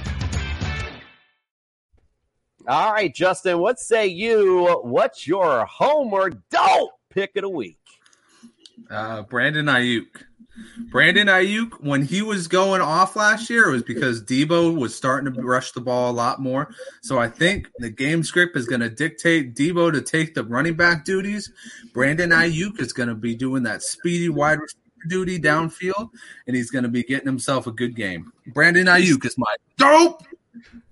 All 2.71 2.93
right, 2.93 3.13
Justin, 3.13 3.59
what 3.59 3.81
say 3.81 4.07
you? 4.07 4.79
What's 4.83 5.27
your 5.27 5.65
home 5.65 6.13
or 6.13 6.29
don't 6.29 6.89
pick 7.09 7.35
of 7.35 7.41
the 7.41 7.49
week? 7.49 7.77
Uh, 8.89 9.23
Brandon 9.23 9.65
Aiyuk. 9.65 10.23
Brandon 10.89 11.27
Aiyuk, 11.27 11.83
when 11.83 12.01
he 12.01 12.21
was 12.21 12.47
going 12.47 12.79
off 12.79 13.17
last 13.17 13.49
year, 13.49 13.67
it 13.67 13.73
was 13.73 13.83
because 13.83 14.23
Deebo 14.23 14.73
was 14.73 14.95
starting 14.95 15.33
to 15.33 15.41
rush 15.41 15.73
the 15.73 15.81
ball 15.81 16.11
a 16.11 16.13
lot 16.13 16.39
more. 16.39 16.73
So 17.01 17.19
I 17.19 17.27
think 17.27 17.69
the 17.79 17.89
game 17.89 18.23
script 18.23 18.55
is 18.55 18.67
going 18.67 18.79
to 18.79 18.89
dictate 18.89 19.53
Deebo 19.53 19.91
to 19.91 20.01
take 20.01 20.33
the 20.33 20.45
running 20.45 20.75
back 20.75 21.03
duties. 21.03 21.51
Brandon 21.91 22.29
Aiyuk 22.29 22.79
is 22.79 22.93
going 22.93 23.09
to 23.09 23.15
be 23.15 23.35
doing 23.35 23.63
that 23.63 23.83
speedy 23.83 24.29
wide 24.29 24.61
receiver 24.61 24.79
duty 25.09 25.39
downfield, 25.41 26.09
and 26.47 26.55
he's 26.55 26.71
going 26.71 26.83
to 26.83 26.89
be 26.89 27.03
getting 27.03 27.27
himself 27.27 27.67
a 27.67 27.71
good 27.73 27.97
game. 27.97 28.31
Brandon 28.53 28.85
Aiyuk 28.85 29.25
is 29.25 29.37
my 29.37 29.53
dope 29.77 30.23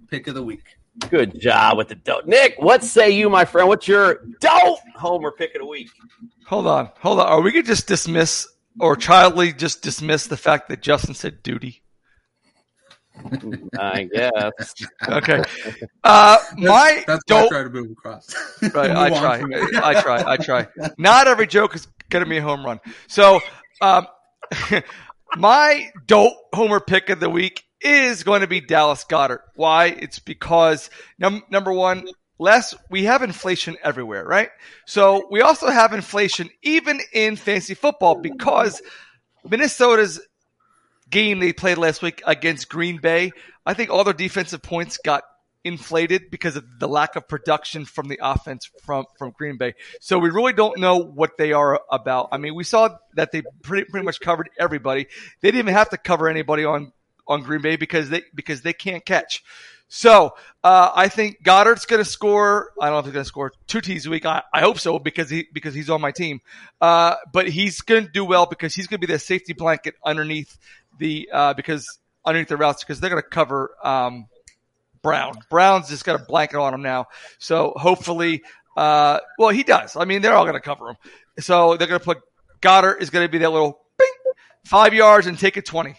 pick 0.10 0.28
of 0.28 0.36
the 0.36 0.44
week. 0.44 0.79
Good 1.10 1.39
job 1.39 1.78
with 1.78 1.88
the 1.88 1.95
dope. 1.95 2.26
Nick, 2.26 2.56
what 2.60 2.84
say 2.84 3.10
you, 3.10 3.30
my 3.30 3.45
friend? 3.45 3.68
What's 3.68 3.88
your 3.88 4.22
dope 4.39 4.80
homer 4.95 5.32
pick 5.32 5.56
of 5.56 5.62
the 5.62 5.68
week? 5.68 5.89
Hold 6.47 6.68
on, 6.68 6.89
hold 7.00 7.20
on. 7.20 7.28
Are 7.28 7.41
we 7.41 7.52
could 7.52 7.66
just 7.66 7.88
dismiss 7.88 8.47
or 8.80 8.95
childly 8.95 9.54
just 9.54 9.82
dismiss 9.82 10.28
the 10.28 10.38
fact 10.38 10.70
that 10.70 10.82
Justin 10.82 11.14
said 11.14 11.41
duty? 11.43 11.82
I 13.78 14.04
guess. 14.04 14.76
Okay. 15.08 15.43
Uh, 16.04 16.38
my 16.58 17.04
That's 17.06 17.24
why 17.28 17.43
I 17.43 17.47
try 17.47 17.64
to 17.64 17.70
move 17.70 17.91
across. 17.91 18.34
Right, 18.62 18.91
I 18.91 19.10
Move 19.10 19.24
on 19.24 19.39
try. 19.39 19.82
I 19.84 20.02
try. 20.02 20.24
I 20.26 20.38
try. 20.38 20.68
Not 20.97 21.28
every 21.28 21.47
joke 21.47 21.76
is 21.76 21.88
going 22.10 22.24
to 22.24 22.30
be 22.30 22.38
a 22.38 22.41
home 22.41 22.66
run. 22.66 22.80
So, 23.08 23.41
um, 23.82 24.08
my 25.38 25.91
dope 26.08 26.34
homer 26.54 26.80
pick 26.80 27.10
of 27.10 27.20
the 27.20 27.30
week 27.30 27.64
is 27.82 28.24
going 28.24 28.42
to 28.42 28.48
be 28.48 28.62
Dallas 28.62 29.06
Goedert. 29.06 29.42
Why? 29.56 29.86
It's 29.88 30.20
because 30.20 30.90
num- 31.18 31.44
number 31.50 31.72
one, 31.72 32.08
less 32.38 32.74
we 32.90 33.04
have 33.06 33.22
inflation 33.22 33.78
everywhere, 33.84 34.26
right? 34.26 34.50
So 34.86 35.28
we 35.30 35.42
also 35.42 35.68
have 35.70 35.94
inflation 35.94 36.50
even 36.62 37.00
in 37.14 37.36
fantasy 37.36 37.74
football 37.74 38.22
because 38.22 38.82
Minnesota's 39.44 40.20
game 41.10 41.40
they 41.40 41.54
played 41.54 41.78
last 41.78 42.02
week 42.02 42.22
against 42.26 42.70
Green 42.70 43.00
Bay, 43.00 43.32
I 43.66 43.74
think 43.74 43.90
all 43.90 44.04
their 44.04 44.14
defensive 44.14 44.62
points 44.62 44.98
got 45.04 45.24
inflated 45.64 46.32
because 46.32 46.56
of 46.56 46.64
the 46.80 46.88
lack 46.88 47.18
of 47.18 47.28
production 47.28 47.84
from 47.84 48.08
the 48.08 48.20
offense 48.22 48.70
from 48.84 49.06
from 49.18 49.32
Green 49.38 49.58
Bay. 49.58 49.74
So 50.00 50.18
we 50.18 50.30
really 50.30 50.54
don't 50.54 50.80
know 50.80 50.98
what 50.98 51.38
they 51.38 51.52
are 51.52 51.82
about. 51.92 52.30
I 52.32 52.38
mean, 52.38 52.56
we 52.56 52.64
saw 52.64 52.90
that 53.16 53.32
they 53.32 53.44
pretty 53.64 53.90
pretty 53.90 54.06
much 54.06 54.20
covered 54.20 54.50
everybody. 54.58 55.08
They 55.42 55.50
didn't 55.50 55.60
even 55.60 55.74
have 55.74 55.90
to 55.90 55.98
cover 55.98 56.30
anybody 56.30 56.64
on 56.64 56.94
on 57.30 57.44
Green 57.44 57.62
Bay 57.62 57.78
because 57.78 58.10
they 58.10 58.24
because 58.36 58.62
they 58.62 58.74
can't 58.74 59.06
catch. 59.06 59.44
So 59.88 60.36
uh, 60.64 60.92
I 60.94 61.08
think 61.08 61.44
Goedert's 61.44 61.86
going 61.86 62.04
to 62.04 62.10
score. 62.10 62.72
I 62.80 62.88
don't 62.88 62.94
know 62.94 63.00
if 63.00 63.06
he's 63.06 63.14
going 63.14 63.24
to 63.24 63.28
score 63.28 63.54
two 63.68 63.82
T's 63.82 64.06
a 64.06 64.10
week. 64.10 64.26
I, 64.26 64.44
I 64.54 64.60
hope 64.62 64.80
so 64.80 65.00
because 65.00 65.30
he 65.30 65.48
because 65.54 65.74
he's 65.74 65.90
on 65.90 66.02
my 66.02 66.12
team. 66.12 66.42
Uh, 66.82 67.16
but 67.32 67.48
he's 67.50 67.82
going 67.82 68.06
to 68.06 68.12
do 68.12 68.26
well 68.26 68.46
because 68.46 68.76
he's 68.76 68.88
going 68.88 69.00
to 69.00 69.08
be 69.08 69.12
the 69.12 69.20
safety 69.20 69.54
blanket 69.54 69.96
underneath 70.06 70.58
the 71.00 71.30
uh, 71.32 71.54
because 71.54 72.00
underneath 72.26 72.50
the 72.50 72.58
routes 72.58 72.84
because 72.84 73.00
they're 73.00 73.10
going 73.10 73.22
to 73.22 73.30
cover 73.30 73.72
um, 73.84 74.28
Brown. 75.02 75.34
Brown's 75.50 75.90
just 75.90 76.06
got 76.06 76.20
a 76.20 76.24
blanket 76.24 76.58
on 76.58 76.74
him 76.74 76.82
now. 76.82 77.08
So 77.40 77.74
hopefully, 77.76 78.44
uh, 78.78 79.20
well, 79.38 79.50
he 79.50 79.64
does. 79.64 79.96
I 79.96 80.06
mean, 80.06 80.22
they're 80.22 80.36
all 80.36 80.46
going 80.46 80.56
to 80.56 80.62
cover 80.62 80.90
him. 80.90 80.98
So 81.40 81.78
they're 81.78 81.88
going 81.88 82.00
to 82.00 82.06
put 82.06 82.20
Goedert 82.62 83.02
is 83.02 83.10
going 83.10 83.26
to 83.26 83.32
be 83.32 83.40
that 83.40 83.50
little 83.50 83.82
bing, 83.98 84.34
five 84.66 84.94
yards 84.94 85.26
and 85.26 85.40
take 85.40 85.58
a 85.58 85.62
20. 85.62 85.96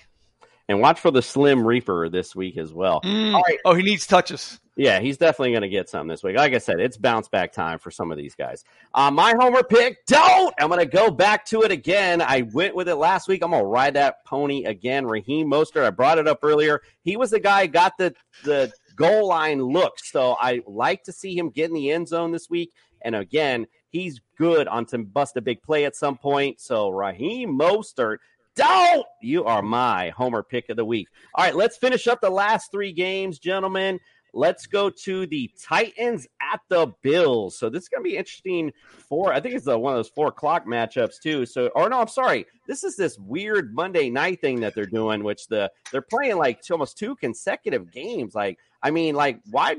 And 0.71 0.81
watch 0.81 1.01
for 1.01 1.11
the 1.11 1.21
Slim 1.21 1.67
Reaper 1.67 2.09
this 2.09 2.37
week 2.37 2.57
as 2.57 2.73
well. 2.73 3.01
Mm. 3.01 3.35
All 3.35 3.43
right. 3.43 3.59
Oh, 3.65 3.75
he 3.75 3.83
needs 3.83 4.07
touches. 4.07 4.61
Yeah, 4.77 5.01
he's 5.01 5.17
definitely 5.19 5.51
going 5.51 5.63
to 5.63 5.69
get 5.69 5.89
some 5.89 6.07
this 6.07 6.23
week. 6.23 6.37
Like 6.37 6.55
I 6.55 6.59
said, 6.59 6.79
it's 6.79 6.97
bounce 6.97 7.27
back 7.27 7.53
time 7.53 7.81
for 7.81 7.91
some 7.91 8.13
of 8.13 8.17
these 8.17 8.37
guys. 8.37 8.63
Uh, 8.95 9.11
my 9.11 9.35
homer 9.37 9.65
pick, 9.65 10.07
don't. 10.07 10.55
I'm 10.61 10.69
going 10.69 10.79
to 10.79 10.87
go 10.87 11.11
back 11.11 11.45
to 11.47 11.63
it 11.63 11.73
again. 11.73 12.23
I 12.23 12.43
went 12.53 12.77
with 12.77 12.89
it 12.89 12.95
last 12.95 13.27
week. 13.27 13.43
I'm 13.43 13.51
going 13.51 13.65
to 13.65 13.67
ride 13.67 13.95
that 13.95 14.25
pony 14.25 14.65
again. 14.65 15.07
Raheem 15.07 15.51
Mostert, 15.51 15.85
I 15.85 15.91
brought 15.91 16.19
it 16.19 16.29
up 16.29 16.39
earlier. 16.45 16.83
He 17.03 17.17
was 17.17 17.31
the 17.31 17.41
guy 17.41 17.63
who 17.63 17.73
got 17.73 17.99
the, 17.99 18.15
the 18.45 18.73
goal 18.95 19.27
line 19.27 19.61
looks. 19.61 20.13
So 20.13 20.37
I 20.39 20.61
like 20.69 21.03
to 21.03 21.13
see 21.13 21.37
him 21.37 21.51
get 21.51 21.71
in 21.71 21.75
the 21.75 21.91
end 21.91 22.07
zone 22.07 22.31
this 22.31 22.49
week. 22.49 22.71
And 23.03 23.17
again, 23.17 23.67
he's 23.89 24.21
good 24.39 24.69
on 24.69 24.87
to 24.87 24.99
bust 24.99 25.37
a 25.37 25.41
big 25.41 25.63
play 25.63 25.85
at 25.85 25.97
some 25.97 26.17
point. 26.17 26.61
So 26.61 26.91
Raheem 26.91 27.59
Mostert, 27.59 28.19
don't 28.57 29.07
you 29.23 29.45
are 29.45 29.63
my 29.63 30.11
homer 30.11 30.43
pick 30.43 30.69
of 30.69 30.77
the 30.77 30.85
week. 30.85 31.09
All 31.35 31.45
right, 31.45 31.55
let's 31.55 31.77
finish 31.77 32.07
up 32.07 32.21
the 32.21 32.31
last 32.31 32.71
three 32.71 32.93
games, 32.93 33.39
gentlemen. 33.39 34.01
Let's 34.33 34.67
go 34.67 34.91
to 34.91 35.27
the 35.27 35.51
Titans 35.61 36.27
at 36.41 36.61
the 36.69 36.93
Bills. 37.03 37.59
So 37.59 37.69
this 37.69 37.85
is 37.85 37.89
going 37.89 38.05
to 38.05 38.09
be 38.09 38.17
interesting. 38.17 38.73
For 39.09 39.33
I 39.33 39.41
think 39.41 39.55
it's 39.55 39.67
uh 39.67 39.79
one 39.79 39.93
of 39.93 39.99
those 39.99 40.09
four 40.09 40.29
o'clock 40.29 40.67
matchups 40.67 41.21
too. 41.21 41.47
So, 41.47 41.69
or 41.75 41.89
no, 41.89 42.01
I'm 42.01 42.09
sorry. 42.09 42.47
This 42.67 42.85
is 42.85 42.97
this 42.97 43.19
weird 43.19 43.75
Monday 43.75 44.09
night 44.09 44.41
thing 44.41 44.61
that 44.61 44.75
they're 44.75 44.87
doing, 44.87 45.25
which 45.25 45.49
the 45.49 45.71
they're 45.91 46.03
playing 46.03 46.37
like 46.37 46.61
almost 46.71 46.99
two 46.99 47.17
consecutive 47.17 47.91
games. 47.91 48.35
Like, 48.35 48.59
I 48.83 48.91
mean, 48.91 49.15
like 49.15 49.41
why? 49.51 49.77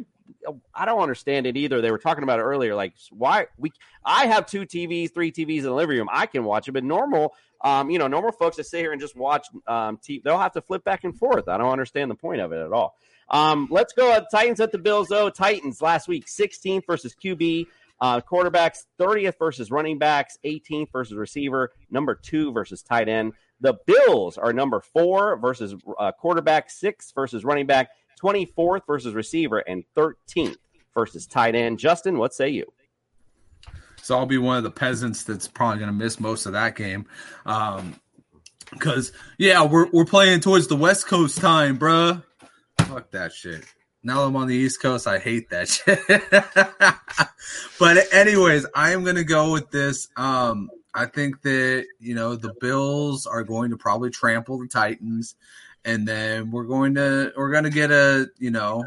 I 0.73 0.85
don't 0.85 1.01
understand 1.01 1.47
it 1.47 1.57
either. 1.57 1.81
They 1.81 1.91
were 1.91 1.97
talking 1.97 2.23
about 2.23 2.39
it 2.39 2.43
earlier. 2.43 2.75
Like, 2.75 2.93
why 3.11 3.47
we? 3.57 3.71
I 4.03 4.27
have 4.27 4.45
two 4.45 4.61
TVs, 4.61 5.13
three 5.13 5.31
TVs 5.31 5.59
in 5.59 5.63
the 5.63 5.73
living 5.73 5.97
room. 5.97 6.09
I 6.11 6.25
can 6.25 6.43
watch 6.43 6.67
it, 6.67 6.71
but 6.71 6.83
normal, 6.83 7.33
um, 7.61 7.89
you 7.89 7.99
know, 7.99 8.07
normal 8.07 8.31
folks 8.31 8.57
that 8.57 8.65
sit 8.65 8.79
here 8.79 8.91
and 8.91 9.01
just 9.01 9.15
watch 9.15 9.47
um, 9.67 9.97
TV, 9.97 10.23
they'll 10.23 10.39
have 10.39 10.53
to 10.53 10.61
flip 10.61 10.83
back 10.83 11.03
and 11.03 11.17
forth. 11.17 11.47
I 11.47 11.57
don't 11.57 11.71
understand 11.71 12.09
the 12.09 12.15
point 12.15 12.41
of 12.41 12.51
it 12.51 12.59
at 12.59 12.71
all. 12.71 12.95
Um, 13.29 13.67
let's 13.71 13.93
go. 13.93 14.11
Uh, 14.11 14.21
Titans 14.31 14.59
at 14.59 14.71
the 14.71 14.77
Bills, 14.77 15.07
though. 15.07 15.29
Titans 15.29 15.81
last 15.81 16.07
week, 16.07 16.25
16th 16.27 16.85
versus 16.85 17.15
QB. 17.15 17.67
Uh, 18.01 18.19
quarterbacks, 18.19 18.79
30th 18.99 19.37
versus 19.37 19.69
running 19.69 19.99
backs, 19.99 20.35
18th 20.43 20.91
versus 20.91 21.15
receiver, 21.15 21.71
number 21.91 22.15
two 22.15 22.51
versus 22.51 22.81
tight 22.81 23.07
end. 23.07 23.33
The 23.59 23.77
Bills 23.85 24.39
are 24.39 24.53
number 24.53 24.81
four 24.81 25.37
versus 25.37 25.75
uh, 25.99 26.11
quarterback, 26.11 26.71
six 26.71 27.11
versus 27.11 27.45
running 27.45 27.67
back, 27.67 27.89
24th 28.21 28.81
versus 28.85 29.13
receiver, 29.13 29.59
and 29.59 29.83
13th 29.95 30.57
versus 30.93 31.25
tight 31.25 31.55
end. 31.55 31.79
Justin, 31.79 32.17
what 32.17 32.33
say 32.33 32.49
you? 32.49 32.71
So 34.01 34.17
I'll 34.17 34.25
be 34.25 34.37
one 34.37 34.57
of 34.57 34.63
the 34.63 34.71
peasants 34.71 35.23
that's 35.23 35.47
probably 35.47 35.79
going 35.79 35.91
to 35.91 35.97
miss 35.97 36.19
most 36.19 36.45
of 36.45 36.53
that 36.53 36.75
game. 36.75 37.05
Um, 37.45 37.95
because 38.71 39.11
yeah, 39.37 39.63
we're 39.65 39.87
we're 39.91 40.05
playing 40.05 40.39
towards 40.39 40.67
the 40.67 40.75
West 40.75 41.07
Coast 41.07 41.39
time, 41.39 41.77
bruh. 41.77 42.23
Fuck 42.79 43.11
that 43.11 43.33
shit. 43.33 43.65
Now 44.03 44.23
I'm 44.23 44.35
on 44.35 44.47
the 44.47 44.55
East 44.55 44.81
Coast. 44.81 45.07
I 45.07 45.19
hate 45.19 45.49
that 45.49 45.67
shit. 45.69 45.99
but 47.79 48.13
anyways, 48.13 48.65
I 48.73 48.93
am 48.93 49.03
gonna 49.03 49.23
go 49.23 49.51
with 49.51 49.69
this. 49.71 50.07
Um, 50.15 50.69
I 50.93 51.05
think 51.05 51.41
that 51.41 51.85
you 51.99 52.15
know 52.15 52.35
the 52.35 52.53
Bills 52.59 53.25
are 53.25 53.43
going 53.43 53.71
to 53.71 53.77
probably 53.77 54.09
trample 54.09 54.57
the 54.57 54.67
Titans, 54.67 55.35
and 55.85 56.07
then 56.07 56.51
we're 56.51 56.65
going 56.65 56.95
to 56.95 57.33
we're 57.35 57.51
going 57.51 57.63
to 57.63 57.69
get 57.69 57.91
a 57.91 58.27
you 58.37 58.51
know, 58.51 58.83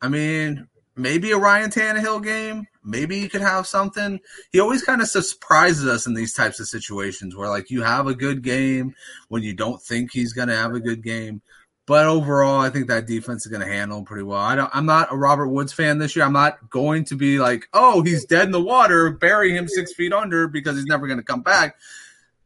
I 0.00 0.08
mean 0.08 0.68
maybe 0.96 1.30
a 1.32 1.36
Ryan 1.36 1.70
Tannehill 1.70 2.24
game. 2.24 2.66
Maybe 2.82 3.20
he 3.20 3.28
could 3.28 3.42
have 3.42 3.66
something. 3.66 4.20
He 4.52 4.60
always 4.60 4.82
kind 4.82 5.00
of 5.00 5.08
surprises 5.08 5.86
us 5.86 6.06
in 6.06 6.14
these 6.14 6.32
types 6.32 6.60
of 6.60 6.68
situations 6.68 7.36
where 7.36 7.48
like 7.48 7.70
you 7.70 7.82
have 7.82 8.06
a 8.06 8.14
good 8.14 8.42
game 8.42 8.94
when 9.28 9.42
you 9.42 9.54
don't 9.54 9.82
think 9.82 10.10
he's 10.12 10.32
going 10.32 10.48
to 10.48 10.56
have 10.56 10.72
a 10.72 10.80
good 10.80 11.02
game. 11.02 11.42
But 11.86 12.06
overall, 12.06 12.60
I 12.60 12.70
think 12.70 12.88
that 12.88 13.06
defense 13.06 13.46
is 13.46 13.52
going 13.52 13.64
to 13.64 13.72
handle 13.72 13.98
him 13.98 14.04
pretty 14.04 14.24
well. 14.24 14.40
I 14.40 14.56
don't, 14.56 14.70
I'm 14.74 14.86
not 14.86 15.12
a 15.12 15.16
Robert 15.16 15.48
Woods 15.48 15.72
fan 15.72 15.98
this 15.98 16.16
year. 16.16 16.24
I'm 16.24 16.32
not 16.32 16.68
going 16.68 17.04
to 17.06 17.16
be 17.16 17.38
like, 17.38 17.68
oh, 17.72 18.02
he's 18.02 18.24
dead 18.24 18.46
in 18.46 18.50
the 18.50 18.60
water, 18.60 19.10
bury 19.10 19.56
him 19.56 19.68
six 19.68 19.94
feet 19.94 20.12
under 20.12 20.48
because 20.48 20.74
he's 20.74 20.86
never 20.86 21.06
going 21.06 21.20
to 21.20 21.24
come 21.24 21.42
back. 21.42 21.76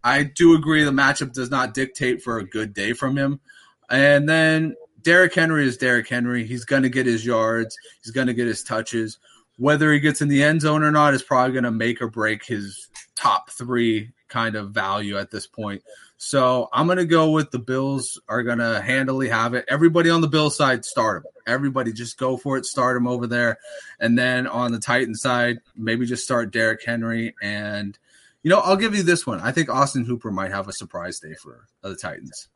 I 0.02 0.22
do 0.22 0.54
agree 0.54 0.84
the 0.84 0.90
matchup 0.90 1.32
does 1.32 1.50
not 1.50 1.74
dictate 1.74 2.22
for 2.22 2.38
a 2.38 2.46
good 2.46 2.72
day 2.72 2.92
from 2.92 3.16
him. 3.16 3.40
And 3.90 4.28
then 4.28 4.76
Derrick 5.02 5.34
Henry 5.34 5.66
is 5.66 5.76
Derrick 5.76 6.08
Henry. 6.08 6.44
He's 6.46 6.64
going 6.64 6.82
to 6.82 6.88
get 6.88 7.06
his 7.06 7.24
yards. 7.24 7.76
He's 8.02 8.12
going 8.12 8.26
to 8.28 8.34
get 8.34 8.46
his 8.46 8.62
touches. 8.62 9.18
Whether 9.56 9.92
he 9.92 10.00
gets 10.00 10.22
in 10.22 10.28
the 10.28 10.42
end 10.42 10.62
zone 10.62 10.82
or 10.82 10.90
not 10.90 11.14
is 11.14 11.22
probably 11.22 11.52
going 11.52 11.64
to 11.64 11.70
make 11.70 12.00
or 12.00 12.08
break 12.08 12.44
his 12.44 12.88
top 13.14 13.50
three 13.50 14.12
kind 14.28 14.56
of 14.56 14.70
value 14.70 15.18
at 15.18 15.30
this 15.30 15.46
point. 15.46 15.82
So 16.16 16.68
I'm 16.72 16.86
going 16.86 16.98
to 16.98 17.06
go 17.06 17.30
with 17.30 17.50
the 17.50 17.58
Bills 17.58 18.20
are 18.28 18.42
going 18.42 18.58
to 18.58 18.80
handily 18.80 19.28
have 19.28 19.54
it. 19.54 19.64
Everybody 19.68 20.10
on 20.10 20.20
the 20.20 20.28
Bill 20.28 20.50
side, 20.50 20.84
start 20.84 21.22
them. 21.22 21.32
Everybody 21.46 21.92
just 21.92 22.18
go 22.18 22.36
for 22.36 22.56
it, 22.56 22.66
start 22.66 22.96
them 22.96 23.06
over 23.06 23.26
there. 23.26 23.58
And 23.98 24.18
then 24.18 24.46
on 24.46 24.72
the 24.72 24.78
Titan 24.78 25.14
side, 25.14 25.60
maybe 25.74 26.06
just 26.06 26.24
start 26.24 26.52
Derrick 26.52 26.84
Henry. 26.84 27.34
And, 27.42 27.98
you 28.42 28.50
know, 28.50 28.60
I'll 28.60 28.76
give 28.76 28.94
you 28.94 29.02
this 29.02 29.26
one. 29.26 29.40
I 29.40 29.52
think 29.52 29.68
Austin 29.68 30.04
Hooper 30.04 30.30
might 30.30 30.50
have 30.50 30.68
a 30.68 30.72
surprise 30.72 31.18
day 31.18 31.34
for 31.34 31.66
the 31.82 31.96
Titans. 31.96 32.48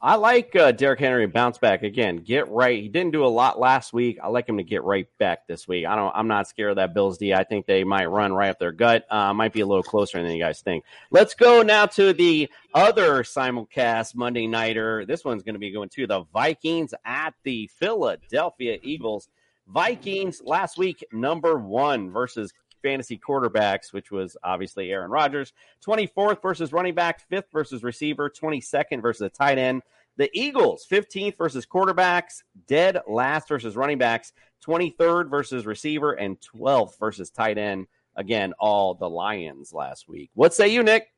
I 0.00 0.16
like 0.16 0.54
uh, 0.54 0.72
Derrick 0.72 1.00
Henry 1.00 1.26
bounce 1.26 1.56
back 1.56 1.82
again. 1.82 2.18
Get 2.18 2.50
right. 2.50 2.82
He 2.82 2.88
didn't 2.88 3.12
do 3.12 3.24
a 3.24 3.28
lot 3.28 3.58
last 3.58 3.94
week. 3.94 4.18
I 4.22 4.28
like 4.28 4.46
him 4.46 4.58
to 4.58 4.62
get 4.62 4.84
right 4.84 5.08
back 5.18 5.46
this 5.46 5.66
week. 5.66 5.86
I 5.86 5.96
don't. 5.96 6.12
I'm 6.14 6.28
not 6.28 6.46
scared 6.48 6.70
of 6.70 6.76
that 6.76 6.92
Bills 6.92 7.16
D. 7.16 7.32
I 7.32 7.44
think 7.44 7.64
they 7.64 7.82
might 7.82 8.06
run 8.06 8.32
right 8.32 8.50
up 8.50 8.58
their 8.58 8.72
gut. 8.72 9.06
Uh, 9.10 9.32
might 9.32 9.54
be 9.54 9.62
a 9.62 9.66
little 9.66 9.82
closer 9.82 10.22
than 10.22 10.30
you 10.30 10.42
guys 10.42 10.60
think. 10.60 10.84
Let's 11.10 11.34
go 11.34 11.62
now 11.62 11.86
to 11.86 12.12
the 12.12 12.50
other 12.74 13.22
simulcast 13.22 14.14
Monday 14.14 14.46
nighter. 14.46 15.06
This 15.06 15.24
one's 15.24 15.42
going 15.42 15.54
to 15.54 15.58
be 15.58 15.72
going 15.72 15.88
to 15.90 16.06
the 16.06 16.24
Vikings 16.24 16.92
at 17.04 17.32
the 17.42 17.70
Philadelphia 17.78 18.78
Eagles. 18.82 19.28
Vikings 19.66 20.42
last 20.44 20.76
week 20.76 21.04
number 21.10 21.58
one 21.58 22.10
versus 22.10 22.52
fantasy 22.86 23.18
quarterbacks, 23.18 23.92
which 23.92 24.12
was 24.12 24.36
obviously 24.44 24.92
Aaron 24.92 25.10
Rodgers. 25.10 25.52
24th 25.84 26.40
versus 26.40 26.72
running 26.72 26.94
back, 26.94 27.28
fifth 27.28 27.50
versus 27.52 27.82
receiver, 27.82 28.30
22nd 28.30 29.02
versus 29.02 29.22
a 29.22 29.28
tight 29.28 29.58
end. 29.58 29.82
The 30.18 30.30
Eagles, 30.32 30.86
15th 30.88 31.36
versus 31.36 31.66
quarterbacks, 31.66 32.44
dead 32.68 32.98
last 33.08 33.48
versus 33.48 33.74
running 33.74 33.98
backs, 33.98 34.32
23rd 34.64 35.28
versus 35.28 35.66
receiver, 35.66 36.12
and 36.12 36.38
12th 36.54 36.96
versus 37.00 37.28
tight 37.30 37.58
end. 37.58 37.88
Again, 38.14 38.54
all 38.60 38.94
the 38.94 39.10
Lions 39.10 39.72
last 39.72 40.08
week. 40.08 40.30
What 40.34 40.54
say 40.54 40.68
you, 40.68 40.84
Nick? 40.84 41.08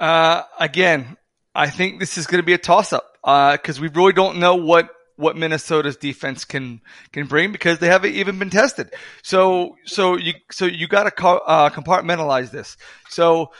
Uh, 0.00 0.44
again, 0.58 1.18
I 1.54 1.68
think 1.68 2.00
this 2.00 2.16
is 2.16 2.26
going 2.26 2.40
to 2.40 2.46
be 2.46 2.54
a 2.54 2.58
toss 2.58 2.94
up 2.94 3.12
because 3.22 3.78
uh, 3.78 3.82
we 3.82 3.88
really 3.88 4.14
don't 4.14 4.38
know 4.38 4.56
what 4.56 4.88
what 5.18 5.36
Minnesota's 5.36 5.96
defense 5.96 6.44
can 6.44 6.80
can 7.12 7.26
bring 7.26 7.50
because 7.52 7.80
they 7.80 7.88
haven't 7.88 8.14
even 8.14 8.38
been 8.38 8.50
tested. 8.50 8.94
So 9.22 9.76
so 9.84 10.16
you 10.16 10.34
so 10.50 10.64
you 10.64 10.86
got 10.86 11.04
to 11.04 11.10
co- 11.10 11.42
uh, 11.44 11.70
compartmentalize 11.70 12.50
this. 12.50 12.76
So 13.10 13.52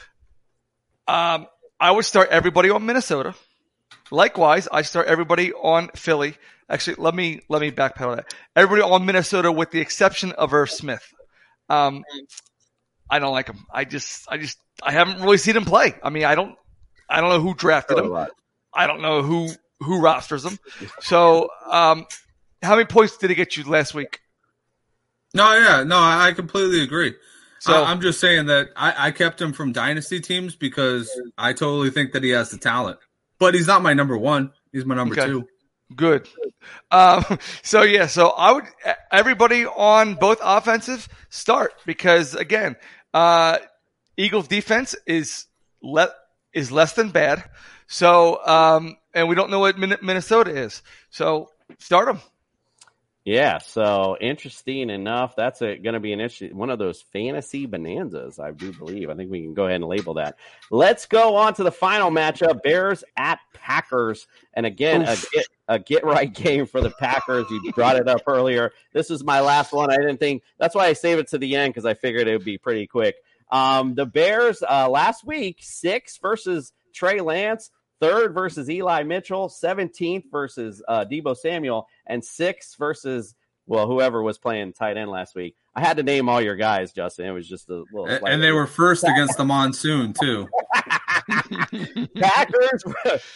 um, 1.08 1.46
I 1.80 1.90
would 1.90 2.04
start 2.04 2.28
everybody 2.30 2.70
on 2.70 2.86
Minnesota. 2.86 3.34
Likewise, 4.10 4.68
I 4.70 4.82
start 4.82 5.08
everybody 5.08 5.52
on 5.52 5.88
Philly. 5.96 6.36
Actually, 6.70 6.96
let 6.98 7.14
me 7.14 7.40
let 7.48 7.60
me 7.60 7.72
backpedal 7.72 8.16
that. 8.16 8.34
Everybody 8.54 8.82
on 8.82 9.04
Minnesota, 9.04 9.50
with 9.50 9.70
the 9.70 9.80
exception 9.80 10.32
of 10.32 10.54
Irv 10.54 10.70
Smith. 10.70 11.12
Um, 11.68 12.04
I 13.10 13.18
don't 13.18 13.32
like 13.32 13.48
him. 13.48 13.66
I 13.72 13.84
just 13.84 14.26
I 14.30 14.38
just 14.38 14.58
I 14.82 14.92
haven't 14.92 15.20
really 15.22 15.38
seen 15.38 15.56
him 15.56 15.64
play. 15.64 15.94
I 16.02 16.10
mean, 16.10 16.24
I 16.24 16.36
don't 16.36 16.54
I 17.10 17.20
don't 17.20 17.30
know 17.30 17.40
who 17.40 17.54
drafted 17.54 17.98
him. 17.98 18.04
I 18.72 18.86
don't 18.86 19.02
know 19.02 19.22
who 19.22 19.50
who 19.80 20.00
rosters 20.00 20.42
them. 20.42 20.58
So, 21.00 21.48
um, 21.70 22.06
how 22.62 22.74
many 22.74 22.86
points 22.86 23.16
did 23.16 23.30
he 23.30 23.36
get 23.36 23.56
you 23.56 23.64
last 23.64 23.94
week? 23.94 24.20
No, 25.34 25.54
yeah, 25.54 25.84
no, 25.84 25.98
I 25.98 26.32
completely 26.34 26.82
agree. 26.82 27.14
So 27.60 27.82
I, 27.82 27.90
am 27.90 28.00
just 28.00 28.20
saying 28.20 28.46
that 28.46 28.68
I, 28.76 29.08
I 29.08 29.10
kept 29.10 29.40
him 29.40 29.52
from 29.52 29.72
dynasty 29.72 30.20
teams 30.20 30.54
because 30.54 31.10
I 31.36 31.52
totally 31.52 31.90
think 31.90 32.12
that 32.12 32.22
he 32.22 32.30
has 32.30 32.50
the 32.50 32.58
talent, 32.58 32.98
but 33.38 33.54
he's 33.54 33.66
not 33.66 33.82
my 33.82 33.94
number 33.94 34.16
one. 34.16 34.52
He's 34.72 34.84
my 34.84 34.94
number 34.94 35.18
okay. 35.18 35.26
two. 35.26 35.46
Good. 35.94 36.28
Um, 36.90 37.24
so 37.62 37.82
yeah, 37.82 38.06
so 38.06 38.28
I 38.28 38.52
would 38.52 38.64
everybody 39.10 39.66
on 39.66 40.14
both 40.14 40.38
offensive 40.42 41.08
start 41.30 41.74
because 41.84 42.34
again, 42.34 42.76
uh, 43.12 43.58
Eagles 44.16 44.46
defense 44.48 44.94
is 45.06 45.46
le- 45.82 46.14
is 46.52 46.70
less 46.70 46.92
than 46.92 47.10
bad. 47.10 47.42
So 47.88 48.44
um, 48.46 48.96
and 49.18 49.28
we 49.28 49.34
don't 49.34 49.50
know 49.50 49.60
what 49.60 49.78
Minnesota 49.78 50.50
is. 50.50 50.82
So 51.10 51.50
start 51.78 52.06
them. 52.06 52.20
Yeah, 53.24 53.58
so 53.58 54.16
interesting 54.18 54.88
enough, 54.88 55.36
that's 55.36 55.60
going 55.60 55.82
to 55.82 56.00
be 56.00 56.14
an 56.14 56.20
issue. 56.20 56.48
One 56.54 56.70
of 56.70 56.78
those 56.78 57.02
fantasy 57.02 57.66
bonanzas, 57.66 58.38
I 58.38 58.52
do 58.52 58.72
believe. 58.72 59.10
I 59.10 59.14
think 59.16 59.30
we 59.30 59.42
can 59.42 59.52
go 59.52 59.64
ahead 59.64 59.82
and 59.82 59.84
label 59.84 60.14
that. 60.14 60.36
Let's 60.70 61.04
go 61.04 61.36
on 61.36 61.52
to 61.54 61.62
the 61.62 61.70
final 61.70 62.10
matchup: 62.10 62.62
Bears 62.62 63.04
at 63.18 63.38
Packers. 63.52 64.26
And 64.54 64.64
again, 64.64 65.02
a 65.02 65.18
get, 65.30 65.46
a 65.68 65.78
get 65.78 66.04
right 66.04 66.32
game 66.32 66.64
for 66.64 66.80
the 66.80 66.88
Packers. 66.88 67.44
You 67.50 67.70
brought 67.72 67.96
it 67.96 68.08
up 68.08 68.22
earlier. 68.26 68.72
This 68.94 69.10
is 69.10 69.22
my 69.22 69.40
last 69.40 69.74
one. 69.74 69.90
I 69.90 69.96
didn't 69.96 70.20
think 70.20 70.42
that's 70.56 70.74
why 70.74 70.86
I 70.86 70.94
saved 70.94 71.20
it 71.20 71.28
to 71.28 71.38
the 71.38 71.54
end 71.54 71.74
because 71.74 71.84
I 71.84 71.92
figured 71.92 72.28
it 72.28 72.32
would 72.32 72.46
be 72.46 72.56
pretty 72.56 72.86
quick. 72.86 73.16
Um, 73.50 73.94
the 73.94 74.06
Bears 74.06 74.62
uh, 74.66 74.88
last 74.88 75.26
week 75.26 75.58
six 75.60 76.16
versus 76.16 76.72
Trey 76.94 77.20
Lance 77.20 77.70
third 78.00 78.34
versus 78.34 78.68
Eli 78.70 79.02
Mitchell, 79.02 79.48
17th 79.48 80.30
versus 80.30 80.82
uh, 80.88 81.04
Deebo 81.04 81.36
Samuel, 81.36 81.86
and 82.06 82.24
sixth 82.24 82.76
versus 82.78 83.34
well, 83.66 83.86
whoever 83.86 84.22
was 84.22 84.38
playing 84.38 84.72
tight 84.72 84.96
end 84.96 85.10
last 85.10 85.34
week. 85.34 85.54
I 85.74 85.80
had 85.80 85.98
to 85.98 86.02
name 86.02 86.28
all 86.28 86.40
your 86.40 86.56
guys, 86.56 86.90
Justin. 86.92 87.26
It 87.26 87.32
was 87.32 87.46
just 87.46 87.68
a 87.68 87.84
little. 87.92 88.06
And, 88.06 88.26
and 88.26 88.42
they 88.42 88.50
were 88.50 88.66
first 88.66 89.04
against 89.08 89.36
the 89.36 89.44
monsoon 89.44 90.14
too. 90.18 90.48
Packers 92.16 92.84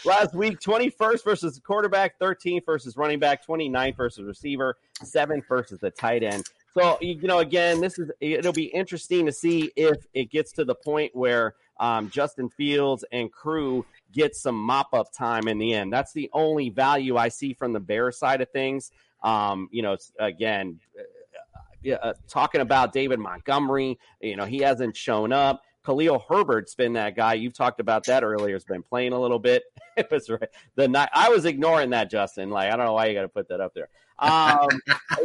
last 0.05 0.35
week, 0.35 0.59
21st 0.61 1.25
versus 1.25 1.61
quarterback, 1.65 2.19
13th 2.19 2.65
versus 2.65 2.97
running 2.97 3.19
back, 3.19 3.47
29th 3.47 3.97
versus 3.97 4.25
receiver, 4.25 4.77
7th 5.03 5.47
versus 5.47 5.79
the 5.81 5.91
tight 5.91 6.23
end. 6.23 6.45
So, 6.75 6.97
you 7.01 7.21
know, 7.23 7.41
again, 7.41 7.81
this 7.81 7.99
is 7.99 8.11
it'll 8.21 8.53
be 8.53 8.65
interesting 8.65 9.27
to 9.27 9.33
see 9.33 9.71
if 9.77 10.07
it 10.15 10.31
gets 10.31 10.53
to 10.53 10.65
the 10.65 10.75
point 10.75 11.15
where 11.15 11.55
um, 11.79 12.09
Justin 12.09 12.49
Fields 12.49 13.05
and 13.13 13.31
crew 13.31 13.85
get 14.13 14.37
some 14.37 14.57
mop 14.57 14.95
up 14.95 15.13
time 15.13 15.49
in 15.49 15.59
the 15.59 15.75
end. 15.75 15.93
That's 15.93 16.13
the 16.13 16.31
only 16.33 16.71
value 16.71 17.17
I 17.17 17.29
see 17.29 17.53
from 17.53 17.73
the 17.73 17.81
Bear 17.81 18.13
side 18.13 18.41
of 18.41 18.51
things. 18.51 18.93
Um, 19.23 19.69
you 19.71 19.83
know, 19.83 19.97
again, 20.19 20.81
uh, 20.99 21.91
uh, 21.91 22.13
talking 22.29 22.61
about 22.61 22.93
David 22.93 23.19
Montgomery, 23.19 23.99
you 24.21 24.37
know, 24.37 24.45
he 24.45 24.59
hasn't 24.59 24.97
shown 24.97 25.33
up. 25.33 25.63
Khalil 25.85 26.25
Herbert's 26.29 26.75
been 26.75 26.93
that 26.93 27.17
guy. 27.17 27.35
You've 27.35 27.55
talked 27.55 27.81
about 27.81 28.05
that 28.05 28.23
earlier. 28.23 28.55
Has 28.55 28.65
been 28.65 28.83
playing 28.83 29.13
a 29.13 29.21
little 29.21 29.39
bit. 29.39 29.65
it 29.97 30.09
was 30.11 30.31
right. 30.31 30.49
The 30.77 30.87
night 30.87 31.09
I 31.13 31.29
was 31.29 31.45
ignoring 31.45 31.91
that, 31.91 32.11
Justin. 32.11 32.51
Like 32.51 32.73
I 32.73 32.77
don't 32.77 32.87
know 32.87 32.93
why 32.93 33.07
you 33.07 33.15
got 33.15 33.23
to 33.23 33.29
put 33.29 33.49
that 33.49 33.61
up 33.61 33.75
there. 33.75 33.89
Um, 34.19 34.69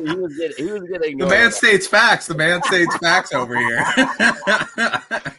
he 0.06 0.16
was 0.16 0.36
getting, 0.38 0.66
he 0.66 0.72
was 0.72 0.84
getting 0.84 1.18
the 1.18 1.28
man 1.28 1.52
states 1.52 1.86
facts. 1.86 2.28
The 2.28 2.36
man 2.36 2.64
states 2.64 2.96
facts 2.98 3.34
over 3.34 3.56
here. 3.56 3.86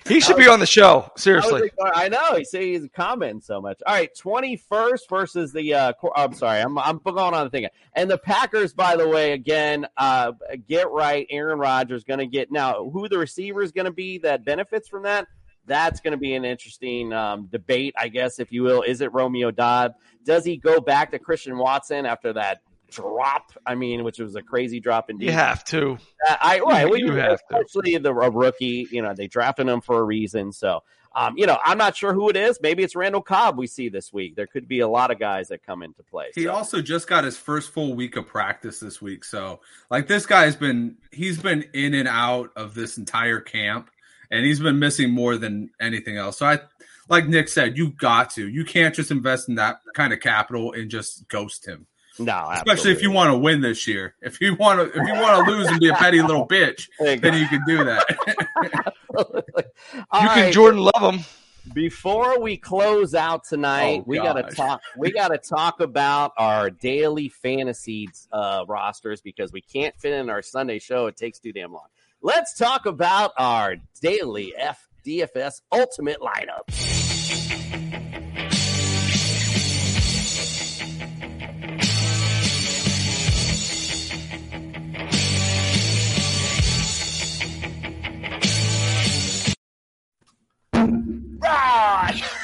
he 0.07 0.20
should 0.20 0.36
be 0.36 0.46
on 0.46 0.61
the 0.61 0.66
show. 0.66 1.11
Seriously, 1.16 1.70
I, 1.82 2.05
I 2.05 2.09
know. 2.09 2.36
He 2.36 2.44
said 2.44 2.62
he's 2.62 2.86
commenting 2.94 3.40
so 3.40 3.61
much. 3.61 3.80
All 3.86 3.94
right, 3.94 4.14
twenty 4.16 4.57
first 4.57 5.09
versus 5.09 5.53
the. 5.53 5.74
Uh, 5.74 5.92
I'm 6.14 6.34
sorry, 6.34 6.61
I'm 6.61 6.78
I'm 6.78 6.99
going 6.99 7.18
on 7.34 7.44
the 7.44 7.51
thing. 7.51 7.66
And 7.94 8.11
the 8.11 8.18
Packers, 8.18 8.72
by 8.72 8.96
the 8.96 9.09
way, 9.09 9.32
again, 9.32 9.86
uh, 9.96 10.32
get 10.68 10.90
right. 10.90 11.26
Aaron 11.30 11.59
Rodgers 11.59 12.05
going 12.05 12.20
to 12.20 12.26
get 12.26 12.53
now. 12.53 12.88
Who 12.90 13.09
the 13.09 13.18
receiver 13.18 13.62
is 13.62 13.72
going 13.72 13.86
to 13.86 13.92
be 13.92 14.18
that 14.18 14.44
benefits 14.44 14.88
from 14.88 15.03
that? 15.03 15.26
That's 15.66 16.01
going 16.01 16.12
to 16.12 16.18
be 16.18 16.34
an 16.34 16.44
interesting 16.44 17.12
um, 17.12 17.46
debate, 17.46 17.94
I 17.99 18.09
guess, 18.09 18.38
if 18.38 18.51
you 18.53 18.62
will. 18.62 18.82
Is 18.82 19.03
it 19.03 19.12
Romeo 19.12 19.51
Doubs? 19.51 19.94
Does 20.24 20.44
he 20.44 20.57
go 20.57 20.80
back 20.80 21.11
to 21.11 21.18
Christian 21.18 21.59
Watson 21.59 22.07
after 22.07 22.32
that 22.32 22.62
drop. 22.91 23.53
I 23.66 23.74
mean, 23.74 24.05
which 24.05 24.18
was 24.18 24.34
a 24.34 24.43
crazy 24.43 24.80
drop 24.80 25.11
indeed. 25.11 25.26
You 25.26 25.32
have 25.32 25.64
to. 25.66 25.99
Uh, 26.28 26.36
I 26.41 26.61
right. 26.61 26.89
Well, 26.89 26.99
you, 26.99 27.07
you 27.07 27.12
have 27.14 27.41
especially 27.51 27.93
to. 27.93 27.99
the 28.01 28.11
a 28.11 28.30
rookie. 28.30 28.89
You 28.91 29.03
know, 29.03 29.14
they 29.14 29.26
drafted 29.26 29.68
him 29.68 29.80
for 29.80 30.01
a 30.01 30.05
reason. 30.05 30.53
So, 30.53 30.82
um, 31.14 31.34
you 31.36 31.47
know, 31.47 31.59
I'm 31.64 31.78
not 31.78 31.97
sure 31.97 32.12
who 32.12 32.28
it 32.28 32.36
is. 32.36 32.59
Maybe 32.62 32.82
it's 32.82 32.97
Randall 32.97 33.22
Cobb 33.22 33.59
we 33.59 33.66
see 33.66 33.89
this 33.89 34.12
week. 34.12 34.36
There 34.36 34.47
could 34.47 34.68
be 34.68 34.80
a 34.80 34.89
lot 34.89 35.11
of 35.11 35.18
guys 35.18 35.49
that 35.49 35.64
come 35.64 35.82
into 35.82 36.03
play. 36.03 36.26
He 36.34 36.45
so. 36.45 36.53
also 36.53 36.82
just 36.82 37.09
got 37.09 37.24
his 37.24 37.36
first 37.36 37.70
full 37.70 37.95
week 37.95 38.16
of 38.16 38.26
practice 38.26 38.80
this 38.80 39.01
week. 39.01 39.24
So, 39.24 39.61
like, 39.91 40.07
this 40.07 40.26
guy's 40.26 40.57
been 40.57 40.97
he's 41.12 41.41
been 41.41 41.64
in 41.72 41.95
and 41.95 42.09
out 42.09 42.51
of 42.57 42.74
this 42.74 42.99
entire 42.99 43.41
camp, 43.41 43.91
and 44.30 44.45
he's 44.45 44.61
been 44.61 44.78
missing 44.78 45.11
more 45.11 45.36
than 45.36 45.70
anything 45.80 46.16
else. 46.16 46.39
So 46.39 46.47
I. 46.47 46.61
Like 47.11 47.26
Nick 47.26 47.49
said, 47.49 47.78
you 47.78 47.93
got 47.93 48.28
to. 48.32 48.47
You 48.47 48.66
can't 48.66 48.95
just 48.95 49.11
invest 49.11 49.49
in 49.49 49.55
that 49.55 49.80
kind 49.95 50.12
of 50.12 50.20
capital 50.20 50.74
and 50.74 50.91
just 50.91 51.26
ghost 51.28 51.64
him. 51.66 51.86
No, 52.18 52.32
absolutely. 52.32 52.72
especially 52.72 52.92
if 52.92 53.02
you 53.02 53.10
want 53.10 53.30
to 53.32 53.38
win 53.38 53.60
this 53.60 53.86
year. 53.86 54.14
If 54.20 54.40
you 54.40 54.54
want 54.54 54.80
to, 54.80 54.86
if 55.00 55.06
you 55.06 55.14
want 55.14 55.46
to 55.46 55.52
lose 55.52 55.68
and 55.68 55.80
be 55.80 55.88
a 55.88 55.94
petty 55.94 56.20
little 56.20 56.46
bitch, 56.48 56.88
then 56.98 57.34
you 57.34 57.46
can 57.48 57.62
do 57.66 57.84
that. 57.84 58.06
you 60.20 60.28
can 60.28 60.52
Jordan 60.52 60.80
love 60.80 61.14
him. 61.14 61.24
Before 61.74 62.40
we 62.40 62.56
close 62.56 63.14
out 63.14 63.44
tonight, 63.44 64.00
Oh, 64.00 64.04
we 64.06 64.16
gotta 64.16 64.42
talk. 64.44 64.80
We 64.96 65.12
gotta 65.12 65.38
talk 65.38 65.80
about 65.80 66.32
our 66.38 66.70
daily 66.70 67.28
fantasy 67.28 68.08
uh, 68.32 68.64
rosters 68.66 69.20
because 69.20 69.52
we 69.52 69.60
can't 69.60 69.94
fit 69.98 70.14
in 70.14 70.30
our 70.30 70.40
Sunday 70.42 70.78
show. 70.78 71.06
It 71.06 71.16
takes 71.16 71.38
too 71.38 71.52
damn 71.52 71.72
long. 71.72 71.86
Let's 72.22 72.54
talk 72.54 72.86
about 72.86 73.32
our 73.36 73.76
daily 74.00 74.54
F 74.56 74.88
DFS 75.04 75.60
ultimate 75.70 76.20
lineup. 76.20 76.97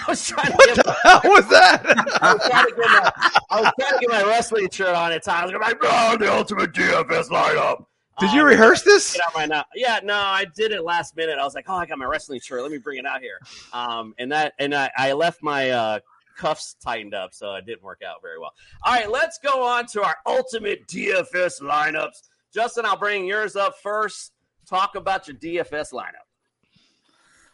I 0.06 0.10
was 0.10 0.26
trying 0.26 0.52
to 0.52 0.72
get 0.74 0.86
my, 0.86 0.96
How 1.02 1.20
was 1.24 1.48
that? 1.48 1.82
I 2.22 2.34
was 2.34 2.46
trying 2.46 2.66
to 2.66 2.74
get 2.76 2.90
my, 2.90 3.12
I 3.50 3.60
was 3.60 3.72
trying 3.78 3.92
to 3.92 3.98
get 4.00 4.10
my 4.10 4.22
wrestling 4.24 4.68
shirt 4.70 4.94
on 4.94 5.12
at 5.12 5.24
times. 5.24 5.52
I'm 5.54 5.60
like, 5.60 5.78
oh, 5.82 6.16
the 6.18 6.30
ultimate 6.30 6.72
DFS 6.72 7.28
lineup. 7.30 7.86
Did 8.20 8.32
you 8.32 8.44
rehearse 8.44 8.82
this? 8.82 9.14
Get 9.14 9.22
out 9.26 9.34
my 9.34 9.46
now. 9.46 9.64
Yeah, 9.74 10.00
no, 10.04 10.14
I 10.14 10.46
did 10.54 10.72
it 10.72 10.84
last 10.84 11.16
minute. 11.16 11.38
I 11.38 11.44
was 11.44 11.54
like, 11.54 11.64
oh, 11.68 11.74
I 11.74 11.86
got 11.86 11.98
my 11.98 12.04
wrestling 12.04 12.40
shirt. 12.40 12.62
Let 12.62 12.70
me 12.70 12.78
bring 12.78 12.98
it 12.98 13.06
out 13.06 13.20
here. 13.20 13.40
Um, 13.72 14.14
and 14.18 14.30
that, 14.30 14.52
and 14.58 14.74
I, 14.74 14.90
I 14.96 15.12
left 15.14 15.42
my 15.42 15.70
uh, 15.70 15.98
cuffs 16.36 16.76
tightened 16.82 17.14
up, 17.14 17.32
so 17.32 17.54
it 17.54 17.66
didn't 17.66 17.82
work 17.82 18.02
out 18.06 18.22
very 18.22 18.38
well. 18.38 18.52
All 18.84 18.94
right, 18.94 19.10
let's 19.10 19.38
go 19.38 19.64
on 19.64 19.86
to 19.86 20.02
our 20.02 20.16
ultimate 20.26 20.86
DFS 20.86 21.60
lineups. 21.60 22.28
Justin, 22.52 22.86
I'll 22.86 22.96
bring 22.96 23.26
yours 23.26 23.56
up 23.56 23.74
first. 23.82 24.32
Talk 24.68 24.94
about 24.94 25.26
your 25.26 25.36
DFS 25.36 25.92
lineup. 25.92 26.26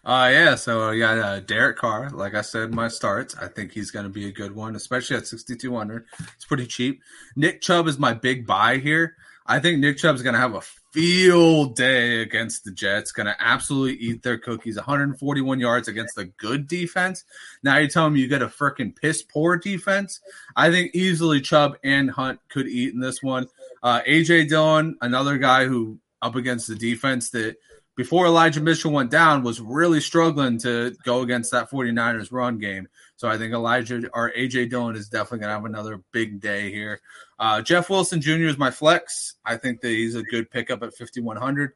Uh, 0.03 0.31
yeah, 0.33 0.55
so 0.55 0.89
I 0.91 0.99
got 0.99 1.19
uh, 1.19 1.41
Derek 1.41 1.77
Carr. 1.77 2.09
Like 2.11 2.35
I 2.35 2.41
said, 2.41 2.73
my 2.73 2.89
starts. 2.89 3.37
I 3.37 3.49
think 3.49 3.73
he's 3.73 3.91
going 3.91 4.05
to 4.05 4.11
be 4.11 4.29
a 4.29 4.33
good 4.33 4.55
one, 4.55 4.75
especially 4.75 5.17
at 5.17 5.27
6,200. 5.27 6.07
It's 6.35 6.47
pretty 6.47 6.67
cheap. 6.67 7.03
Nick 7.37 7.61
Chubb 7.61 7.87
is 7.87 7.99
my 7.99 8.15
big 8.15 8.47
buy 8.47 8.79
here. 8.79 9.17
I 9.47 9.59
think 9.59 9.79
Nick 9.79 9.99
Chubb's 9.99 10.23
going 10.23 10.35
to 10.35 10.41
have 10.41 10.55
a 10.55 10.63
field 10.93 11.77
day 11.77 12.23
against 12.23 12.65
the 12.65 12.71
Jets. 12.71 13.13
Going 13.13 13.27
to 13.27 13.37
absolutely 13.39 13.97
eat 13.97 14.23
their 14.23 14.39
cookies. 14.39 14.77
141 14.77 15.61
yards 15.61 15.89
against 15.89 16.17
a 16.17 16.25
good 16.25 16.67
defense. 16.67 17.25
Now 17.63 17.77
you're 17.77 17.89
telling 17.89 18.15
me 18.15 18.21
you 18.21 18.29
get 18.29 18.43
a 18.43 18.49
freaking 18.49 18.95
piss 18.95 19.23
poor 19.23 19.57
defense. 19.57 20.21
I 20.57 20.71
think 20.71 20.95
easily 20.95 21.41
Chubb 21.41 21.77
and 21.85 22.11
Hunt 22.11 22.41
could 22.49 22.69
eat 22.69 22.95
in 22.95 23.01
this 23.01 23.23
one. 23.23 23.49
Uh, 23.83 24.01
AJ 24.03 24.49
Dillon, 24.49 24.97
another 25.01 25.37
guy 25.37 25.67
who 25.67 25.99
up 26.23 26.37
against 26.37 26.69
the 26.69 26.75
defense 26.75 27.31
that 27.31 27.57
before 27.97 28.27
Elijah 28.27 28.61
Mitchell 28.61 28.93
went 28.93 29.11
down 29.11 29.43
was 29.43 29.61
really 29.61 30.01
struggling 30.01 30.59
to 30.59 30.97
go 31.05 31.21
against 31.23 31.51
that 31.53 31.71
49ers 31.71 32.33
run 32.33 32.59
game. 32.59 32.89
So 33.17 33.29
I 33.29 33.37
think 33.37 33.53
Elijah 33.53 34.09
or 34.15 34.33
AJ 34.37 34.71
Dillon 34.71 34.97
is 34.97 35.09
definitely 35.09 35.41
going 35.41 35.49
to 35.51 35.55
have 35.55 35.65
another 35.65 36.03
big 36.13 36.41
day 36.41 36.71
here. 36.71 37.01
Uh, 37.39 37.61
Jeff 37.61 37.91
Wilson 37.91 38.21
Jr. 38.21 38.47
is 38.47 38.59
my 38.59 38.71
flex. 38.71 39.35
I 39.45 39.57
think 39.57 39.81
that 39.83 39.89
he's 39.89 40.15
a 40.15 40.23
good 40.23 40.51
pickup 40.51 40.83
at 40.83 40.95
5,100. 40.95 41.73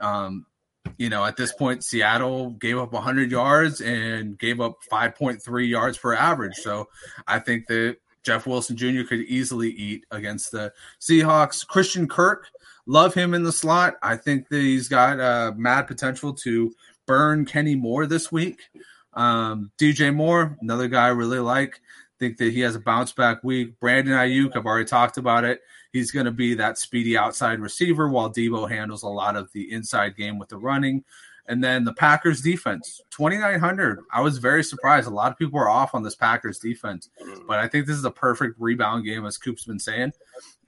Um, 0.00 0.46
you 0.96 1.08
know, 1.08 1.24
at 1.24 1.36
this 1.36 1.52
point, 1.52 1.84
Seattle 1.84 2.50
gave 2.50 2.78
up 2.78 2.92
100 2.92 3.30
yards 3.30 3.80
and 3.80 4.38
gave 4.38 4.60
up 4.60 4.78
5.3 4.90 5.68
yards 5.68 5.98
per 5.98 6.14
average. 6.14 6.54
So 6.56 6.88
I 7.26 7.38
think 7.38 7.66
that 7.66 7.98
Jeff 8.22 8.46
Wilson 8.46 8.76
Jr. 8.76 9.02
could 9.08 9.20
easily 9.20 9.70
eat 9.70 10.04
against 10.10 10.52
the 10.52 10.72
Seahawks. 11.00 11.66
Christian 11.66 12.08
Kirk, 12.08 12.48
love 12.88 13.14
him 13.14 13.34
in 13.34 13.44
the 13.44 13.52
slot. 13.52 13.94
I 14.02 14.16
think 14.16 14.48
that 14.48 14.60
he's 14.60 14.88
got 14.88 15.20
uh, 15.20 15.52
mad 15.56 15.82
potential 15.82 16.32
to 16.34 16.74
burn 17.06 17.44
Kenny 17.44 17.76
Moore 17.76 18.06
this 18.06 18.32
week. 18.32 18.62
Um, 19.12 19.70
DJ 19.78 20.12
Moore, 20.12 20.56
another 20.60 20.88
guy 20.88 21.06
I 21.06 21.10
really 21.10 21.38
like. 21.38 21.80
Think 22.18 22.38
that 22.38 22.52
he 22.52 22.60
has 22.60 22.74
a 22.74 22.80
bounce 22.80 23.12
back 23.12 23.44
week. 23.44 23.78
Brandon 23.78 24.14
Aiyuk, 24.14 24.56
I've 24.56 24.66
already 24.66 24.86
talked 24.86 25.18
about 25.18 25.44
it. 25.44 25.60
He's 25.92 26.10
going 26.10 26.26
to 26.26 26.32
be 26.32 26.54
that 26.54 26.78
speedy 26.78 27.16
outside 27.16 27.60
receiver 27.60 28.08
while 28.08 28.32
Deebo 28.32 28.68
handles 28.68 29.04
a 29.04 29.08
lot 29.08 29.36
of 29.36 29.52
the 29.52 29.70
inside 29.70 30.16
game 30.16 30.38
with 30.38 30.48
the 30.48 30.58
running. 30.58 31.04
And 31.46 31.64
then 31.64 31.84
the 31.84 31.94
Packers 31.94 32.42
defense, 32.42 33.00
2,900. 33.10 34.00
I 34.12 34.20
was 34.20 34.36
very 34.36 34.62
surprised. 34.62 35.06
A 35.06 35.10
lot 35.10 35.32
of 35.32 35.38
people 35.38 35.58
are 35.58 35.68
off 35.68 35.94
on 35.94 36.02
this 36.02 36.14
Packers 36.14 36.58
defense, 36.58 37.08
but 37.46 37.58
I 37.58 37.68
think 37.68 37.86
this 37.86 37.96
is 37.96 38.04
a 38.04 38.10
perfect 38.10 38.56
rebound 38.58 39.06
game, 39.06 39.24
as 39.24 39.38
Coop's 39.38 39.64
been 39.64 39.78
saying. 39.78 40.12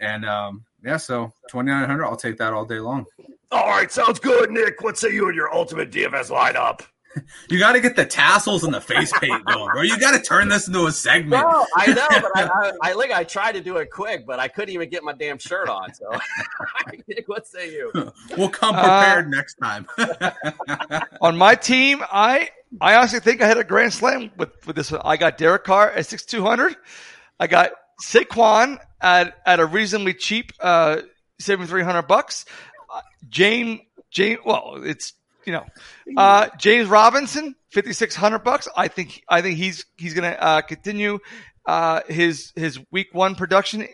And 0.01 0.25
um, 0.25 0.65
yeah, 0.85 0.97
so 0.97 1.33
2,900, 1.51 2.05
I'll 2.05 2.17
take 2.17 2.39
that 2.39 2.53
all 2.53 2.65
day 2.65 2.79
long. 2.81 3.07
All 3.53 3.67
right, 3.69 3.91
sounds 3.91 4.21
good, 4.21 4.51
Nick. 4.51 4.81
What 4.83 4.97
say 4.99 5.13
you 5.13 5.29
in 5.29 5.35
your 5.35 5.53
ultimate 5.53 5.91
DFS 5.91 6.31
lineup? 6.31 6.83
You 7.49 7.59
got 7.59 7.73
to 7.73 7.81
get 7.81 7.97
the 7.97 8.07
tassels 8.07 8.63
and 8.63 8.73
the 8.73 8.81
face 8.81 9.13
paint 9.19 9.45
going, 9.45 9.69
bro. 9.73 9.83
You 9.83 9.99
got 9.99 10.13
to 10.13 10.21
turn 10.23 10.49
this 10.49 10.69
into 10.69 10.87
a 10.87 10.93
segment. 10.93 11.43
No, 11.43 11.67
I 11.77 11.87
know, 11.89 12.07
but 12.09 12.31
I, 12.37 12.45
I, 12.45 12.73
I 12.91 12.93
like 12.93 13.11
I 13.11 13.25
tried 13.25 13.53
to 13.53 13.61
do 13.61 13.79
it 13.79 13.91
quick, 13.91 14.25
but 14.25 14.39
I 14.39 14.47
couldn't 14.47 14.73
even 14.73 14.89
get 14.89 15.03
my 15.03 15.13
damn 15.13 15.37
shirt 15.39 15.69
on. 15.69 15.93
So, 15.93 16.09
Nick, 17.09 17.29
what 17.29 17.49
say 17.49 17.73
you? 17.73 17.91
We'll 18.37 18.49
come 18.49 18.77
Uh, 18.77 18.83
prepared 18.83 19.29
next 19.29 19.57
time. 19.57 19.89
On 21.21 21.37
my 21.37 21.57
team, 21.57 22.01
I 22.13 22.51
I 22.81 22.95
honestly 22.95 23.19
think 23.19 23.43
I 23.43 23.49
had 23.49 23.59
a 23.59 23.65
grand 23.65 23.93
slam 23.93 24.31
with, 24.37 24.65
with 24.65 24.77
this 24.77 24.93
one. 24.93 25.01
I 25.05 25.17
got 25.17 25.37
Derek 25.37 25.65
Carr 25.65 25.91
at 25.91 26.07
six 26.07 26.25
two 26.25 26.43
hundred. 26.43 26.77
I 27.41 27.49
got 27.49 27.73
Saquon 28.03 28.79
at 29.01 29.37
at 29.47 29.61
a 29.61 29.67
reasonably 29.67 30.15
cheap 30.15 30.53
uh 30.61 31.03
seventy 31.39 31.69
three 31.69 31.83
hundred 31.83 32.03
bucks. 32.03 32.45
Uh, 32.93 33.01
James 33.29 33.81
James 34.11 34.41
well, 34.45 34.81
it's 34.83 35.13
you 35.45 35.53
know 35.53 35.65
uh 36.17 36.49
James 36.59 36.89
Robinson 36.89 37.55
fifty 37.71 37.93
six 37.93 38.15
hundred 38.15 38.41
bucks. 38.41 38.69
I 38.77 38.89
think 38.89 39.23
I 39.29 39.43
think 39.43 39.59
he's 39.59 39.85
he's 39.97 40.15
gonna 40.15 40.37
uh, 40.39 40.61
continue 40.63 41.19
uh 41.67 42.01
his 42.09 42.53
his 42.57 42.79
week 42.91 43.09
one 43.13 43.35
production 43.35 43.87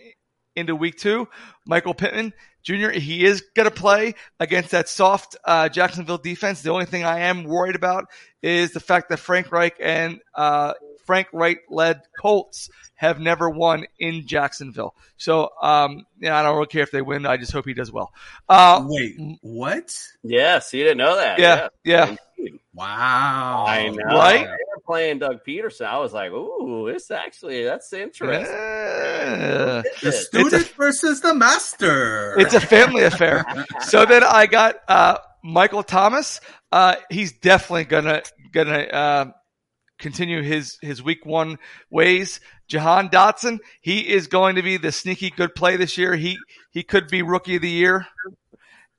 into 0.55 0.75
week 0.75 0.97
two. 0.97 1.29
Michael 1.67 1.95
Pittman 1.95 2.33
Jr. 2.67 2.91
He 2.91 3.25
is 3.25 3.45
going 3.55 3.69
to 3.69 3.75
play 3.75 4.15
against 4.41 4.73
that 4.73 4.89
soft 4.89 5.37
uh, 5.45 5.69
Jacksonville 5.69 6.19
defense. 6.19 6.63
The 6.63 6.73
only 6.73 6.85
thing 6.85 7.05
I 7.05 7.21
am 7.21 7.45
worried 7.45 7.77
about 7.77 8.07
is 8.43 8.73
the 8.73 8.81
fact 8.81 9.09
that 9.11 9.21
Frank 9.21 9.53
Reich 9.53 9.77
and 9.81 10.19
uh, 10.35 10.73
Frank 11.07 11.29
Reich 11.33 11.61
led 11.71 12.03
Colts 12.21 12.69
have 12.97 13.21
never 13.21 13.49
won 13.49 13.87
in 13.99 14.27
Jacksonville. 14.27 14.95
So, 15.17 15.51
um, 15.63 16.07
yeah, 16.21 16.37
I 16.37 16.43
don't 16.43 16.55
really 16.55 16.67
care 16.67 16.83
if 16.83 16.91
they 16.91 17.03
win. 17.03 17.27
I 17.27 17.37
just 17.37 17.53
hope 17.53 17.67
he 17.67 17.75
does 17.75 17.93
well. 17.93 18.13
Uh, 18.49 18.85
Wait, 18.87 19.17
what? 19.43 19.97
Yes, 20.23 20.73
you 20.75 20.83
didn't 20.83 20.99
know 20.99 21.17
that. 21.17 21.39
Yeah, 21.39 21.69
yeah. 21.85 22.17
Wow. 22.75 23.65
I 23.67 23.89
know. 23.89 24.05
Right? 24.05 24.45
They 24.45 24.51
were 24.51 24.83
playing 24.85 25.21
Doug 25.21 25.45
Pederson. 25.47 25.87
I 25.87 25.99
was 25.99 26.13
like, 26.13 26.31
ooh, 26.31 26.89
it's 26.89 27.11
actually 27.11 27.65
that's 27.65 27.93
interesting. 27.95 28.55
Yeah. 28.55 29.83
The 30.03 30.09
It's 30.09 30.27
student 30.27 30.69
versus 30.77 31.23
the 31.23 31.35
master. 31.35 32.39
It's 32.39 32.53
a 32.55 32.61
family 32.61 33.05
affair. 33.05 33.45
So 33.81 34.05
then 34.05 34.25
I 34.25 34.47
got 34.47 34.77
uh, 34.89 35.19
Michael 35.43 35.83
Thomas. 35.83 36.41
Uh, 36.71 36.97
he's 37.11 37.33
definitely 37.33 37.85
gonna 37.85 38.23
gonna 38.53 38.79
uh, 38.79 39.31
continue 39.99 40.43
his 40.43 40.79
his 40.83 41.03
week 41.03 41.25
one 41.25 41.59
ways. 41.91 42.41
Jahan 42.69 43.09
Dotson, 43.09 43.59
he 43.81 44.01
is 44.01 44.27
going 44.27 44.57
to 44.57 44.63
be 44.63 44.77
the 44.77 44.93
sneaky 44.93 45.31
good 45.31 45.55
play 45.55 45.77
this 45.77 45.97
year. 45.97 46.17
He 46.17 46.39
he 46.71 46.83
could 46.83 47.09
be 47.09 47.23
rookie 47.23 47.57
of 47.57 47.63
the 47.63 47.71
year. 47.71 48.07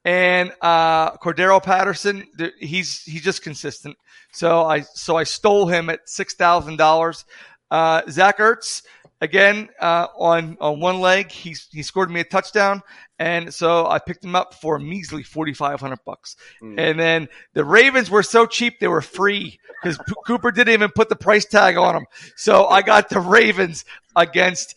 And 0.05 0.53
uh, 0.61 1.17
Cordarrelle 1.17 1.63
Patterson, 1.63 2.25
he's 2.59 3.03
he's 3.03 3.23
just 3.23 3.41
consistent. 3.41 3.97
So 4.31 4.63
I 4.63 4.81
so 4.81 5.17
I 5.17 5.23
stole 5.23 5.67
him 5.67 5.89
at 5.89 6.07
six 6.07 6.33
thousand 6.33 6.78
dollars. 6.78 7.25
Uh, 7.69 8.01
Zach 8.09 8.37
Ertz, 8.37 8.83
again 9.21 9.69
uh, 9.79 10.07
on 10.17 10.57
on 10.59 10.79
one 10.79 10.99
leg, 10.99 11.31
he 11.31 11.55
he 11.71 11.83
scored 11.83 12.09
me 12.09 12.19
a 12.19 12.23
touchdown, 12.23 12.81
and 13.19 13.53
so 13.53 13.87
I 13.87 13.99
picked 13.99 14.23
him 14.23 14.35
up 14.35 14.53
for 14.53 14.75
a 14.75 14.79
measly 14.79 15.23
forty 15.23 15.53
five 15.53 15.79
hundred 15.79 15.99
bucks. 16.05 16.35
And 16.61 16.99
then 16.99 17.27
the 17.53 17.65
Ravens 17.65 18.09
were 18.09 18.23
so 18.23 18.45
cheap 18.45 18.79
they 18.79 18.87
were 18.87 19.01
free 19.01 19.59
because 19.81 19.97
Cooper 20.25 20.51
didn't 20.51 20.73
even 20.73 20.91
put 20.91 21.09
the 21.09 21.15
price 21.15 21.45
tag 21.45 21.77
on 21.77 21.93
them. 21.93 22.05
So 22.35 22.65
I 22.67 22.81
got 22.81 23.09
the 23.09 23.19
Ravens 23.19 23.85
against 24.15 24.75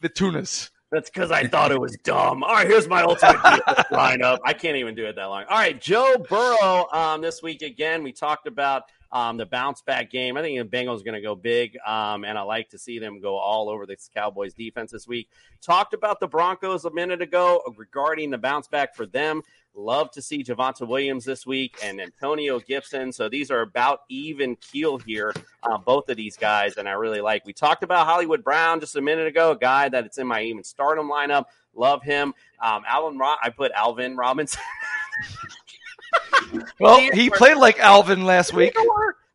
the 0.00 0.08
Tunas. 0.08 0.70
That's 0.90 1.08
because 1.08 1.30
I 1.30 1.46
thought 1.46 1.70
it 1.70 1.80
was 1.80 1.96
dumb. 2.02 2.42
All 2.42 2.52
right, 2.52 2.66
here's 2.66 2.88
my 2.88 3.02
ultimate 3.02 3.36
lineup. 3.92 4.38
I 4.44 4.52
can't 4.54 4.76
even 4.76 4.96
do 4.96 5.06
it 5.06 5.14
that 5.14 5.26
long. 5.26 5.44
All 5.48 5.56
right, 5.56 5.80
Joe 5.80 6.16
Burrow 6.28 6.88
um, 6.92 7.20
this 7.20 7.42
week 7.42 7.62
again. 7.62 8.02
We 8.02 8.12
talked 8.12 8.48
about 8.48 8.82
um, 9.12 9.36
the 9.36 9.46
bounce 9.46 9.82
back 9.82 10.10
game. 10.10 10.36
I 10.36 10.42
think 10.42 10.58
the 10.58 10.76
Bengals 10.76 11.00
are 11.00 11.04
going 11.04 11.14
to 11.14 11.20
go 11.20 11.34
big, 11.34 11.76
um, 11.86 12.24
and 12.24 12.38
I 12.38 12.42
like 12.42 12.70
to 12.70 12.78
see 12.78 12.98
them 12.98 13.20
go 13.20 13.36
all 13.36 13.68
over 13.68 13.86
the 13.86 13.96
Cowboys 14.14 14.54
defense 14.54 14.92
this 14.92 15.06
week. 15.08 15.28
Talked 15.60 15.94
about 15.94 16.20
the 16.20 16.28
Broncos 16.28 16.84
a 16.84 16.90
minute 16.90 17.20
ago 17.22 17.62
regarding 17.76 18.30
the 18.30 18.38
bounce 18.38 18.68
back 18.68 18.94
for 18.94 19.06
them. 19.06 19.42
Love 19.74 20.10
to 20.10 20.22
see 20.22 20.42
Javonte 20.42 20.86
Williams 20.86 21.24
this 21.24 21.46
week 21.46 21.78
and 21.82 22.00
Antonio 22.00 22.58
Gibson. 22.58 23.12
So 23.12 23.28
these 23.28 23.50
are 23.50 23.60
about 23.60 24.00
even 24.08 24.56
keel 24.56 24.98
here, 24.98 25.32
uh, 25.62 25.78
both 25.78 26.08
of 26.08 26.16
these 26.16 26.36
guys, 26.36 26.76
and 26.76 26.88
I 26.88 26.92
really 26.92 27.20
like. 27.20 27.44
We 27.46 27.52
talked 27.52 27.82
about 27.82 28.06
Hollywood 28.06 28.42
Brown 28.42 28.80
just 28.80 28.96
a 28.96 29.00
minute 29.00 29.26
ago, 29.26 29.52
a 29.52 29.58
guy 29.58 29.88
that 29.88 30.04
it's 30.06 30.18
in 30.18 30.26
my 30.26 30.42
even 30.42 30.64
stardom 30.64 31.08
lineup. 31.08 31.44
Love 31.74 32.02
him. 32.02 32.34
Um, 32.60 32.82
Alvin, 32.86 33.18
Ro- 33.18 33.36
I 33.42 33.50
put 33.50 33.70
Alvin 33.72 34.16
Robinson. 34.16 34.60
Well, 36.80 36.98
he 37.12 37.30
played 37.30 37.56
like 37.58 37.78
Alvin 37.78 38.24
last 38.24 38.52
week. 38.52 38.74
Um, 38.78 38.86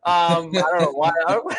I 0.06 0.52
don't 0.52 0.82
know 0.82 0.92
why. 0.94 1.12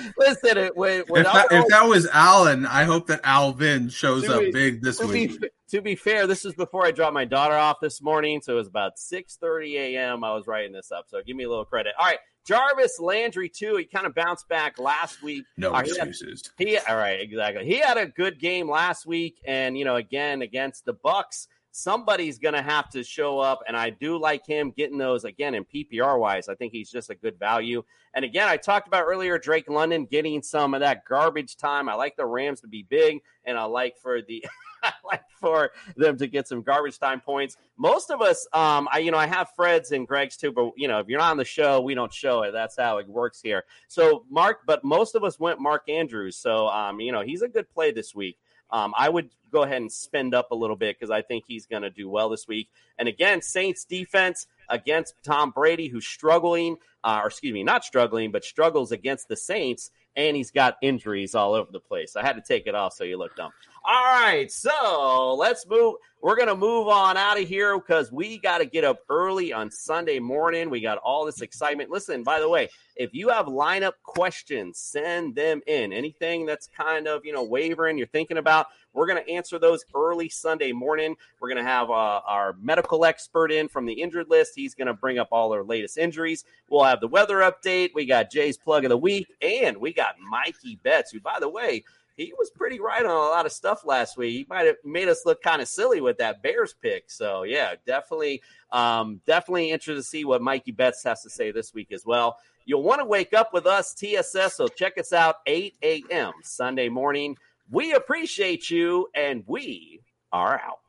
Listen, 0.16 0.58
it, 0.58 0.76
when, 0.76 1.02
when 1.08 1.24
If 1.26 1.32
that, 1.32 1.46
if 1.50 1.66
that 1.68 1.86
was 1.86 2.06
Alan, 2.08 2.66
I 2.66 2.84
hope 2.84 3.06
that 3.08 3.20
Alvin 3.24 3.88
shows 3.88 4.24
To 4.24 4.34
up 4.36 4.40
be- 4.40 4.50
big 4.50 4.82
this 4.82 4.98
to 4.98 5.06
week. 5.06 5.40
Be, 5.40 5.48
to 5.70 5.80
be 5.82 5.94
fair, 5.94 6.26
this 6.26 6.44
is 6.44 6.54
before 6.54 6.84
I 6.86 6.90
dropped 6.90 7.14
my 7.14 7.24
daughter 7.24 7.54
off 7.54 7.76
this 7.80 8.02
morning, 8.02 8.40
so 8.42 8.54
it 8.54 8.56
was 8.56 8.68
about 8.68 8.98
six 8.98 9.36
thirty 9.36 9.76
a.m. 9.78 10.24
I 10.24 10.34
was 10.34 10.46
writing 10.46 10.72
this 10.72 10.90
up, 10.90 11.06
so 11.08 11.20
give 11.24 11.36
me 11.36 11.44
a 11.44 11.48
little 11.48 11.64
credit. 11.64 11.92
All 11.98 12.06
right, 12.06 12.18
Jarvis 12.46 12.98
Landry 13.00 13.48
too. 13.48 13.76
He 13.76 13.84
kind 13.84 14.06
of 14.06 14.14
bounced 14.14 14.48
back 14.48 14.78
last 14.78 15.22
week. 15.22 15.44
No 15.56 15.72
Uh, 15.72 15.82
he 15.82 15.90
had- 15.90 16.08
excuses. 16.08 16.50
He 16.58 16.76
all 16.78 16.96
right, 16.96 17.20
exactly. 17.20 17.64
He 17.64 17.78
had 17.78 17.96
a 17.98 18.06
good 18.06 18.38
game 18.40 18.68
last 18.68 19.06
week, 19.06 19.40
and 19.46 19.76
you 19.78 19.84
know, 19.84 19.96
again 19.96 20.42
against 20.42 20.84
the 20.84 20.92
Bucks, 20.94 21.48
somebody's 21.72 22.38
going 22.38 22.54
to 22.54 22.62
have 22.62 22.88
to 22.90 23.02
show 23.02 23.40
up. 23.40 23.62
And 23.66 23.76
I 23.76 23.90
do 23.90 24.18
like 24.18 24.46
him 24.46 24.70
getting 24.70 24.98
those 24.98 25.24
again 25.24 25.54
in 25.54 25.64
PPR 25.64 26.18
wise. 26.18 26.48
I 26.48 26.54
think 26.54 26.72
he's 26.72 26.90
just 26.90 27.10
a 27.10 27.14
good 27.14 27.38
value. 27.38 27.82
And 28.14 28.24
again, 28.24 28.46
I 28.46 28.58
talked 28.58 28.86
about 28.86 29.04
earlier 29.04 29.38
Drake 29.38 29.68
London 29.68 30.04
getting 30.04 30.42
some 30.42 30.74
of 30.74 30.80
that 30.80 31.04
garbage 31.06 31.56
time. 31.56 31.88
I 31.88 31.94
like 31.94 32.16
the 32.16 32.26
Rams 32.26 32.60
to 32.60 32.68
be 32.68 32.84
big, 32.88 33.22
and 33.44 33.58
I 33.58 33.64
like 33.64 33.96
for 33.98 34.22
the. 34.22 34.44
I 34.84 34.92
like 35.04 35.22
for 35.40 35.70
them 35.96 36.16
to 36.18 36.26
get 36.26 36.48
some 36.48 36.60
garbage 36.60 36.98
time 36.98 37.20
points. 37.20 37.56
Most 37.76 38.10
of 38.10 38.20
us, 38.20 38.48
um, 38.52 38.88
I 38.90 38.98
you 38.98 39.12
know, 39.12 39.16
I 39.16 39.28
have 39.28 39.50
Fred's 39.54 39.92
and 39.92 40.08
Greg's 40.08 40.36
too, 40.36 40.50
but 40.50 40.72
you 40.76 40.88
know, 40.88 40.98
if 40.98 41.06
you're 41.06 41.20
not 41.20 41.30
on 41.30 41.36
the 41.36 41.44
show, 41.44 41.80
we 41.80 41.94
don't 41.94 42.12
show 42.12 42.42
it. 42.42 42.50
That's 42.50 42.76
how 42.76 42.98
it 42.98 43.06
works 43.06 43.40
here. 43.40 43.64
So 43.86 44.24
Mark, 44.28 44.62
but 44.66 44.82
most 44.82 45.14
of 45.14 45.22
us 45.22 45.38
went 45.38 45.60
Mark 45.60 45.88
Andrews. 45.88 46.36
So 46.36 46.66
um, 46.66 46.98
you 46.98 47.12
know, 47.12 47.20
he's 47.20 47.42
a 47.42 47.48
good 47.48 47.70
play 47.70 47.92
this 47.92 48.12
week. 48.12 48.38
Um, 48.72 48.94
I 48.96 49.08
would 49.08 49.28
go 49.52 49.62
ahead 49.62 49.82
and 49.82 49.92
spend 49.92 50.34
up 50.34 50.50
a 50.50 50.54
little 50.54 50.76
bit 50.76 50.98
because 50.98 51.10
I 51.10 51.22
think 51.22 51.44
he's 51.46 51.66
going 51.66 51.82
to 51.82 51.90
do 51.90 52.08
well 52.08 52.30
this 52.30 52.48
week. 52.48 52.68
And 52.98 53.06
again, 53.06 53.42
Saints 53.42 53.84
defense 53.84 54.46
against 54.72 55.14
Tom 55.22 55.50
Brady, 55.50 55.86
who's 55.86 56.06
struggling, 56.06 56.76
uh, 57.04 57.20
or 57.22 57.28
excuse 57.28 57.52
me, 57.52 57.62
not 57.62 57.84
struggling, 57.84 58.32
but 58.32 58.44
struggles 58.44 58.90
against 58.90 59.28
the 59.28 59.36
Saints, 59.36 59.90
and 60.16 60.36
he's 60.36 60.50
got 60.50 60.76
injuries 60.82 61.34
all 61.34 61.54
over 61.54 61.70
the 61.70 61.80
place. 61.80 62.16
I 62.16 62.22
had 62.22 62.34
to 62.34 62.42
take 62.42 62.66
it 62.66 62.74
off 62.74 62.94
so 62.94 63.04
you 63.04 63.16
look 63.16 63.36
dumb. 63.36 63.52
All 63.84 64.20
right, 64.20 64.50
so 64.50 65.34
let's 65.38 65.66
move. 65.66 65.94
We're 66.22 66.36
going 66.36 66.48
to 66.48 66.56
move 66.56 66.86
on 66.86 67.16
out 67.16 67.40
of 67.40 67.48
here 67.48 67.76
because 67.76 68.12
we 68.12 68.38
got 68.38 68.58
to 68.58 68.64
get 68.64 68.84
up 68.84 69.00
early 69.08 69.52
on 69.52 69.72
Sunday 69.72 70.20
morning. 70.20 70.70
We 70.70 70.80
got 70.80 70.98
all 70.98 71.26
this 71.26 71.40
excitement. 71.40 71.90
Listen, 71.90 72.22
by 72.22 72.38
the 72.38 72.48
way, 72.48 72.68
if 72.94 73.12
you 73.12 73.28
have 73.30 73.46
lineup 73.46 73.94
questions, 74.04 74.78
send 74.78 75.34
them 75.34 75.62
in. 75.66 75.92
Anything 75.92 76.46
that's 76.46 76.68
kind 76.68 77.08
of, 77.08 77.24
you 77.24 77.32
know, 77.32 77.42
wavering, 77.42 77.98
you're 77.98 78.06
thinking 78.06 78.38
about, 78.38 78.66
we're 78.94 79.06
going 79.06 79.22
to 79.22 79.30
answer 79.30 79.58
those 79.58 79.84
early 79.94 80.28
Sunday 80.28 80.72
morning. 80.72 81.16
We're 81.40 81.48
going 81.48 81.64
to 81.64 81.70
have 81.70 81.90
uh, 81.90 82.20
our 82.26 82.54
medical 82.60 83.04
expert 83.04 83.52
in 83.52 83.68
from 83.68 83.86
the 83.86 83.92
injured 83.92 84.28
list. 84.28 84.52
He's 84.54 84.74
going 84.74 84.86
to 84.86 84.94
bring 84.94 85.18
up 85.18 85.28
all 85.30 85.52
our 85.52 85.64
latest 85.64 85.98
injuries. 85.98 86.44
We'll 86.68 86.84
have 86.84 87.00
the 87.00 87.08
weather 87.08 87.38
update. 87.38 87.90
We 87.94 88.06
got 88.06 88.30
Jay's 88.30 88.56
plug 88.56 88.84
of 88.84 88.90
the 88.90 88.96
week, 88.98 89.28
and 89.40 89.76
we 89.76 89.92
got 89.92 90.16
Mikey 90.20 90.78
Betts, 90.82 91.12
who, 91.12 91.20
by 91.20 91.38
the 91.40 91.48
way, 91.48 91.84
he 92.16 92.32
was 92.38 92.50
pretty 92.50 92.78
right 92.78 93.04
on 93.04 93.10
a 93.10 93.30
lot 93.30 93.46
of 93.46 93.52
stuff 93.52 93.84
last 93.84 94.16
week. 94.16 94.32
He 94.32 94.46
might 94.48 94.66
have 94.66 94.76
made 94.84 95.08
us 95.08 95.22
look 95.24 95.42
kind 95.42 95.62
of 95.62 95.68
silly 95.68 96.00
with 96.00 96.18
that 96.18 96.42
Bears 96.42 96.74
pick. 96.80 97.10
So 97.10 97.44
yeah, 97.44 97.74
definitely, 97.86 98.42
um, 98.70 99.20
definitely 99.26 99.70
interested 99.70 99.94
to 99.94 100.02
see 100.02 100.24
what 100.24 100.42
Mikey 100.42 100.72
Betts 100.72 101.02
has 101.04 101.22
to 101.22 101.30
say 101.30 101.50
this 101.52 101.72
week 101.72 101.90
as 101.92 102.04
well. 102.04 102.38
You'll 102.64 102.82
want 102.82 103.00
to 103.00 103.04
wake 103.04 103.32
up 103.32 103.52
with 103.52 103.66
us, 103.66 103.94
TSS. 103.94 104.54
So 104.54 104.68
check 104.68 104.98
us 104.98 105.12
out 105.12 105.36
8 105.46 105.74
a.m. 105.82 106.32
Sunday 106.42 106.88
morning. 106.88 107.36
We 107.72 107.92
appreciate 107.94 108.68
you, 108.68 109.08
and 109.14 109.44
we 109.46 110.02
are 110.30 110.60
out. 110.60 110.80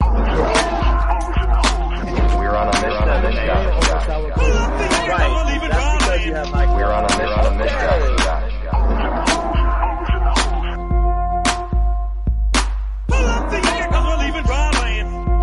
We're 0.00 0.08
on 2.56 2.68
a 2.68 2.72
mission. 2.72 2.90
On 2.90 3.22
this 3.22 3.34
guy. 3.34 3.66
Right. 5.08 5.60
That's 5.70 6.04
because 6.04 6.24
you 6.24 6.32
have 6.32 6.50
Mike. 6.50 6.74
We're 6.74 6.90
on 6.90 7.04
a 7.04 7.08
mission. 7.08 7.26
We're 7.26 7.34
on 7.36 7.58
this 7.58 7.70
guy. 7.70 8.00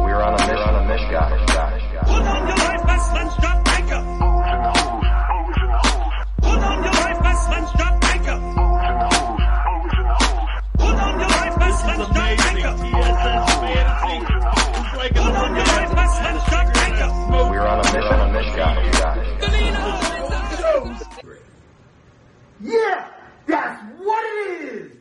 We're 0.04 0.24
on 0.24 0.34
a 17.50 17.94
mission 17.94 18.20
on 18.20 18.34
this 18.34 18.56
guy. 18.56 18.78
We're 18.78 19.06
on 19.06 19.18
a 19.18 19.24
mission 19.30 20.66
on 20.66 20.90
this 20.90 21.08
guy. 21.08 21.24
Yeah, 22.62 23.08
that's 23.48 23.84
what 24.00 24.24
it 24.24 24.64
is. 24.64 24.92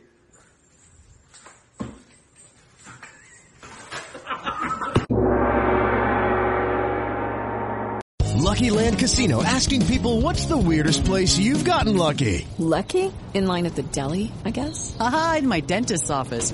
Lucky 8.35 8.69
Land 8.69 8.99
Casino 8.99 9.43
asking 9.43 9.85
people 9.87 10.21
what's 10.21 10.45
the 10.45 10.57
weirdest 10.57 11.05
place 11.05 11.37
you've 11.39 11.65
gotten 11.65 11.97
lucky? 11.97 12.47
Lucky? 12.59 13.11
In 13.33 13.47
line 13.47 13.65
at 13.65 13.75
the 13.75 13.81
deli, 13.81 14.31
I 14.45 14.51
guess? 14.51 14.95
Aha, 14.99 15.37
in 15.39 15.47
my 15.47 15.59
dentist's 15.61 16.11
office. 16.11 16.53